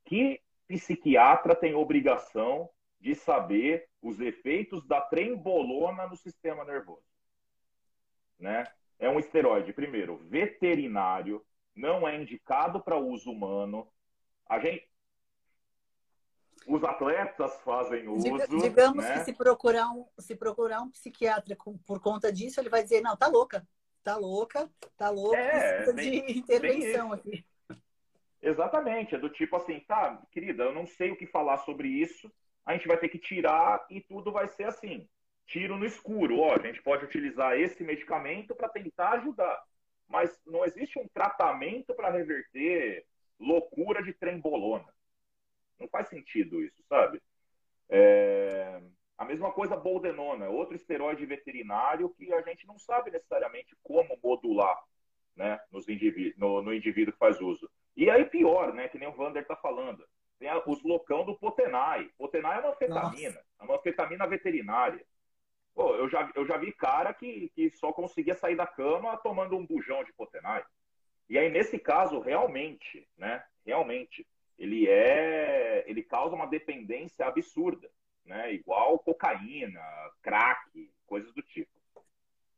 [0.06, 2.70] Que psiquiatra tem obrigação
[3.00, 7.04] de saber os efeitos da trembolona no sistema nervoso?
[8.40, 8.64] Né?
[8.98, 13.88] É um esteroide, primeiro, veterinário, não é indicado para uso humano.
[14.46, 14.90] A gente,
[16.68, 18.26] os atletas fazem uso.
[18.62, 19.14] Digamos né?
[19.14, 23.16] que se procurar um, se procurar um psiquiatra por conta disso, ele vai dizer, não,
[23.16, 23.66] tá louca,
[24.10, 27.46] tá louca, tá louca, é, precisa bem, de intervenção aqui.
[28.42, 32.32] Exatamente, é do tipo assim, tá, querida, eu não sei o que falar sobre isso,
[32.66, 35.08] a gente vai ter que tirar e tudo vai ser assim.
[35.46, 39.62] Tiro no escuro, ó, a gente pode utilizar esse medicamento para tentar ajudar,
[40.08, 43.06] mas não existe um tratamento para reverter
[43.40, 44.92] loucura de trembolona.
[45.80, 47.22] Não faz sentido isso, sabe?
[47.90, 48.82] É...
[49.20, 54.82] A mesma coisa boldenona, outro esteroide veterinário que a gente não sabe necessariamente como modular
[55.36, 57.70] né, nos indivíduos, no, no indivíduo que faz uso.
[57.98, 60.08] E aí pior, né, que nem o Vander está falando,
[60.40, 62.10] tem a, os loucão do Potenai.
[62.18, 63.46] Potenai é uma anfetamina, Nossa.
[63.60, 65.06] é uma anfetamina veterinária.
[65.76, 69.58] Pô, eu já, eu já vi cara que, que só conseguia sair da cama tomando
[69.58, 70.64] um bujão de Potenai.
[71.28, 74.26] E aí, nesse caso, realmente, né, realmente,
[74.58, 77.92] ele é, ele causa uma dependência absurda
[78.30, 78.54] né?
[78.54, 79.82] Igual cocaína,
[80.22, 81.70] crack, coisas do tipo.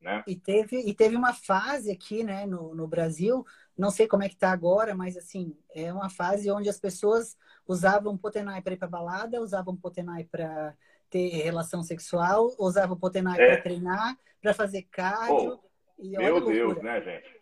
[0.02, 0.23] Né?
[0.27, 3.45] E teve, e teve uma fase aqui né, no, no Brasil,
[3.77, 7.38] não sei como é que está agora, mas assim, é uma fase onde as pessoas
[7.68, 10.76] usavam Potenai para ir para balada, usavam Potenai para
[11.10, 13.48] ter relação sexual, usavam Potenai é.
[13.48, 15.60] para treinar, para fazer cardio.
[15.98, 17.41] Oh, meu Deus, né, gente?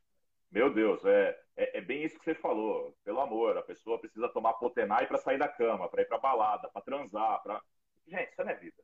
[0.51, 2.93] Meu Deus, é, é, é, bem isso que você falou.
[3.05, 6.67] Pelo amor, a pessoa precisa tomar Potenai para sair da cama, para ir para balada,
[6.67, 7.61] para transar, para
[8.09, 8.83] Gente, isso não é vida.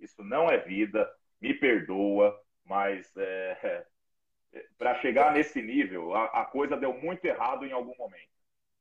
[0.00, 1.12] Isso não é vida.
[1.40, 3.86] Me perdoa, mas é,
[4.52, 8.30] é, para chegar nesse nível, a, a, coisa deu muito errado em algum momento.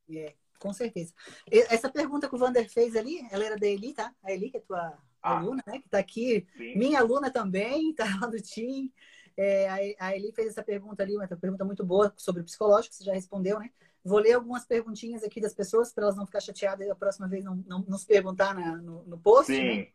[0.09, 1.13] É, com certeza.
[1.49, 4.13] Essa pergunta que o Vander fez ali, ela era da Eli, tá?
[4.23, 5.79] A Eli, que é tua ah, aluna, né?
[5.79, 6.45] Que está aqui.
[6.57, 6.77] Sim.
[6.77, 8.91] Minha aluna também, está lá do TIM.
[9.35, 13.03] É, a Eli fez essa pergunta ali, uma pergunta muito boa sobre o psicológico, você
[13.03, 13.71] já respondeu, né?
[14.03, 17.27] Vou ler algumas perguntinhas aqui das pessoas para elas não ficar chateadas e a próxima
[17.27, 19.53] vez não, não nos perguntar na, no, no post.
[19.53, 19.77] Sim.
[19.77, 19.87] Né?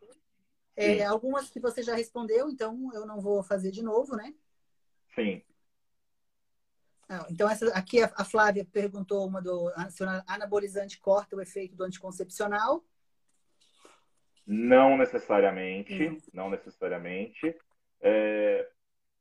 [0.75, 1.03] É, Sim.
[1.03, 4.33] Algumas que você já respondeu, então eu não vou fazer de novo, né?
[5.13, 5.43] Sim.
[7.07, 11.41] Ah, então, essa, aqui a, a, Flávia perguntou uma do se o anabolizante corta o
[11.41, 12.83] efeito do anticoncepcional.
[14.45, 16.17] Não necessariamente, hum.
[16.31, 17.55] não necessariamente.
[17.99, 18.69] É,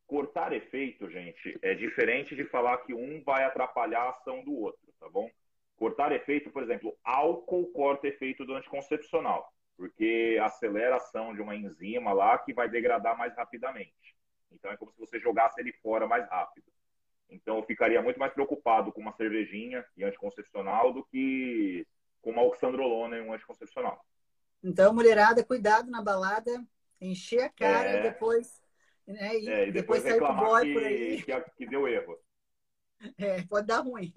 [0.09, 4.89] cortar efeito, gente, é diferente de falar que um vai atrapalhar a ação do outro,
[4.99, 5.31] tá bom?
[5.77, 11.55] Cortar efeito, por exemplo, álcool corta efeito do anticoncepcional, porque acelera a ação de uma
[11.55, 14.17] enzima lá que vai degradar mais rapidamente.
[14.51, 16.67] Então é como se você jogasse ele fora mais rápido.
[17.29, 21.87] Então eu ficaria muito mais preocupado com uma cervejinha e anticoncepcional do que
[22.23, 24.03] com uma oxandrolona e um anticoncepcional.
[24.65, 26.65] Então, mulherada, cuidado na balada,
[26.99, 28.03] encher a cara é...
[28.03, 28.61] depois
[29.09, 29.39] né?
[29.39, 32.17] E, é, e depois, depois reclamar que, que, que deu erro.
[33.17, 34.13] É, pode dar ruim.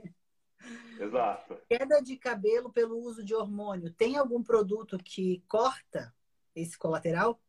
[0.99, 1.55] Exato.
[1.69, 3.93] Queda de cabelo pelo uso de hormônio.
[3.93, 6.11] Tem algum produto que corta
[6.55, 7.39] esse colateral?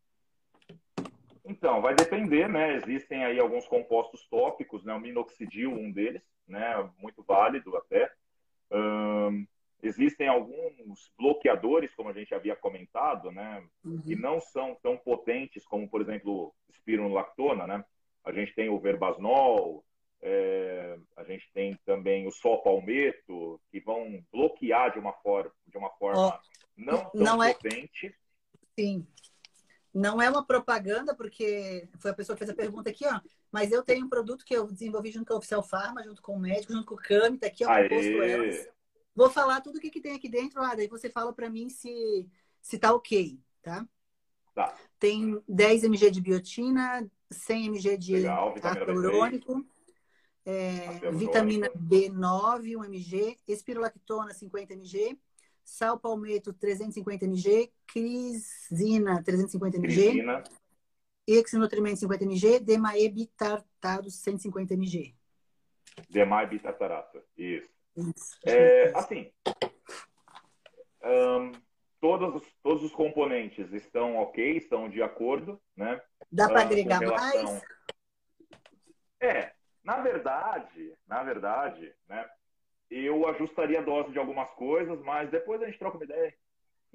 [1.43, 2.77] Então, vai depender, né?
[2.77, 4.93] Existem aí alguns compostos tópicos, né?
[4.93, 6.91] O minoxidil, um deles, né?
[6.99, 8.13] Muito válido até.
[9.83, 14.01] Existem alguns bloqueadores, como a gente havia comentado, né, uhum.
[14.03, 17.85] que não são tão potentes como, por exemplo, espirulactona, né?
[18.25, 19.85] A gente tem o verbasnol,
[20.21, 25.91] é, a gente tem também o sopalmeto, que vão bloquear de uma forma, de uma
[25.91, 26.39] forma oh,
[26.77, 28.07] não tão não é potente.
[28.07, 28.13] É...
[28.81, 29.07] Sim.
[29.93, 33.21] Não é uma propaganda, porque foi a pessoa que fez a pergunta aqui, ó.
[33.51, 36.35] Mas eu tenho um produto que eu desenvolvi junto com a Oficial Pharma, junto com
[36.35, 38.69] o médico, junto com o CAMI, tá aqui, ó, composto elas.
[39.15, 41.69] Vou falar tudo o que, que tem aqui dentro, ah, daí você fala para mim
[41.69, 42.27] se,
[42.61, 43.87] se tá ok, tá?
[44.55, 44.75] Tá.
[44.99, 49.67] Tem 10 mg de biotina, 100 mg de Legal, hialurônico,
[50.45, 55.19] é, vitamina B9, 1 mg, espirolactona, 50 mg,
[55.65, 60.43] sal palmeto, 350 mg, crisina, 350 mg, crisina.
[61.27, 65.15] exinutrimento, 50 mg, demaebitartado, 150 mg.
[66.09, 67.71] Demaebitartarato, isso.
[68.47, 69.31] É, assim,
[71.05, 71.53] um,
[72.01, 76.01] todos, todos os componentes estão ok, estão de acordo, né?
[76.31, 77.45] Dá para agregar relação...
[77.45, 77.63] mais?
[79.21, 79.53] É,
[79.85, 82.29] na verdade, na verdade, né?
[82.91, 86.35] Eu ajustaria a dose de algumas coisas, mas depois a gente troca uma ideia.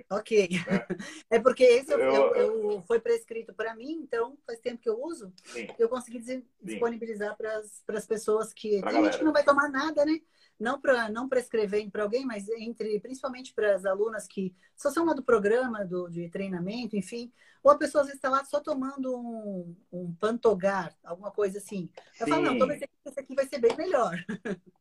[0.09, 0.49] Ok.
[0.67, 0.87] É,
[1.37, 5.01] é porque esse eu, eu, eu foi prescrito para mim, então faz tempo que eu
[5.01, 5.33] uso.
[5.45, 5.67] Sim.
[5.77, 6.19] Eu consegui
[6.61, 7.61] disponibilizar para
[7.97, 8.79] as pessoas que.
[8.79, 9.05] Pra tem galera.
[9.05, 10.19] gente que não vai tomar nada, né?
[10.59, 15.05] Não para não prescrever para alguém, mas entre principalmente para as alunas que só são
[15.05, 17.31] lá do programa do, de treinamento, enfim.
[17.63, 21.89] Ou a pessoa às vezes está lá só tomando um, um pantogar, alguma coisa assim.
[22.19, 22.31] Eu Sim.
[22.31, 24.13] falo, não, toma esse aqui, esse aqui vai ser bem melhor.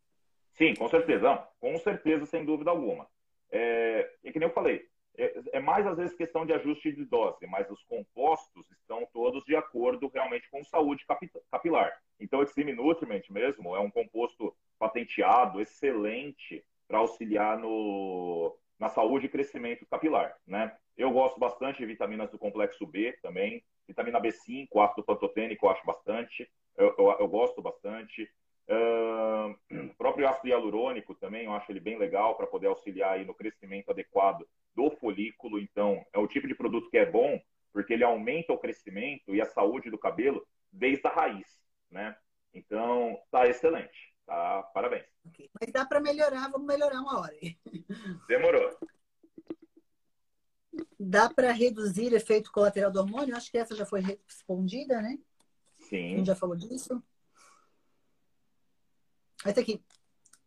[0.52, 1.22] Sim, com certeza.
[1.22, 3.06] Não, com certeza, sem dúvida alguma.
[3.50, 4.88] É, e que nem eu falei,
[5.18, 9.44] é, é, mais às vezes questão de ajuste de dose, mas os compostos estão todos
[9.44, 11.04] de acordo realmente com saúde
[11.50, 11.92] capilar.
[12.20, 19.30] Então, esse Nutriment mesmo é um composto patenteado, excelente para auxiliar no, na saúde e
[19.30, 20.76] crescimento capilar, né?
[20.96, 25.84] Eu gosto bastante de vitaminas do complexo B também, vitamina B5, ácido pantotênico eu acho
[25.84, 28.30] bastante, eu, eu, eu gosto bastante.
[28.68, 29.54] Uh,
[29.96, 33.90] próprio ácido hialurônico também, eu acho ele bem legal para poder auxiliar aí no crescimento
[33.90, 35.58] adequado do folículo.
[35.58, 37.40] Então, é o tipo de produto que é bom,
[37.72, 41.60] porque ele aumenta o crescimento e a saúde do cabelo desde a raiz,
[41.90, 42.16] né?
[42.52, 44.14] Então, tá excelente.
[44.24, 44.62] Tá?
[44.74, 45.06] Parabéns.
[45.26, 45.48] Okay.
[45.60, 47.34] Mas dá para melhorar, vamos melhorar uma hora.
[48.28, 48.76] Demorou.
[50.98, 53.36] Dá para reduzir efeito colateral do hormônio?
[53.36, 55.18] Acho que essa já foi respondida, né?
[55.78, 56.14] Sim.
[56.14, 57.02] A gente já falou disso.
[59.52, 59.82] Tá aqui.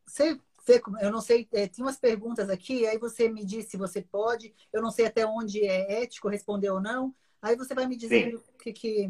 [0.05, 3.77] Você vê, eu não sei, é, tinha umas perguntas aqui, aí você me diz se
[3.77, 7.15] você pode, eu não sei até onde é ético responder ou não.
[7.41, 9.09] Aí você vai me dizendo o que, que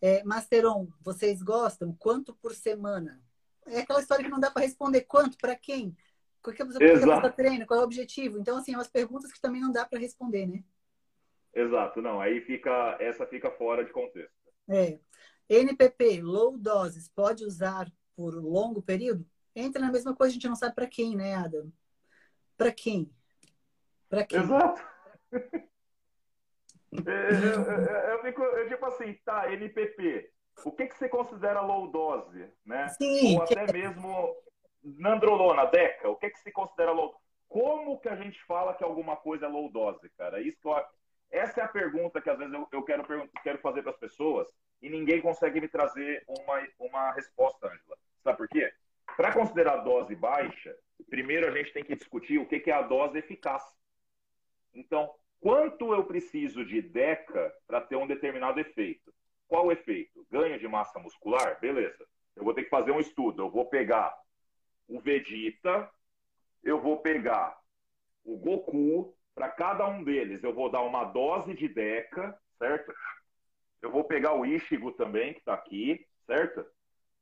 [0.00, 1.94] é, Masteron, vocês gostam?
[1.98, 3.22] Quanto por semana?
[3.66, 5.96] É aquela história que não dá para responder quanto, para quem?
[6.42, 7.64] Qual que a pessoa treina?
[7.64, 8.38] Qual é o objetivo?
[8.38, 10.64] Então, assim, é umas perguntas que também não dá para responder, né?
[11.54, 12.20] Exato, não.
[12.20, 14.32] Aí fica, essa fica fora de contexto.
[14.68, 14.98] É.
[15.48, 17.86] NPP, low doses, pode usar
[18.16, 19.26] por longo período?
[19.54, 21.70] Entra na mesma coisa, a gente não sabe para quem, né, Adam?
[22.56, 23.10] Para quem?
[24.08, 24.40] Para quem?
[24.40, 24.82] Exato.
[25.32, 25.40] eu,
[27.04, 30.30] eu, eu, fico, eu tipo assim, tá, NPP.
[30.64, 32.88] O que, que você considera low dose, né?
[32.88, 33.36] Sim.
[33.36, 34.36] Ou até mesmo
[34.82, 36.08] nandrolona, DECA.
[36.08, 37.14] O que, que se considera low
[37.48, 40.40] Como que a gente fala que alguma coisa é low dose, cara?
[40.40, 40.74] Isso que eu,
[41.30, 43.04] essa é a pergunta que às vezes eu, eu quero,
[43.42, 44.48] quero fazer para as pessoas
[44.82, 47.96] e ninguém consegue me trazer uma, uma resposta, Angela.
[48.22, 48.72] Sabe por quê?
[49.16, 50.76] Para considerar dose baixa,
[51.08, 53.62] primeiro a gente tem que discutir o que é a dose eficaz.
[54.74, 55.10] Então,
[55.40, 59.14] quanto eu preciso de DECA para ter um determinado efeito?
[59.46, 60.26] Qual o efeito?
[60.30, 61.60] Ganho de massa muscular?
[61.60, 62.06] Beleza.
[62.34, 63.42] Eu vou ter que fazer um estudo.
[63.42, 64.16] Eu vou pegar
[64.88, 65.90] o Vegeta,
[66.62, 67.58] eu vou pegar
[68.24, 72.92] o Goku, para cada um deles eu vou dar uma dose de DECA, certo?
[73.82, 76.64] Eu vou pegar o Ishigo também, que está aqui, certo?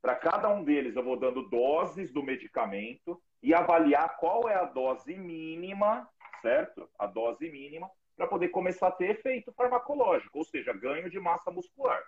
[0.03, 4.65] Para cada um deles, eu vou dando doses do medicamento e avaliar qual é a
[4.65, 6.07] dose mínima,
[6.43, 6.89] certo?
[6.99, 11.51] A dose mínima, para poder começar a ter efeito farmacológico, ou seja, ganho de massa
[11.51, 12.03] muscular,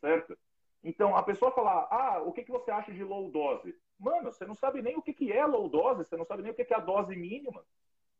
[0.00, 0.36] certo?
[0.82, 3.74] Então, a pessoa falar, ah, o que, que você acha de low dose?
[3.98, 6.52] Mano, você não sabe nem o que, que é low dose, você não sabe nem
[6.52, 7.62] o que, que é a dose mínima,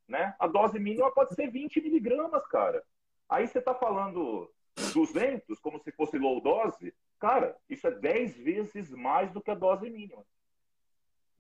[0.06, 0.34] né?
[0.38, 2.84] A dose mínima pode ser 20 miligramas, cara.
[3.28, 4.50] Aí você está falando
[4.92, 9.54] 200 como se fosse low dose, Cara, isso é 10 vezes mais do que a
[9.54, 10.24] dose mínima.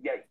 [0.00, 0.24] E aí?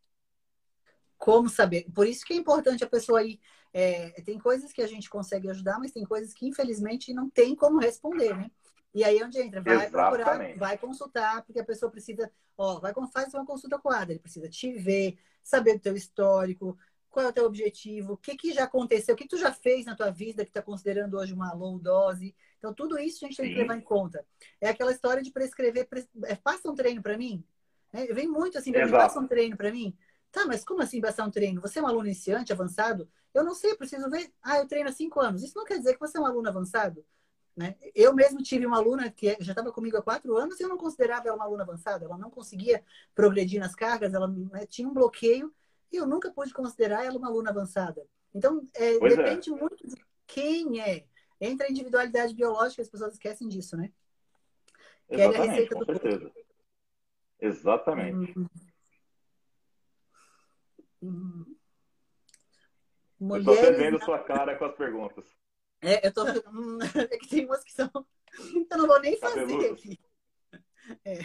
[1.17, 1.89] Como saber?
[1.93, 3.39] Por isso que é importante a pessoa ir.
[3.73, 7.55] É, tem coisas que a gente consegue ajudar, mas tem coisas que infelizmente não tem
[7.55, 8.51] como responder, né?
[8.93, 9.91] E aí é onde entra, vai Exatamente.
[9.91, 14.19] procurar, vai consultar, porque a pessoa precisa, ó, vai faz uma consulta com Ada, ele
[14.19, 16.77] precisa te ver, saber do teu histórico,
[17.17, 19.87] qual é o teu objetivo, o que, que já aconteceu, o que tu já fez
[19.87, 22.35] na tua vida que está considerando hoje uma low dose.
[22.59, 24.23] Então, tudo isso a gente tem que levar em conta.
[24.61, 26.07] É aquela história de prescrever, pres...
[26.25, 27.43] é, passa um treino para mim.
[27.91, 29.97] É, vem muito assim, passa um treino para mim.
[30.31, 31.59] Tá, mas como assim passar um treino?
[31.59, 33.09] Você é um aluno iniciante, avançado?
[33.33, 34.31] Eu não sei, preciso ver.
[34.43, 35.41] Ah, eu treino há cinco anos.
[35.41, 37.03] Isso não quer dizer que você é um aluno avançado.
[37.55, 37.75] Né?
[37.95, 40.77] Eu mesmo tive uma aluna que já estava comigo há quatro anos e eu não
[40.77, 42.05] considerava ela uma aluna avançada.
[42.05, 42.83] Ela não conseguia
[43.15, 45.51] progredir nas cargas, ela né, tinha um bloqueio
[45.91, 48.05] e eu nunca pude considerar ela uma aluna avançada.
[48.33, 48.99] Então, é, é.
[48.99, 49.55] depende é.
[49.55, 49.95] muito de
[50.25, 51.05] quem é.
[51.39, 53.91] Entra a individualidade biológica, as pessoas esquecem disso, né?
[55.09, 56.19] Exatamente, a receita com do certeza.
[56.19, 56.47] Corpo.
[57.39, 58.39] Exatamente.
[58.39, 58.47] Hum.
[61.03, 61.55] Hum.
[63.19, 63.47] Mulheres...
[63.47, 65.25] Eu tô até vendo sua cara com as perguntas.
[65.81, 66.23] É, eu tô.
[66.23, 66.79] Hum,
[67.11, 67.89] é que tem umas que são.
[68.69, 69.99] Eu não vou nem fazer aqui.
[71.05, 71.19] É.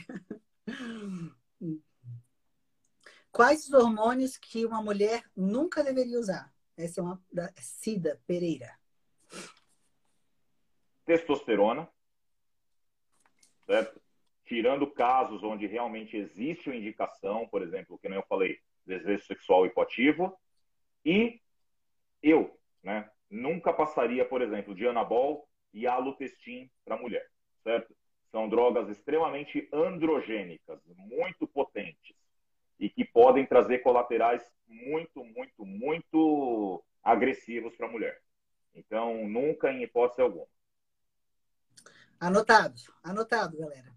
[3.33, 6.53] Quais os hormônios que uma mulher nunca deveria usar?
[6.77, 8.79] Essa é uma da Cida Pereira.
[11.07, 11.89] Testosterona,
[13.65, 13.99] certo?
[14.45, 19.65] Tirando casos onde realmente existe uma indicação, por exemplo, que nem eu falei, desejo sexual
[19.65, 20.39] hipoativo,
[21.03, 21.41] e
[22.23, 27.27] eu, né, nunca passaria, por exemplo, de anabol e alutestin para mulher,
[27.63, 27.97] certo?
[28.31, 32.22] São drogas extremamente androgênicas, muito potentes
[32.83, 38.21] e que podem trazer colaterais muito, muito, muito agressivos para a mulher.
[38.75, 40.49] Então, nunca em hipótese alguma.
[42.19, 43.95] Anotado, anotado, galera.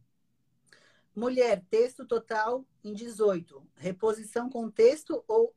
[1.16, 3.68] Mulher, texto total em 18.
[3.78, 5.56] Reposição com texto ou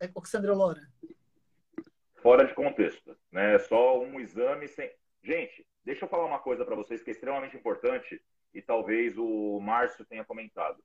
[0.00, 0.90] é, oxandrolona?
[2.22, 3.58] Fora de contexto, né?
[3.58, 4.90] Só um exame sem.
[5.22, 8.22] Gente, deixa eu falar uma coisa para vocês que é extremamente importante
[8.54, 10.82] e talvez o Márcio tenha comentado.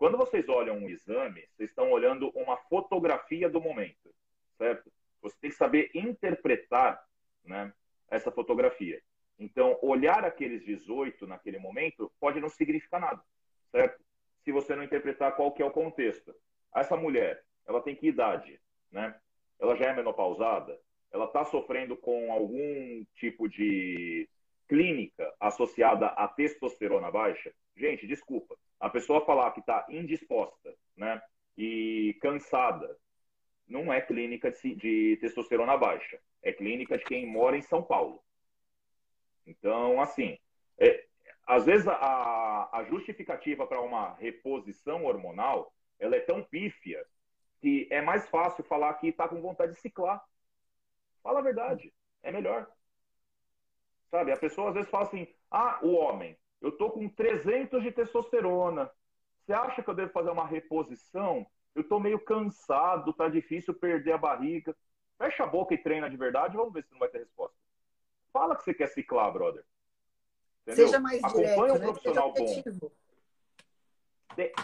[0.00, 4.10] Quando vocês olham um exame, vocês estão olhando uma fotografia do momento,
[4.56, 4.90] certo?
[5.20, 7.06] Você tem que saber interpretar
[7.44, 7.70] né,
[8.10, 9.02] essa fotografia.
[9.38, 13.22] Então, olhar aqueles 18 naquele momento pode não significar nada,
[13.70, 14.02] certo?
[14.42, 16.34] Se você não interpretar qual que é o contexto.
[16.74, 18.58] Essa mulher, ela tem que idade,
[18.90, 19.14] né?
[19.58, 20.80] Ela já é menopausada?
[21.12, 24.26] Ela está sofrendo com algum tipo de
[24.66, 31.22] clínica associada à testosterona baixa, gente, desculpa, a pessoa falar que está indisposta, né,
[31.56, 32.96] e cansada,
[33.68, 38.22] não é clínica de, testosterona baixa, é clínica de quem mora em São Paulo.
[39.46, 40.38] Então, assim,
[40.78, 41.04] é,
[41.46, 47.04] às vezes a, a justificativa para uma reposição hormonal ela é tão pífia
[47.60, 50.24] que é mais fácil falar que está com vontade de ciclar.
[51.22, 51.92] Fala a verdade,
[52.22, 52.66] é melhor.
[54.10, 57.90] Sabe, a pessoa às vezes fala assim: ah, o homem, eu tô com 300 de
[57.90, 58.90] testosterona.
[59.38, 61.46] Você acha que eu devo fazer uma reposição?
[61.74, 64.76] Eu tô meio cansado, tá difícil perder a barriga.
[65.16, 67.56] Fecha a boca e treina de verdade, vamos ver se não vai ter resposta.
[68.32, 69.64] Fala que você quer ciclar, brother.
[70.62, 70.86] Entendeu?
[70.86, 71.86] Seja mais Acompanha direto, um né?
[71.86, 72.92] profissional bom.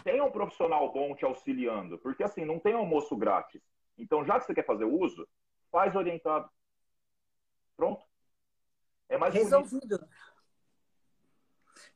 [0.04, 3.60] Tenha um profissional bom te auxiliando, porque assim, não tem almoço grátis.
[3.98, 5.28] Então, já que você quer fazer uso,
[5.70, 6.48] faz orientado.
[7.76, 8.04] Pronto.
[9.08, 9.98] É mais Resolvido.
[9.98, 10.08] Bonito.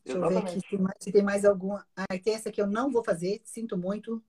[0.05, 0.47] Deixa Exatamente.
[0.47, 1.86] eu ver aqui se, mais, se tem mais alguma.
[1.97, 4.22] Ah, tem essa que eu não vou fazer, sinto muito.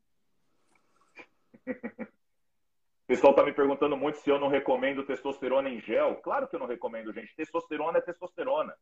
[1.65, 1.65] O
[3.07, 6.15] pessoal está me perguntando muito se eu não recomendo testosterona em gel.
[6.17, 7.35] Claro que eu não recomendo, gente.
[7.35, 8.75] Testosterona é testosterona.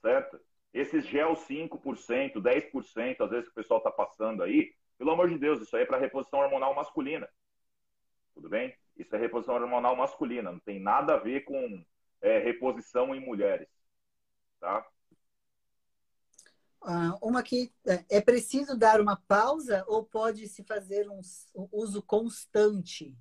[0.00, 0.40] Certo?
[0.72, 5.38] Esses gel 5%, 10%, às vezes que o pessoal está passando aí, pelo amor de
[5.38, 7.28] Deus, isso aí é para reposição hormonal masculina.
[8.34, 8.74] Tudo bem?
[8.96, 11.84] Isso é reposição hormonal masculina, não tem nada a ver com
[12.20, 13.68] é, reposição em mulheres.
[14.60, 14.84] Tá?
[16.82, 21.20] Ah, uma que é, é preciso dar uma pausa ou pode se fazer um,
[21.72, 23.16] uso constante,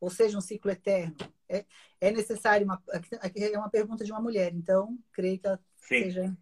[0.00, 1.14] ou seja, um ciclo eterno?
[1.48, 1.64] É,
[2.00, 2.82] é necessário uma
[3.20, 6.04] aqui é uma pergunta de uma mulher, então creio que ela Sim.
[6.04, 6.36] seja.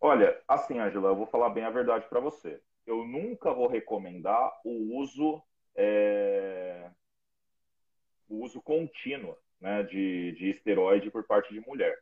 [0.00, 2.60] Olha, assim, Angela, eu vou falar bem a verdade para você.
[2.86, 5.42] Eu nunca vou recomendar o uso
[5.74, 6.90] é...
[8.28, 11.98] o uso contínuo né, de, de esteroide por parte de mulher.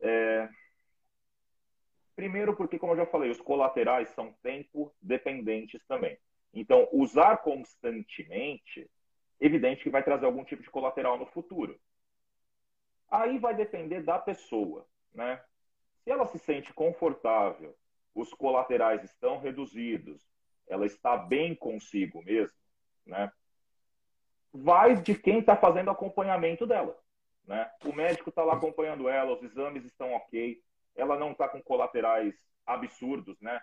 [0.00, 0.48] É,
[2.14, 6.18] Primeiro, porque, como eu já falei, os colaterais são tempo dependentes também.
[6.52, 8.90] Então, usar constantemente,
[9.40, 11.80] evidente que vai trazer algum tipo de colateral no futuro.
[13.10, 15.42] Aí vai depender da pessoa, né?
[16.02, 17.74] Se ela se sente confortável,
[18.14, 20.22] os colaterais estão reduzidos,
[20.68, 22.56] ela está bem consigo mesmo,
[23.06, 23.32] né?
[24.52, 26.98] Vai de quem está fazendo acompanhamento dela,
[27.46, 27.70] né?
[27.84, 30.62] O médico está lá acompanhando ela, os exames estão ok,
[30.96, 32.34] ela não está com colaterais
[32.66, 33.60] absurdos, né?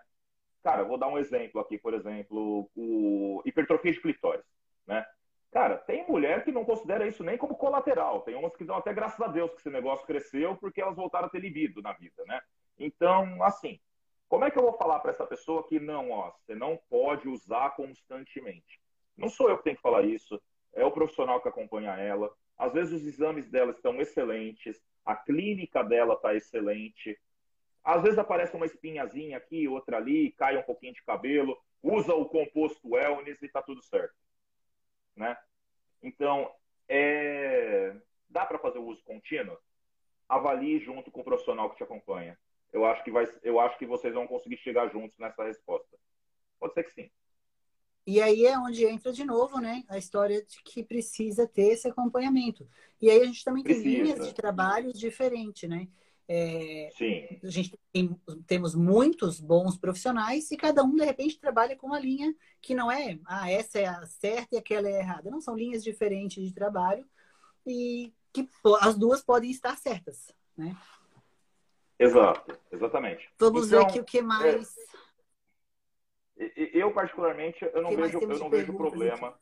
[0.64, 4.46] Cara, vou dar um exemplo aqui, por exemplo, o hipertrofia de clitóris,
[4.86, 5.06] né?
[5.52, 8.22] Cara, tem mulher que não considera isso nem como colateral.
[8.22, 11.26] Tem umas que dão até graças a Deus que esse negócio cresceu porque elas voltaram
[11.26, 12.40] a ter libido na vida, né?
[12.78, 13.80] Então, assim,
[14.28, 17.28] como é que eu vou falar para essa pessoa que não, ó, você não pode
[17.28, 18.80] usar constantemente?
[19.18, 20.40] Não sou eu que tenho que falar isso,
[20.74, 22.32] é o profissional que acompanha ela.
[22.56, 27.20] Às vezes os exames dela estão excelentes, a clínica dela está excelente.
[27.84, 32.26] Às vezes aparece uma espinhazinha aqui, outra ali, cai um pouquinho de cabelo, usa o
[32.26, 34.16] composto wellness e está tudo certo.
[35.16, 35.38] Né?
[36.02, 36.54] Então,
[36.88, 37.96] é...
[38.30, 39.58] dá para fazer o uso contínuo?
[40.28, 42.38] Avalie junto com o profissional que te acompanha.
[42.72, 45.98] Eu acho que, vai, eu acho que vocês vão conseguir chegar juntos nessa resposta.
[46.60, 47.12] Pode ser que sim.
[48.10, 51.88] E aí é onde entra de novo, né, a história de que precisa ter esse
[51.88, 52.68] acompanhamento.
[53.00, 53.86] E aí a gente também precisa.
[53.86, 55.88] tem linhas de trabalho diferentes, né?
[56.28, 57.40] É, Sim.
[57.44, 62.00] A gente tem, temos muitos bons profissionais e cada um, de repente, trabalha com uma
[62.00, 65.30] linha que não é, ah, essa é a certa e aquela é a errada.
[65.30, 67.06] Não, são linhas diferentes de trabalho
[67.64, 68.50] e que
[68.82, 70.76] as duas podem estar certas, né?
[72.00, 73.30] Exato, exatamente.
[73.38, 74.76] Vamos então, ver aqui o que mais.
[74.76, 75.00] É
[76.74, 79.38] eu, particularmente, eu não vejo, eu não vejo problema.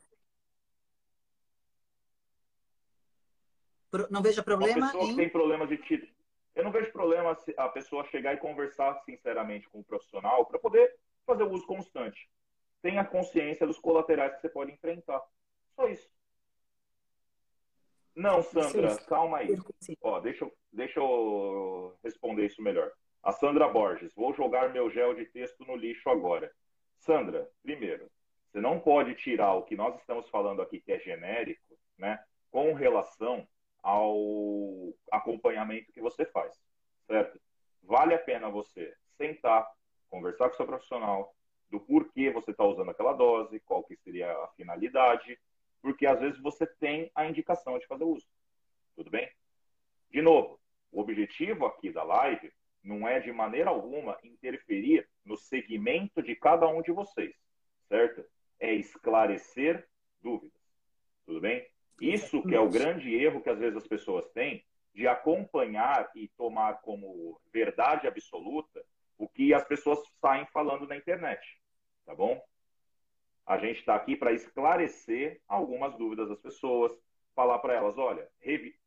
[4.10, 5.10] Não vejo problema Uma pessoa em...
[5.10, 6.12] que tem problemas de título.
[6.56, 10.58] Eu não vejo problema se a pessoa chegar e conversar sinceramente com o profissional para
[10.58, 10.96] poder
[11.26, 12.28] fazer o uso constante.
[12.82, 15.22] Tenha consciência dos colaterais que você pode enfrentar.
[15.76, 16.10] Só isso.
[18.16, 19.56] Não, Sandra, sim, calma aí.
[20.02, 22.92] Ó, deixa, eu, deixa eu responder isso melhor.
[23.22, 26.52] A Sandra Borges, vou jogar meu gel de texto no lixo agora.
[27.00, 28.10] Sandra, primeiro,
[28.48, 32.74] você não pode tirar o que nós estamos falando aqui, que é genérico, né, com
[32.74, 33.48] relação
[33.82, 36.60] ao acompanhamento que você faz,
[37.06, 37.40] certo?
[37.84, 39.70] Vale a pena você sentar,
[40.10, 41.36] conversar com o seu profissional
[41.70, 45.40] do porquê você está usando aquela dose, qual que seria a finalidade,
[45.82, 48.28] porque às vezes você tem a indicação de fazer uso.
[48.96, 49.30] Tudo bem?
[50.10, 50.60] De novo,
[50.92, 52.52] o objetivo aqui da live
[52.84, 57.36] não é de maneira alguma interferir no segmento de cada um de vocês,
[57.88, 58.26] certo?
[58.60, 59.88] É esclarecer
[60.22, 60.60] dúvidas.
[61.26, 61.68] Tudo bem?
[62.00, 64.64] Isso que é o grande erro que às vezes as pessoas têm
[64.94, 68.84] de acompanhar e tomar como verdade absoluta
[69.18, 71.42] o que as pessoas saem falando na internet,
[72.06, 72.42] tá bom?
[73.46, 76.92] A gente está aqui para esclarecer algumas dúvidas das pessoas,
[77.36, 78.28] falar para elas, olha,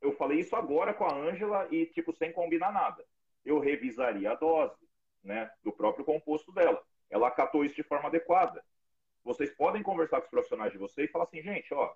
[0.01, 3.05] eu falei isso agora com a Ângela e tipo sem combinar nada.
[3.45, 4.77] Eu revisaria a dose,
[5.23, 6.83] né, do próprio composto dela.
[7.09, 8.65] Ela acatou isso de forma adequada.
[9.25, 11.95] Vocês podem conversar com os profissionais de vocês e falar assim, gente, ó,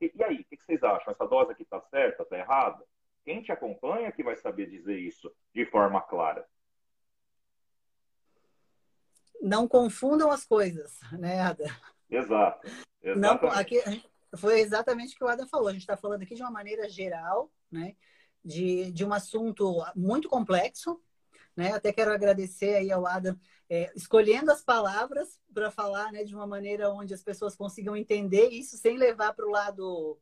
[0.00, 1.10] e, e aí, o que, que vocês acham?
[1.10, 2.84] Essa dose aqui está certa, está errada?
[3.24, 6.46] Quem te acompanha que vai saber dizer isso de forma clara.
[9.40, 11.64] Não confundam as coisas, né, Ada?
[12.08, 12.68] Exato.
[13.16, 13.80] Não, aqui,
[14.36, 15.68] foi exatamente o que o Ada falou.
[15.68, 17.96] A gente está falando aqui de uma maneira geral, né?
[18.44, 21.00] De, de um assunto muito complexo,
[21.56, 21.72] né?
[21.72, 23.36] Até quero agradecer aí ao Adam
[23.68, 28.48] é, escolhendo as palavras para falar né, de uma maneira onde as pessoas consigam entender
[28.50, 30.18] isso sem levar para o lado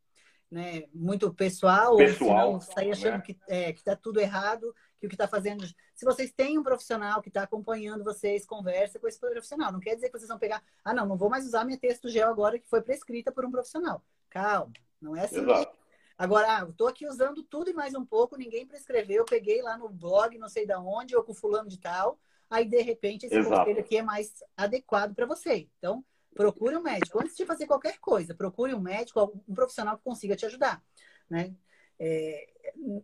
[0.51, 3.23] né, muito pessoal, pessoal ou sair achando né?
[3.23, 5.67] que é, está tudo errado, que o que está fazendo.
[5.95, 9.73] Se vocês têm um profissional que está acompanhando vocês, conversa com esse profissional.
[9.73, 12.09] Não quer dizer que vocês vão pegar, ah, não, não vou mais usar minha texto
[12.09, 14.03] gel agora que foi prescrita por um profissional.
[14.31, 15.41] Calma, não é assim.
[15.41, 15.84] Exato.
[16.17, 19.77] Agora, ah, estou aqui usando tudo e mais um pouco, ninguém prescreveu, eu peguei lá
[19.77, 23.35] no blog, não sei da onde, ou com fulano de tal, aí de repente esse
[23.35, 23.57] Exato.
[23.57, 25.69] conselho aqui é mais adequado para você.
[25.79, 27.21] Então, procure um médico.
[27.21, 30.81] Antes de fazer qualquer coisa, procure um médico, um profissional que consiga te ajudar.
[31.29, 31.53] Né?
[31.99, 32.47] É,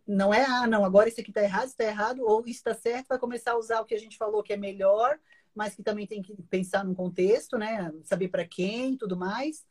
[0.07, 3.09] não é, ah, não, agora isso aqui está errado, está errado, ou isso está certo,
[3.09, 5.19] vai começar a usar o que a gente falou que é melhor,
[5.53, 7.91] mas que também tem que pensar no contexto, né?
[8.05, 9.65] Saber para quem tudo mais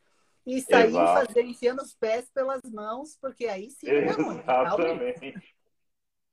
[0.47, 5.55] e sair fazendo, enfiando os pés pelas mãos, porque aí sim é Exatamente.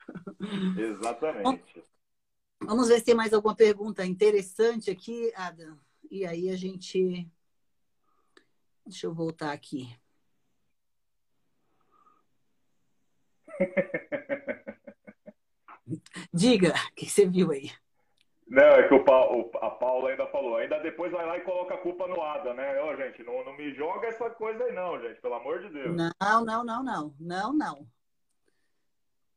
[0.78, 1.84] Exatamente.
[2.62, 5.80] Vamos ver se tem mais alguma pergunta interessante aqui, Adam.
[6.10, 7.30] E aí a gente.
[8.86, 9.96] Deixa eu voltar aqui.
[16.34, 17.72] Diga, o que você viu aí?
[18.50, 20.56] Não, é que o, o, a Paula ainda falou.
[20.56, 22.82] Ainda depois vai lá e coloca a culpa no Ada, né?
[22.82, 25.96] Ô, gente, não, não me joga essa coisa aí, não, gente, pelo amor de Deus.
[25.96, 27.16] Não, não, não, não.
[27.20, 27.88] Não, não.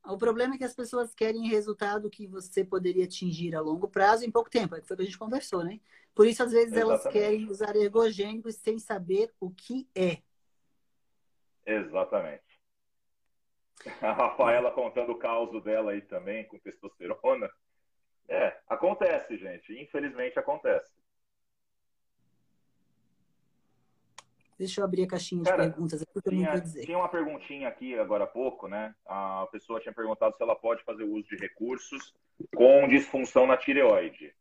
[0.05, 4.25] O problema é que as pessoas querem resultado que você poderia atingir a longo prazo
[4.25, 4.77] em pouco tempo.
[4.77, 5.81] É que foi o que a gente conversou, né?
[6.15, 7.03] Por isso, às vezes, Exatamente.
[7.03, 10.19] elas querem usar ergogênicos sem saber o que é.
[11.67, 12.61] Exatamente.
[14.01, 17.51] A Rafaela contando o caos dela aí também, com testosterona.
[18.31, 19.77] É, acontece, gente.
[19.77, 20.93] Infelizmente acontece.
[24.57, 26.85] Deixa eu abrir a caixinha Cara, de perguntas aqui, tinha, eu não dizer.
[26.85, 28.95] Tinha uma perguntinha aqui agora há pouco, né?
[29.05, 32.15] A pessoa tinha perguntado se ela pode fazer uso de recursos
[32.55, 34.33] com disfunção na tireoide.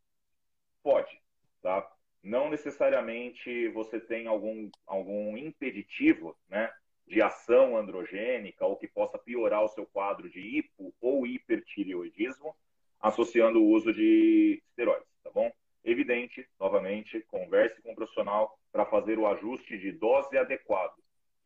[0.84, 1.20] Pode,
[1.60, 1.90] tá?
[2.22, 6.70] Não necessariamente você tem algum, algum impeditivo, né?
[7.08, 12.54] De ação androgênica ou que possa piorar o seu quadro de hipo ou hipertireoidismo
[13.00, 15.50] associando o uso de esteroides, tá bom?
[15.82, 20.94] Evidente, novamente, converse com um profissional para fazer o ajuste de dose adequado.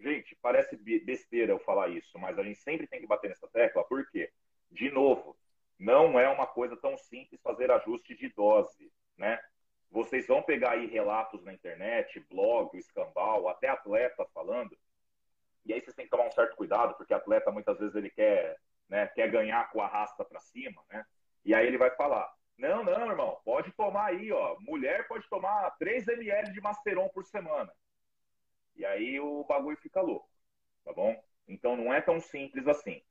[0.01, 3.85] Gente, parece besteira eu falar isso, mas a gente sempre tem que bater nessa tecla,
[3.85, 4.31] por quê?
[4.71, 5.37] De novo,
[5.79, 9.41] não é uma coisa tão simples fazer ajuste de dose, né?
[9.91, 14.77] Vocês vão pegar aí relatos na internet, blog, escambau, até atleta falando,
[15.65, 18.59] e aí vocês têm que tomar um certo cuidado, porque atleta muitas vezes ele quer,
[18.89, 21.05] né, quer ganhar com a rasta para cima, né?
[21.45, 24.57] E aí ele vai falar: não, não, irmão, pode tomar aí, ó.
[24.61, 27.73] Mulher pode tomar 3 ml de Masteron por semana.
[28.77, 30.29] E aí o bagulho fica louco,
[30.85, 31.21] tá bom?
[31.47, 33.03] Então não é tão simples assim.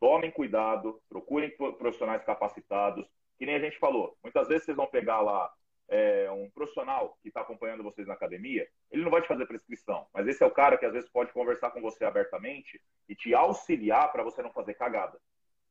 [0.00, 3.06] Tomem cuidado, procurem profissionais capacitados.
[3.38, 5.52] Que nem a gente falou, muitas vezes vocês vão pegar lá
[5.88, 10.06] é, um profissional que está acompanhando vocês na academia, ele não vai te fazer prescrição,
[10.12, 13.34] mas esse é o cara que às vezes pode conversar com você abertamente e te
[13.34, 15.20] auxiliar para você não fazer cagada,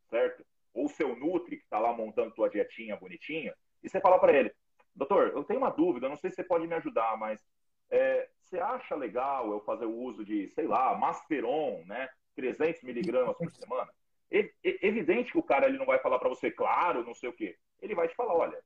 [0.10, 0.46] certo?
[0.74, 3.54] Ou seu Nutri, que está lá montando tua dietinha bonitinha,
[3.84, 4.54] e você fala para ele,
[4.96, 7.44] doutor, eu tenho uma dúvida, não sei se você pode me ajudar, mas
[7.90, 13.38] é, você acha legal eu fazer o uso de, sei lá, Masteron, né, 300 miligramas
[13.38, 13.92] por semana?
[14.32, 17.34] É, evidente que o cara ele não vai falar para você, claro, não sei o
[17.34, 17.58] quê.
[17.82, 18.64] Ele vai te falar, olha,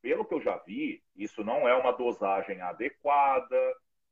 [0.00, 3.56] pelo que eu já vi, isso não é uma dosagem adequada,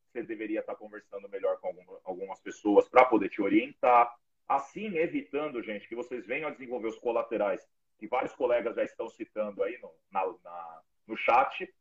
[0.05, 4.13] você deveria estar conversando melhor com algumas pessoas para poder te orientar.
[4.51, 7.65] Assim, evitando, gente, que vocês venham a desenvolver os colaterais
[7.97, 11.73] que vários colegas já estão citando aí no, na, na, no chat,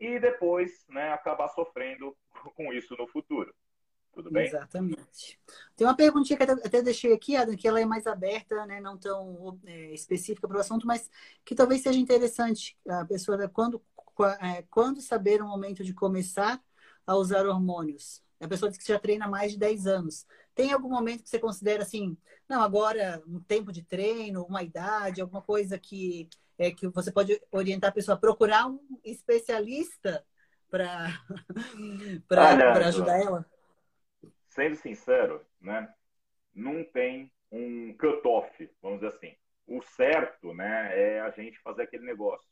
[0.00, 2.16] e depois né, acabar sofrendo
[2.56, 3.54] com isso no futuro.
[4.12, 4.46] Tudo bem?
[4.46, 5.38] Exatamente.
[5.76, 8.98] Tem uma perguntinha que até deixei aqui, Adam, que ela é mais aberta, né, não
[8.98, 11.08] tão é, específica para o assunto, mas
[11.44, 13.80] que talvez seja interessante a pessoa né, quando,
[14.40, 16.60] é, quando saber o momento de começar
[17.06, 18.20] a usar hormônios.
[18.40, 20.26] A pessoa diz que já treina há mais de 10 anos.
[20.54, 22.16] Tem algum momento que você considera assim,
[22.48, 26.28] não, agora um tempo de treino, uma idade, alguma coisa que
[26.58, 30.24] é que você pode orientar a pessoa a procurar um especialista
[30.70, 31.08] para
[32.28, 33.46] para ajudar ela?
[34.48, 35.92] Sendo sincero, né?
[36.54, 39.36] Não tem um cut-off, vamos dizer assim.
[39.66, 42.48] O certo, né, é a gente fazer aquele negócio,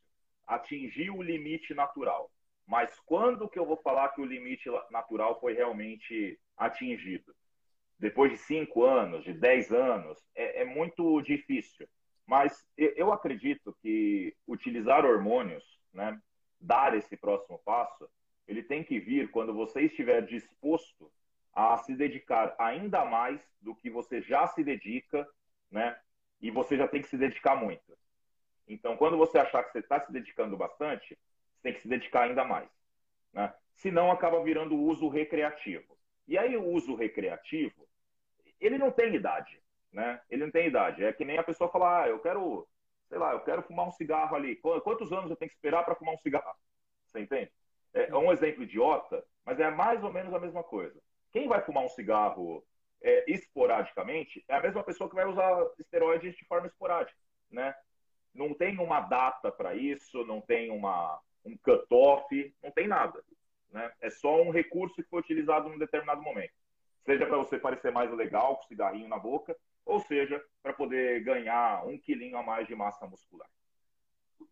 [0.47, 2.31] atingir o limite natural.
[2.67, 7.35] Mas quando que eu vou falar que o limite natural foi realmente atingido?
[7.99, 11.89] Depois de cinco anos, de dez anos, é, é muito difícil.
[12.27, 16.21] Mas eu acredito que utilizar hormônios, né,
[16.61, 18.09] dar esse próximo passo,
[18.47, 21.11] ele tem que vir quando você estiver disposto
[21.53, 25.27] a se dedicar ainda mais do que você já se dedica,
[25.71, 25.99] né?
[26.41, 27.99] E você já tem que se dedicar muito.
[28.67, 31.19] Então, quando você achar que você está se dedicando bastante,
[31.55, 32.71] você tem que se dedicar ainda mais.
[33.33, 33.53] Né?
[33.75, 35.99] Senão, acaba virando uso recreativo.
[36.29, 37.88] E aí, o uso recreativo,
[38.61, 39.61] ele não tem idade.
[39.93, 40.21] Né?
[40.29, 41.05] Ele não tem idade.
[41.05, 42.67] É que nem a pessoa falar, ah, eu quero,
[43.09, 44.57] sei lá, eu quero fumar um cigarro ali.
[44.57, 46.57] Quantos anos eu tenho que esperar para fumar um cigarro?
[47.07, 47.51] Você entende?
[47.93, 51.01] É um exemplo idiota, mas é mais ou menos a mesma coisa.
[51.33, 52.65] Quem vai fumar um cigarro
[53.03, 57.19] é, esporadicamente é a mesma pessoa que vai usar esteroides de forma esporádica,
[57.51, 57.75] né?
[58.35, 63.25] Não tem uma data para isso, não tem uma, um cut-off, não tem nada.
[63.71, 63.91] Né?
[64.01, 66.53] É só um recurso que foi utilizado num determinado momento.
[67.09, 69.57] Seja para você parecer mais legal com o cigarrinho na boca,
[69.87, 73.49] ou seja, para poder ganhar um quilinho a mais de massa muscular.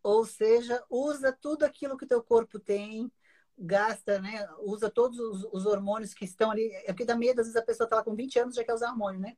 [0.02, 3.12] Ou seja, usa tudo aquilo que o teu corpo tem,
[3.58, 4.48] gasta, né?
[4.60, 6.72] Usa todos os, os, hormônios que estão ali.
[6.86, 8.64] É porque dá medo, às vezes a pessoa está lá com 20 anos e já
[8.64, 9.36] quer usar hormônio, né?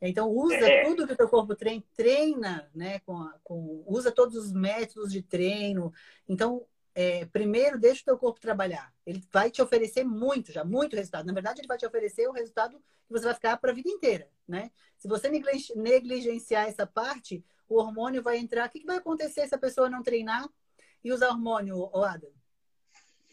[0.00, 0.84] Então usa é.
[0.84, 3.00] tudo que o teu corpo treina, treina, né?
[3.00, 5.92] Com, com, usa todos os métodos de treino.
[6.28, 6.64] Então,
[6.94, 8.92] é, primeiro deixa o teu corpo trabalhar.
[9.06, 11.26] Ele vai te oferecer muito, já muito resultado.
[11.26, 13.88] Na verdade, ele vai te oferecer o resultado que você vai ficar para a vida
[13.88, 14.70] inteira, né?
[14.98, 18.68] Se você negligenciar essa parte, o hormônio vai entrar.
[18.68, 20.46] O que, que vai acontecer se a pessoa não treinar
[21.02, 22.30] e usar hormônio, Adam?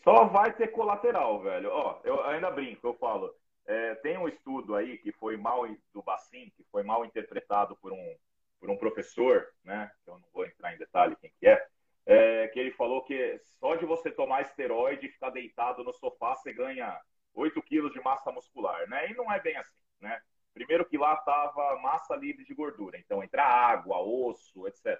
[0.03, 1.69] Só vai ter colateral, velho.
[1.69, 3.33] Ó, eu ainda brinco, eu falo.
[3.65, 7.91] É, tem um estudo aí que foi mal do Bacin, que foi mal interpretado por
[7.91, 8.15] um,
[8.59, 9.91] por um professor, né?
[10.07, 11.67] Eu não vou entrar em detalhe quem que é,
[12.09, 16.35] é, que ele falou que só de você tomar esteroide e ficar deitado no sofá,
[16.35, 16.99] você ganha
[17.35, 19.11] 8 quilos de massa muscular, né?
[19.11, 20.19] E não é bem assim, né?
[20.51, 24.99] Primeiro que lá estava massa livre de gordura, então entra água, osso, etc.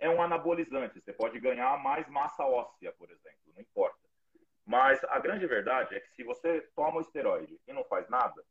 [0.00, 4.00] É um anabolizante, você pode ganhar mais massa óssea, por exemplo, não importa.
[4.66, 8.44] Mas a grande verdade é que se você toma o esteroide e não faz nada,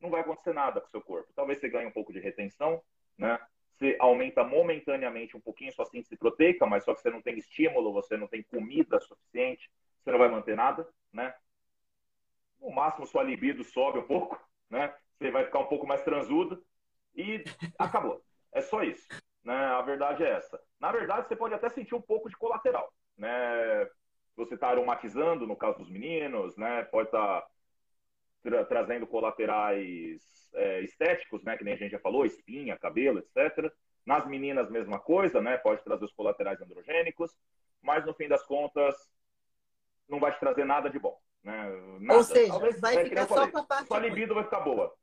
[0.00, 1.32] não vai acontecer nada com o seu corpo.
[1.34, 2.80] Talvez você ganhe um pouco de retenção,
[3.18, 3.40] né?
[3.76, 7.92] Você aumenta momentaneamente um pouquinho sua síntese proteica, mas só que você não tem estímulo,
[7.92, 9.70] você não tem comida suficiente,
[10.02, 11.34] você não vai manter nada, né?
[12.60, 14.40] No máximo sua libido sobe um pouco,
[14.70, 14.94] né?
[15.18, 16.64] Você vai ficar um pouco mais transudo
[17.14, 17.42] e
[17.78, 18.22] acabou.
[18.52, 19.06] É só isso.
[19.42, 19.54] Né?
[19.54, 20.60] A verdade é essa.
[20.80, 23.28] Na verdade, você pode até sentir um pouco de colateral, né?
[24.36, 26.82] você está aromatizando, no caso dos meninos, né?
[26.84, 27.46] Pode estar tá
[28.44, 30.22] tra trazendo colaterais
[30.52, 31.56] é, estéticos, né?
[31.56, 33.72] Que nem a gente já falou, espinha, cabelo, etc.
[34.06, 35.56] Nas meninas, mesma coisa, né?
[35.56, 37.34] Pode trazer os colaterais androgênicos,
[37.82, 38.94] mas no fim das contas,
[40.08, 41.18] não vai te trazer nada de bom.
[41.42, 41.70] Né?
[42.00, 42.18] Nada.
[42.18, 43.86] Ou seja, Talvez, vai é, ficar só com a parte.
[43.88, 44.94] Sua libido vai ficar boa.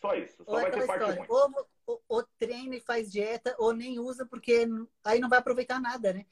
[0.00, 0.44] Só isso.
[0.44, 1.26] Só ou vai ter parte ruim.
[1.28, 4.66] Ou, ou, ou, treina e faz dieta, ou nem usa, porque
[5.02, 6.26] aí não vai aproveitar nada, né?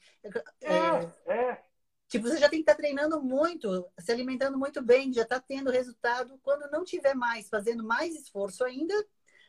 [0.61, 1.33] É, é.
[1.33, 1.63] é.
[2.13, 5.39] Tipo, você já tem que estar tá treinando muito, se alimentando muito bem, já está
[5.39, 6.39] tendo resultado.
[6.43, 8.93] Quando não tiver mais, fazendo mais esforço ainda,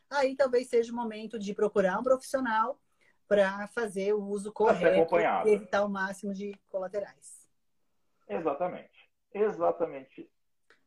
[0.09, 2.81] aí talvez seja o momento de procurar um profissional
[3.27, 5.15] para fazer o uso correto
[5.45, 7.47] e evitar o máximo de colaterais.
[8.27, 9.11] Exatamente.
[9.31, 10.27] Exatamente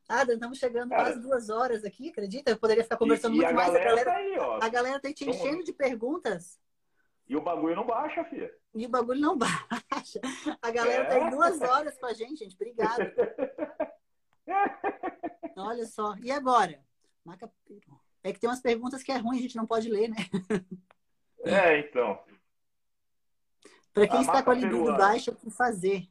[0.09, 2.51] Adam, estamos chegando Cara, quase duas horas aqui, acredita?
[2.51, 3.71] Eu poderia ficar conversando e, muito a mais.
[3.71, 6.59] Galera a galera, tá aí, a galera tá te enchendo de perguntas.
[7.29, 8.51] E o bagulho não baixa, filha.
[8.73, 10.19] E o bagulho não baixa.
[10.59, 11.19] A galera tá é.
[11.19, 12.55] tá em duas horas com a gente, gente.
[12.55, 13.03] Obrigado.
[15.55, 16.15] Olha só.
[16.23, 16.83] E agora?
[17.23, 17.51] Maca...
[18.23, 20.17] É que tem umas perguntas que é ruim, a gente não pode ler, né?
[21.45, 22.19] É, então.
[23.93, 26.09] Para quem a está com a libido baixa, o que fazer?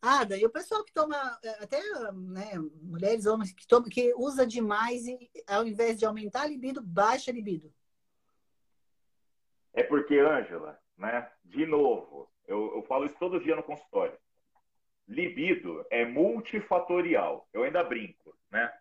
[0.00, 1.80] Ah, daí o pessoal que toma, é, até
[2.12, 6.82] né, mulheres, homens, que, toma, que usa demais e ao invés de aumentar a libido,
[6.82, 7.72] baixa a libido.
[9.74, 11.30] É porque, Ângela, né?
[11.44, 14.16] De novo, eu, eu falo isso todo dia no consultório.
[15.08, 17.48] Libido é multifatorial.
[17.52, 18.72] Eu ainda brinco, né?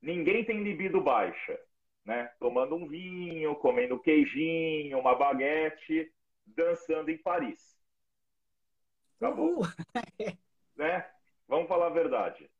[0.00, 1.58] Ninguém tem libido baixa,
[2.04, 2.32] né?
[2.38, 6.12] Tomando um vinho, comendo queijinho, uma baguete,
[6.46, 7.78] dançando em Paris.
[9.16, 9.60] Acabou.
[10.76, 11.06] né?
[11.46, 12.50] Vamos falar a verdade.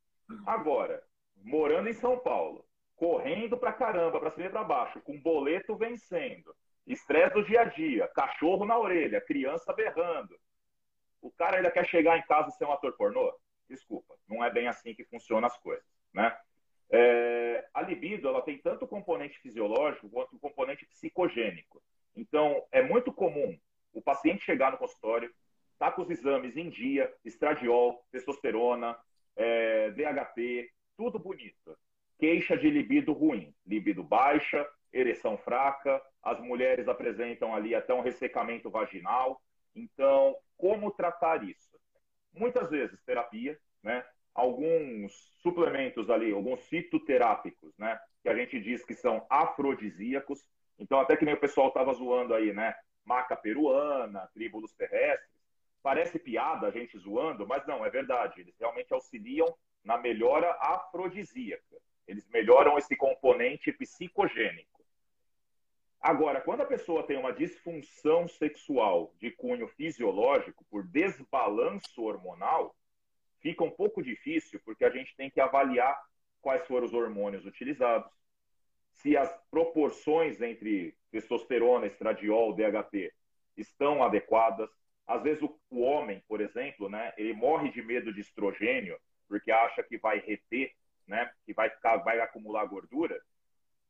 [0.47, 1.02] Agora,
[1.36, 2.64] morando em São Paulo,
[2.97, 6.55] correndo pra caramba, pra cima e pra baixo, com boleto vencendo,
[6.86, 10.39] estresse do dia a dia, cachorro na orelha, criança berrando.
[11.20, 13.32] O cara ainda quer chegar em casa e ser um ator pornô?
[13.69, 16.36] Desculpa, não é bem assim que funcionam as coisas, né?
[16.93, 21.81] É, a libido ela tem tanto componente fisiológico quanto componente psicogênico.
[22.16, 23.57] Então, é muito comum
[23.93, 25.32] o paciente chegar no consultório,
[25.78, 28.97] tá com os exames em dia, estradiol, testosterona,
[29.36, 31.78] é, DHT, tudo bonito.
[32.19, 38.70] Queixa de libido ruim, libido baixa, ereção fraca, as mulheres apresentam ali até um ressecamento
[38.70, 39.40] vaginal.
[39.74, 41.78] Então, como tratar isso?
[42.32, 44.04] Muitas vezes terapia, né?
[44.34, 45.12] Alguns
[45.42, 47.98] suplementos ali, alguns fitoterápicos, né?
[48.22, 50.44] Que a gente diz que são afrodisíacos.
[50.78, 52.74] Então, até que nem o pessoal estava zoando aí, né?
[53.04, 55.30] Maca peruana, tríbulos terrestres.
[55.82, 58.40] Parece piada a gente zoando, mas não, é verdade.
[58.40, 59.46] Eles realmente auxiliam
[59.82, 61.76] na melhora afrodisíaca.
[62.06, 64.80] Eles melhoram esse componente psicogênico.
[66.01, 72.74] Agora, quando a pessoa tem uma disfunção sexual de cunho fisiológico por desbalanço hormonal,
[73.40, 75.98] fica um pouco difícil porque a gente tem que avaliar
[76.40, 78.10] quais foram os hormônios utilizados,
[78.94, 83.12] se as proporções entre testosterona, estradiol, DHT
[83.56, 84.70] estão adequadas.
[85.06, 88.98] Às vezes o, o homem, por exemplo, né, ele morre de medo de estrogênio
[89.28, 90.74] porque acha que vai reter
[91.10, 93.20] né, que vai, ficar, vai acumular gordura,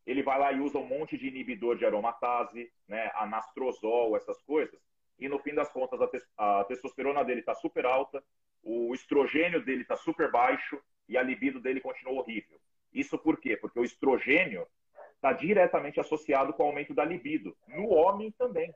[0.07, 4.81] ele vai lá e usa um monte de inibidor de aromatase, né, anastrozol, essas coisas,
[5.19, 8.23] e no fim das contas a, te a testosterona dele está super alta,
[8.63, 12.59] o estrogênio dele está super baixo e a libido dele continua horrível.
[12.93, 13.57] Isso por quê?
[13.57, 14.67] Porque o estrogênio
[15.15, 18.75] está diretamente associado com o aumento da libido, no homem também.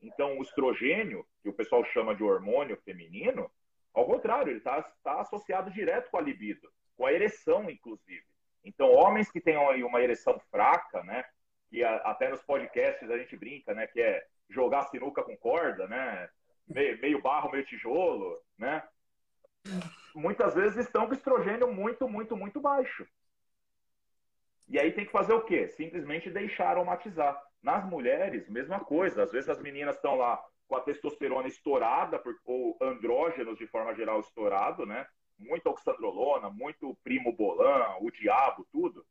[0.00, 3.50] Então, o estrogênio, que o pessoal chama de hormônio feminino,
[3.94, 8.24] ao contrário, ele está tá associado direto com a libido com a ereção, inclusive.
[8.64, 11.24] Então, homens que tenham aí uma ereção fraca, né?
[11.68, 13.86] Que a, até nos podcasts a gente brinca, né?
[13.86, 16.28] Que é jogar sinuca com corda, né?
[16.66, 18.82] Meio, meio barro, meio tijolo, né?
[20.14, 23.06] Muitas vezes estão com estrogênio muito, muito, muito baixo.
[24.68, 25.68] E aí tem que fazer o quê?
[25.68, 27.40] Simplesmente deixar aromatizar.
[27.62, 29.22] Nas mulheres, mesma coisa.
[29.22, 34.20] Às vezes as meninas estão lá com a testosterona estourada, ou andrógenos de forma geral
[34.20, 35.06] estourado, né?
[35.38, 39.04] Muito oxandrolona, muito primo bolan, o diabo, tudo.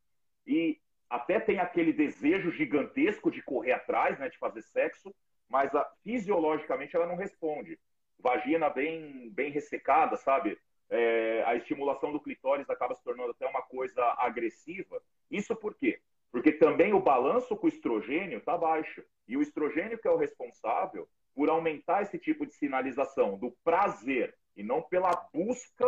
[0.46, 0.80] E
[1.10, 5.14] até tem aquele desejo gigantesco de correr atrás, né, de fazer sexo,
[5.48, 7.80] mas a, fisiologicamente ela não responde.
[8.20, 10.58] Vagina bem, bem ressecada, sabe?
[10.90, 15.02] É, a estimulação do clitóris acaba se tornando até uma coisa agressiva.
[15.30, 16.02] Isso por quê?
[16.32, 19.04] Porque também o balanço com o estrogênio está baixo.
[19.28, 24.36] E o estrogênio que é o responsável por aumentar esse tipo de sinalização do prazer
[24.56, 25.86] e não pela busca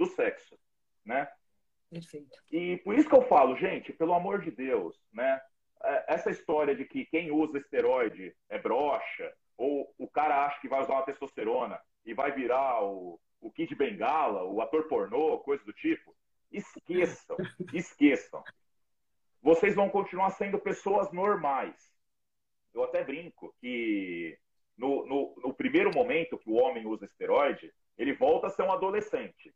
[0.00, 0.58] do sexo,
[1.04, 1.30] né?
[1.90, 2.38] Perfeito.
[2.50, 5.38] E por isso que eu falo, gente, pelo amor de Deus, né?
[5.82, 10.68] É, essa história de que quem usa esteroide é broxa, ou o cara acha que
[10.68, 15.62] vai usar uma testosterona e vai virar o, o Kid Bengala, o ator pornô, coisa
[15.64, 16.16] do tipo,
[16.50, 17.36] esqueçam,
[17.74, 18.42] esqueçam.
[19.42, 21.76] Vocês vão continuar sendo pessoas normais.
[22.72, 24.38] Eu até brinco que
[24.78, 28.72] no, no, no primeiro momento que o homem usa esteroide, ele volta a ser um
[28.72, 29.54] adolescente.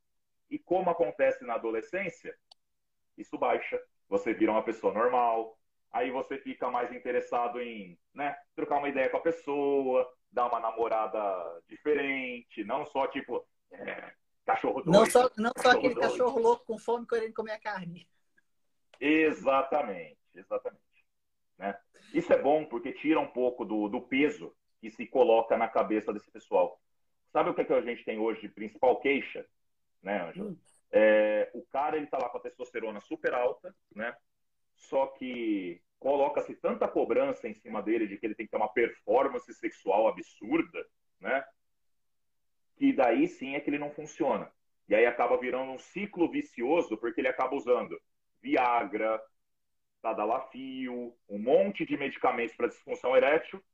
[0.54, 2.32] E como acontece na adolescência,
[3.18, 3.82] isso baixa.
[4.08, 5.58] Você vira uma pessoa normal.
[5.90, 10.60] Aí você fica mais interessado em né, trocar uma ideia com a pessoa, dar uma
[10.60, 14.12] namorada diferente, não só tipo é,
[14.46, 14.96] cachorro doido.
[14.96, 16.08] Não só, não só aquele doido.
[16.08, 18.08] cachorro louco com fome querendo comer a carne.
[19.00, 20.84] Exatamente, exatamente.
[21.58, 21.76] Né?
[22.12, 26.12] Isso é bom porque tira um pouco do, do peso que se coloca na cabeça
[26.12, 26.80] desse pessoal.
[27.32, 29.44] Sabe o que, é que a gente tem hoje de principal queixa?
[30.04, 30.50] Né, Ângela?
[30.50, 30.56] Hum.
[30.92, 34.14] É, o cara, ele tá lá com a testosterona super alta, né?
[34.76, 38.72] Só que coloca-se tanta cobrança em cima dele de que ele tem que ter uma
[38.72, 40.86] performance sexual absurda,
[41.18, 41.44] né?
[42.76, 44.52] Que daí sim é que ele não funciona.
[44.88, 47.98] E aí acaba virando um ciclo vicioso, porque ele acaba usando
[48.42, 49.20] Viagra,
[50.02, 53.64] Tadalafil, um monte de medicamentos para disfunção erétil,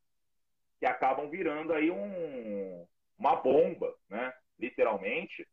[0.79, 2.87] que acabam virando aí um,
[3.19, 4.33] uma bomba, né?
[4.59, 5.47] Literalmente,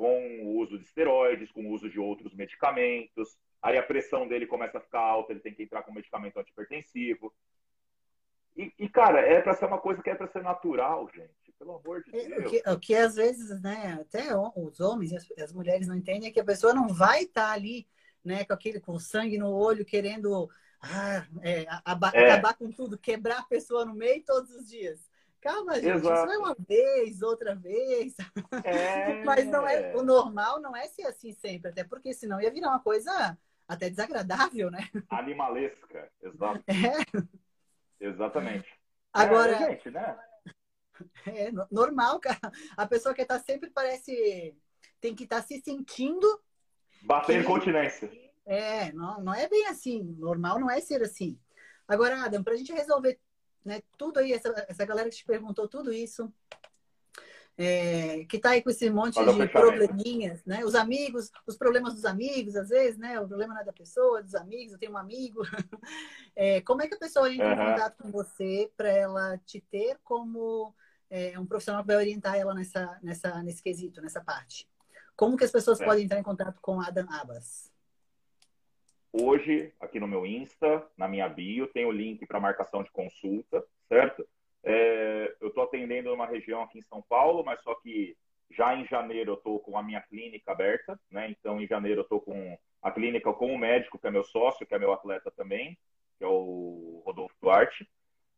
[0.00, 3.36] com o uso de esteroides, com o uso de outros medicamentos.
[3.60, 7.30] Aí a pressão dele começa a ficar alta, ele tem que entrar com medicamento antipertensivo.
[8.56, 11.52] E, e cara, é para ser uma coisa que é para ser natural, gente.
[11.58, 12.32] Pelo amor de Deus.
[12.32, 15.86] É, o que, o que às vezes, né, até os homens e as, as, mulheres
[15.86, 17.86] não entendem é que a pessoa não vai estar tá ali,
[18.24, 20.48] né, com aquele com sangue no olho, querendo
[20.80, 21.68] ah, é, é.
[21.68, 25.09] acabar com tudo, quebrar a pessoa no meio todos os dias.
[25.40, 26.22] Calma, gente, Exato.
[26.22, 28.14] isso é uma vez, outra vez.
[28.62, 29.24] É...
[29.24, 32.68] Mas não é o normal não é ser assim sempre, até porque senão ia virar
[32.68, 34.88] uma coisa até desagradável, né?
[35.08, 36.62] Animalesca, exato.
[36.68, 37.28] É.
[38.04, 38.68] Exatamente.
[39.12, 40.18] Agora, é, gente, né?
[41.26, 42.52] É normal, cara.
[42.76, 44.54] A pessoa que está sempre parece
[45.00, 46.26] tem que estar tá se sentindo
[47.00, 47.46] bater que...
[47.46, 48.10] continência.
[48.44, 50.02] É, não, não é bem assim.
[50.18, 51.38] Normal não é ser assim.
[51.88, 53.18] Agora, Adam, para a gente resolver
[53.64, 56.32] né, tudo aí, essa, essa galera que te perguntou tudo isso,
[57.62, 60.64] é, que está aí com esse monte Olha de probleminhas, né?
[60.64, 63.20] Os amigos, os problemas dos amigos, às vezes, né?
[63.20, 65.42] O problema não é da pessoa, dos amigos, eu tenho um amigo.
[66.36, 67.52] É, como é que a pessoa entra uhum.
[67.52, 70.74] em contato com você para ela te ter como
[71.10, 74.66] é, um profissional vai orientar ela nessa, nessa, nesse quesito, nessa parte?
[75.14, 77.69] Como que as pessoas podem entrar em contato com Adam Abbas?
[79.12, 83.64] Hoje, aqui no meu Insta, na minha bio, tem o link para marcação de consulta,
[83.88, 84.26] certo?
[84.62, 88.16] É, eu estou atendendo numa região aqui em São Paulo, mas só que
[88.50, 91.30] já em janeiro eu estou com a minha clínica aberta, né?
[91.30, 94.66] Então, em janeiro eu estou com a clínica com o médico, que é meu sócio,
[94.66, 95.78] que é meu atleta também,
[96.18, 97.88] que é o Rodolfo Duarte.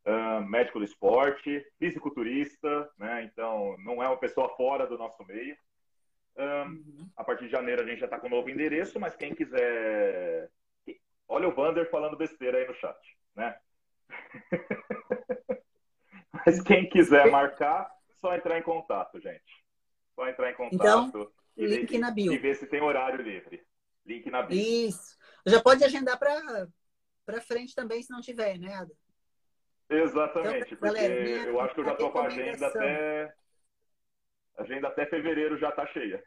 [0.05, 3.23] Uh, médico do esporte, fisiculturista, né?
[3.23, 5.57] Então, não é uma pessoa fora do nosso meio.
[6.37, 7.09] uhum.
[7.17, 10.51] A partir de janeiro a gente já está com um novo endereço, mas quem quiser.
[11.33, 12.99] Olha o Vander falando besteira aí no chat,
[13.35, 13.59] né?
[16.31, 19.65] Mas quem quiser marcar, só entrar em contato, gente.
[20.15, 21.09] Só entrar em contato.
[21.09, 22.35] Então, e link ver, na bio.
[22.35, 23.67] E ver se tem horário livre.
[24.05, 24.61] Link na bio.
[24.61, 25.17] Isso.
[25.47, 28.93] Já pode agendar para frente também, se não tiver, né, Ada?
[29.89, 30.75] Exatamente.
[30.75, 33.35] Então, porque galera, eu acho que eu já estou com a agenda até.
[34.59, 36.23] agenda até fevereiro já está cheia.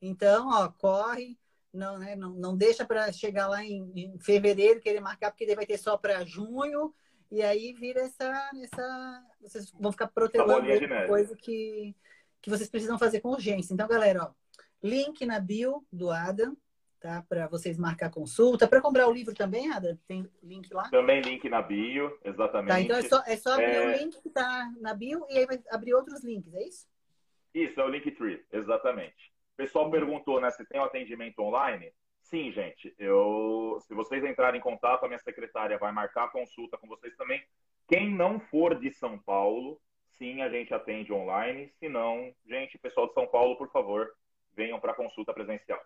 [0.00, 1.38] Então, ó, corre.
[1.74, 5.56] Não, né, não, não deixa para chegar lá em, em fevereiro, querer marcar, porque ele
[5.56, 6.94] vai ter só para junho
[7.30, 8.50] e aí vira essa.
[8.62, 10.66] essa vocês vão ficar protelando
[11.08, 11.94] coisa que,
[12.40, 13.74] que vocês precisam fazer com urgência.
[13.74, 14.30] Então, galera, ó,
[14.82, 16.56] link na bio do Adam,
[17.00, 17.24] tá?
[17.28, 18.68] Para vocês marcar consulta.
[18.68, 20.88] Para comprar o livro também, Adam, tem link lá?
[20.90, 22.68] Também link na bio, exatamente.
[22.68, 23.86] Tá, então é só, é só abrir é...
[23.86, 26.86] o link que tá na bio e aí vai abrir outros links, é isso?
[27.54, 29.33] Isso, é o Linktree, exatamente.
[29.54, 31.92] O pessoal perguntou, né, se tem um atendimento online.
[32.22, 32.92] Sim, gente.
[32.98, 37.42] Eu, se vocês entrarem em contato, a minha secretária vai marcar consulta com vocês também.
[37.86, 39.80] Quem não for de São Paulo,
[40.18, 41.72] sim, a gente atende online.
[41.78, 44.10] Se não, gente, pessoal de São Paulo, por favor,
[44.56, 45.80] venham para a consulta presencial.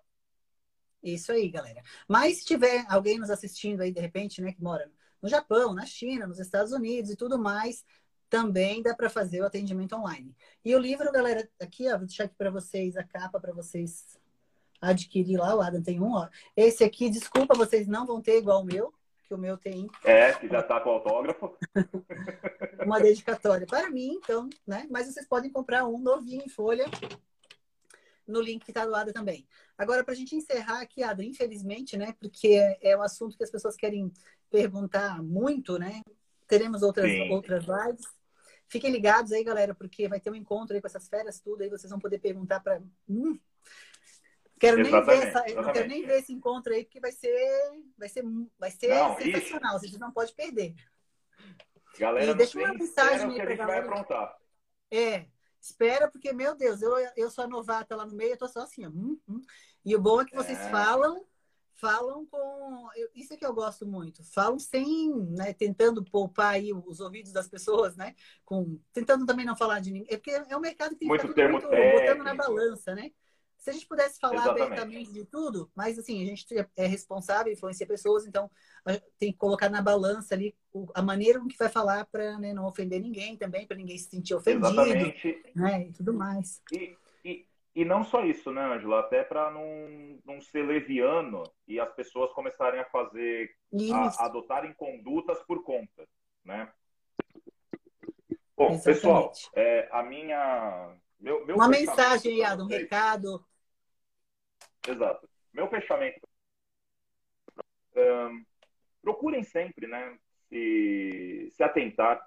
[1.02, 1.82] Isso aí, galera.
[2.08, 4.90] Mas se tiver alguém nos assistindo aí, de repente, né, que mora
[5.20, 7.84] no Japão, na China, nos Estados Unidos e tudo mais,
[8.28, 10.34] também dá para fazer o atendimento online.
[10.64, 14.18] E o livro, galera, aqui, ó, vou deixar aqui para vocês a capa para vocês
[14.80, 16.28] adquirir lá, o Adam tem um, ó.
[16.56, 18.92] Esse aqui, desculpa, vocês não vão ter igual o meu,
[19.24, 19.88] que o meu tem.
[20.04, 21.56] É, que já tá com autógrafo.
[22.84, 24.86] Uma dedicatória para mim, então, né?
[24.90, 26.86] Mas vocês podem comprar um novinho em folha
[28.26, 29.46] no link que está do lado também.
[29.76, 32.14] Agora, para a gente encerrar aqui, Ada, infelizmente, né?
[32.20, 34.12] Porque é um assunto que as pessoas querem
[34.50, 36.02] perguntar muito, né?
[36.46, 38.17] Teremos outras, outras lives.
[38.68, 41.70] Fiquem ligados aí, galera, porque vai ter um encontro aí com essas férias, tudo aí,
[41.70, 42.82] vocês vão poder perguntar para.
[43.08, 43.38] Hum,
[44.58, 47.30] Quero nem ver essa, não quero nem ver esse encontro aí, porque vai ser,
[47.96, 48.24] vai ser,
[48.58, 49.76] vai ser não, sensacional.
[49.76, 49.88] Isso.
[49.88, 50.74] Vocês não pode perder.
[51.98, 53.66] Galera, e deixa uma mensagem aí galera.
[53.66, 54.36] Vai aprontar.
[54.90, 55.26] É,
[55.60, 58.62] espera, porque, meu Deus, eu, eu sou a novata lá no meio, eu tô só
[58.62, 58.88] assim, ó.
[58.88, 59.40] Hum, hum.
[59.84, 60.70] E o bom é que vocês é.
[60.70, 61.24] falam,
[61.78, 62.88] falam com.
[63.14, 64.22] Isso é que eu gosto muito.
[64.32, 68.14] Falam sem, né, tentando poupar aí os ouvidos das pessoas, né?
[68.44, 70.08] Com, tentando também não falar de ninguém.
[70.12, 73.10] É porque é um mercado que muito fica muito, botando na balança, né?
[73.58, 74.62] Se a gente pudesse falar Exatamente.
[74.62, 76.46] abertamente de tudo, mas assim, a gente
[76.76, 78.48] é responsável, influencia pessoas, então
[79.18, 80.54] tem que colocar na balança ali
[80.94, 84.08] a maneira com que vai falar para né, não ofender ninguém também, para ninguém se
[84.08, 84.68] sentir ofendido.
[84.68, 85.42] Exatamente.
[85.56, 86.62] Né, e tudo mais.
[86.72, 86.96] E,
[87.80, 89.00] e, não só isso, né, Angela?
[89.00, 93.54] Até para não, não ser leviano e as pessoas começarem a fazer,
[93.92, 96.06] a, adotarem condutas por conta,
[96.44, 96.72] né?
[98.56, 98.84] Bom, Exatamente.
[98.84, 103.44] pessoal, é, a minha meu, meu Uma mensagem, Iado, um recado.
[104.86, 105.28] Exato.
[105.52, 106.20] Meu fechamento.
[107.96, 108.44] Um,
[109.02, 110.16] procurem sempre, né?
[110.48, 112.24] Se, se atentar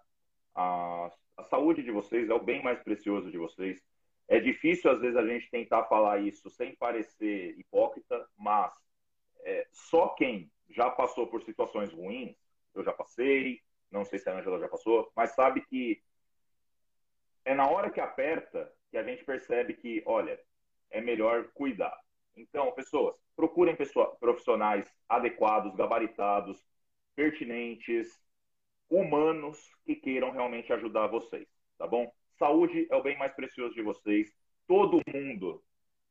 [0.54, 3.82] à, à saúde de vocês, é o bem mais precioso de vocês.
[4.32, 8.72] É difícil, às vezes, a gente tentar falar isso sem parecer hipócrita, mas
[9.42, 12.34] é, só quem já passou por situações ruins,
[12.74, 16.02] eu já passei, não sei se a Angela já passou, mas sabe que
[17.44, 20.40] é na hora que aperta que a gente percebe que, olha,
[20.90, 22.00] é melhor cuidar.
[22.34, 26.66] Então, pessoas, procurem pessoa, profissionais adequados, gabaritados,
[27.18, 28.18] pertinentes,
[28.90, 32.10] humanos que queiram realmente ajudar vocês, tá bom?
[32.42, 34.34] Saúde é o bem mais precioso de vocês.
[34.68, 35.64] Todo mundo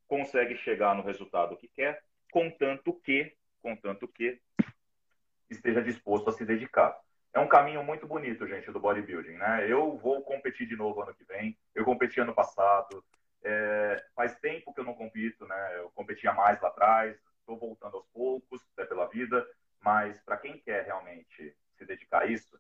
[0.07, 2.01] consegue chegar no resultado que quer,
[2.31, 4.41] contanto que contanto que
[5.51, 6.97] esteja disposto a se dedicar.
[7.35, 9.69] É um caminho muito bonito, gente, do bodybuilding, né?
[9.69, 11.59] Eu vou competir de novo ano que vem.
[11.75, 13.05] Eu competi ano passado.
[13.43, 15.79] É, faz tempo que eu não compito, né?
[15.79, 17.17] Eu competia mais lá atrás.
[17.41, 19.45] Estou voltando aos poucos, até pela vida.
[19.81, 22.57] Mas para quem quer realmente se dedicar a isso,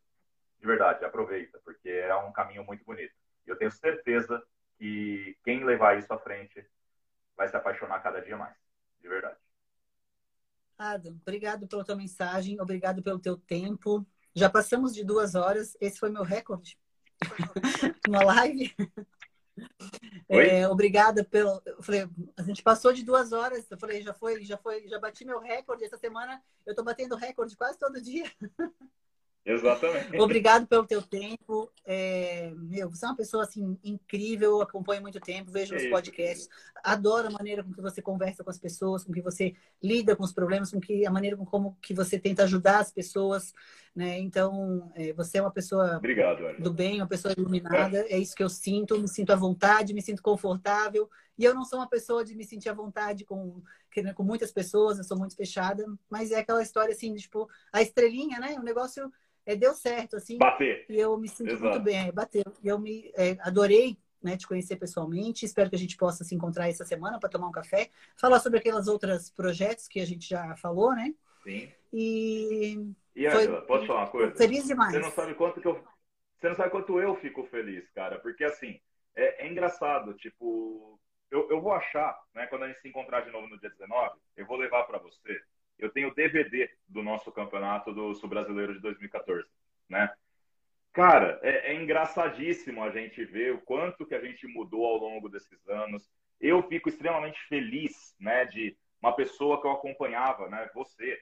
[0.58, 3.19] de verdade, aproveita, porque é um caminho muito bonito.
[3.46, 4.42] Eu tenho certeza
[4.78, 6.64] que quem levar isso à frente
[7.36, 8.56] vai se apaixonar cada dia mais,
[9.00, 9.38] de verdade.
[10.78, 14.06] Adam, obrigado pela tua mensagem, obrigado pelo teu tempo.
[14.34, 16.78] Já passamos de duas horas, esse foi meu recorde
[18.08, 18.74] uma live.
[20.28, 21.60] É, obrigada pelo.
[21.66, 23.70] Eu falei, a gente passou de duas horas.
[23.70, 25.84] Eu falei, já foi, já foi, já bati meu recorde.
[25.84, 28.30] Essa semana eu tô batendo recorde quase todo dia.
[29.44, 30.18] Exatamente.
[30.18, 31.70] Obrigado pelo teu tempo.
[31.84, 36.48] É, meu, você é uma pessoa assim incrível, acompanho muito tempo, vejo os podcasts,
[36.84, 40.22] adoro a maneira com que você conversa com as pessoas, com que você lida com
[40.22, 43.54] os problemas, com que a maneira com como que você tenta ajudar as pessoas,
[43.96, 44.18] né?
[44.18, 48.12] Então, é, você é uma pessoa Obrigado, do bem, uma pessoa iluminada, é.
[48.12, 51.08] é isso que eu sinto, me sinto à vontade, me sinto confortável.
[51.38, 53.62] E eu não sou uma pessoa de me sentir à vontade com,
[54.14, 58.38] com muitas pessoas, eu sou muito fechada, mas é aquela história assim, tipo, a estrelinha,
[58.38, 58.56] né?
[58.58, 59.10] O negócio
[59.46, 60.38] é, deu certo, assim.
[60.38, 60.86] Bater.
[60.88, 61.70] E eu me sinto Exato.
[61.70, 62.44] muito bem, é, bateu.
[62.62, 65.44] E eu me é, adorei né, te conhecer pessoalmente.
[65.44, 68.58] Espero que a gente possa se encontrar essa semana para tomar um café, falar sobre
[68.58, 71.14] aqueles outros projetos que a gente já falou, né?
[71.42, 71.72] Sim.
[71.92, 72.94] E.
[73.16, 74.36] E Angela, posso falar uma coisa?
[74.36, 74.92] Feliz demais.
[74.92, 75.82] Você não sabe quanto que eu.
[76.38, 78.18] Você não sabe quanto eu fico feliz, cara.
[78.18, 78.80] Porque assim,
[79.14, 80.98] é, é engraçado, tipo.
[81.30, 84.18] Eu, eu vou achar, né, quando a gente se encontrar de novo no dia 19,
[84.36, 85.40] eu vou levar para você
[85.80, 89.48] eu tenho DVD do nosso campeonato do Sul Brasileiro de 2014,
[89.88, 90.12] né?
[90.92, 95.28] Cara, é, é, engraçadíssimo a gente ver o quanto que a gente mudou ao longo
[95.28, 96.10] desses anos.
[96.40, 101.20] Eu fico extremamente feliz, né, de uma pessoa que eu acompanhava, né, você,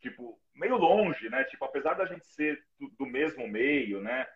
[0.00, 4.26] tipo, meio longe, né, tipo, apesar da gente ser do, mesmo meio, né,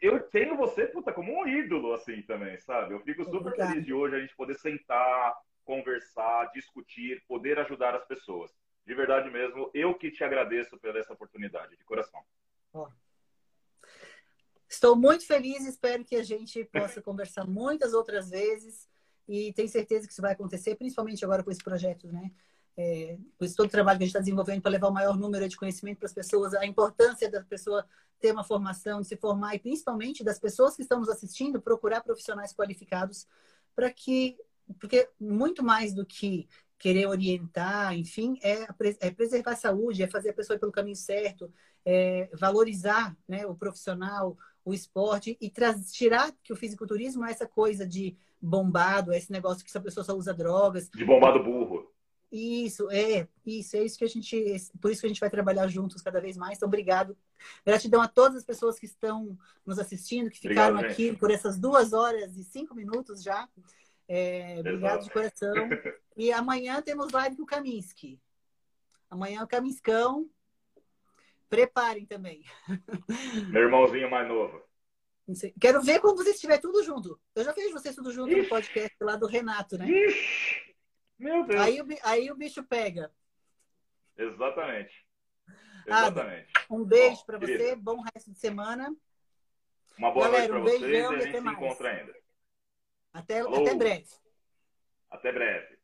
[0.00, 2.94] eu tenho você, puta, como um ídolo, assim, também, sabe?
[2.94, 5.34] Eu fico super feliz de hoje a gente poder sentar,
[5.64, 8.50] conversar, discutir, poder ajudar as pessoas.
[8.84, 12.20] De verdade mesmo, eu que te agradeço pela essa oportunidade, de coração.
[14.68, 18.88] Estou muito feliz, espero que a gente possa conversar muitas outras vezes
[19.28, 22.32] e tenho certeza que isso vai acontecer, principalmente agora com esse projeto, né?
[22.74, 25.46] É, com todo o trabalho que a gente está desenvolvendo para levar o maior número
[25.46, 27.86] de conhecimento para as pessoas, a importância da pessoa
[28.18, 32.54] ter uma formação, de se formar e principalmente das pessoas que estamos assistindo procurar profissionais
[32.54, 33.28] qualificados
[33.74, 34.38] para que
[34.78, 36.48] porque muito mais do que
[36.78, 38.66] querer orientar, enfim, é,
[39.00, 41.52] é, preservar a saúde, é fazer a pessoa ir pelo caminho certo,
[41.84, 45.52] é valorizar né, o profissional, o esporte e
[45.92, 50.02] tirar que o fisiculturismo é essa coisa de bombado, é esse negócio que essa pessoa
[50.02, 50.90] só usa drogas.
[50.90, 51.88] De bombado burro.
[52.32, 55.68] Isso, é, isso, é isso que a gente, por isso que a gente vai trabalhar
[55.68, 56.56] juntos cada vez mais.
[56.56, 57.14] Então, obrigado.
[57.64, 61.58] Gratidão a todas as pessoas que estão nos assistindo, que ficaram obrigado, aqui por essas
[61.58, 63.46] duas horas e cinco minutos já.
[64.14, 65.54] É, obrigado de coração.
[66.14, 68.20] E amanhã temos live com o Kaminsky.
[69.08, 70.28] Amanhã é o Kaminscão.
[71.48, 72.44] Preparem também.
[73.50, 74.62] Meu irmãozinho mais novo.
[75.58, 77.18] Quero ver quando vocês estiverem tudo junto.
[77.34, 78.42] Eu já vejo vocês tudo junto Ixi.
[78.42, 79.88] no podcast lá do Renato, né?
[79.88, 80.76] Ixi.
[81.18, 81.58] Meu Deus.
[81.58, 83.10] Aí, aí o bicho pega.
[84.18, 85.06] Exatamente.
[85.86, 86.52] Exatamente.
[86.68, 88.94] um beijo para você, bom resto de semana.
[89.96, 91.56] Uma boa Galera, noite para um vocês e a gente se mais.
[91.56, 92.21] encontra ainda.
[93.12, 94.06] Até, até breve.
[95.10, 95.81] Até breve.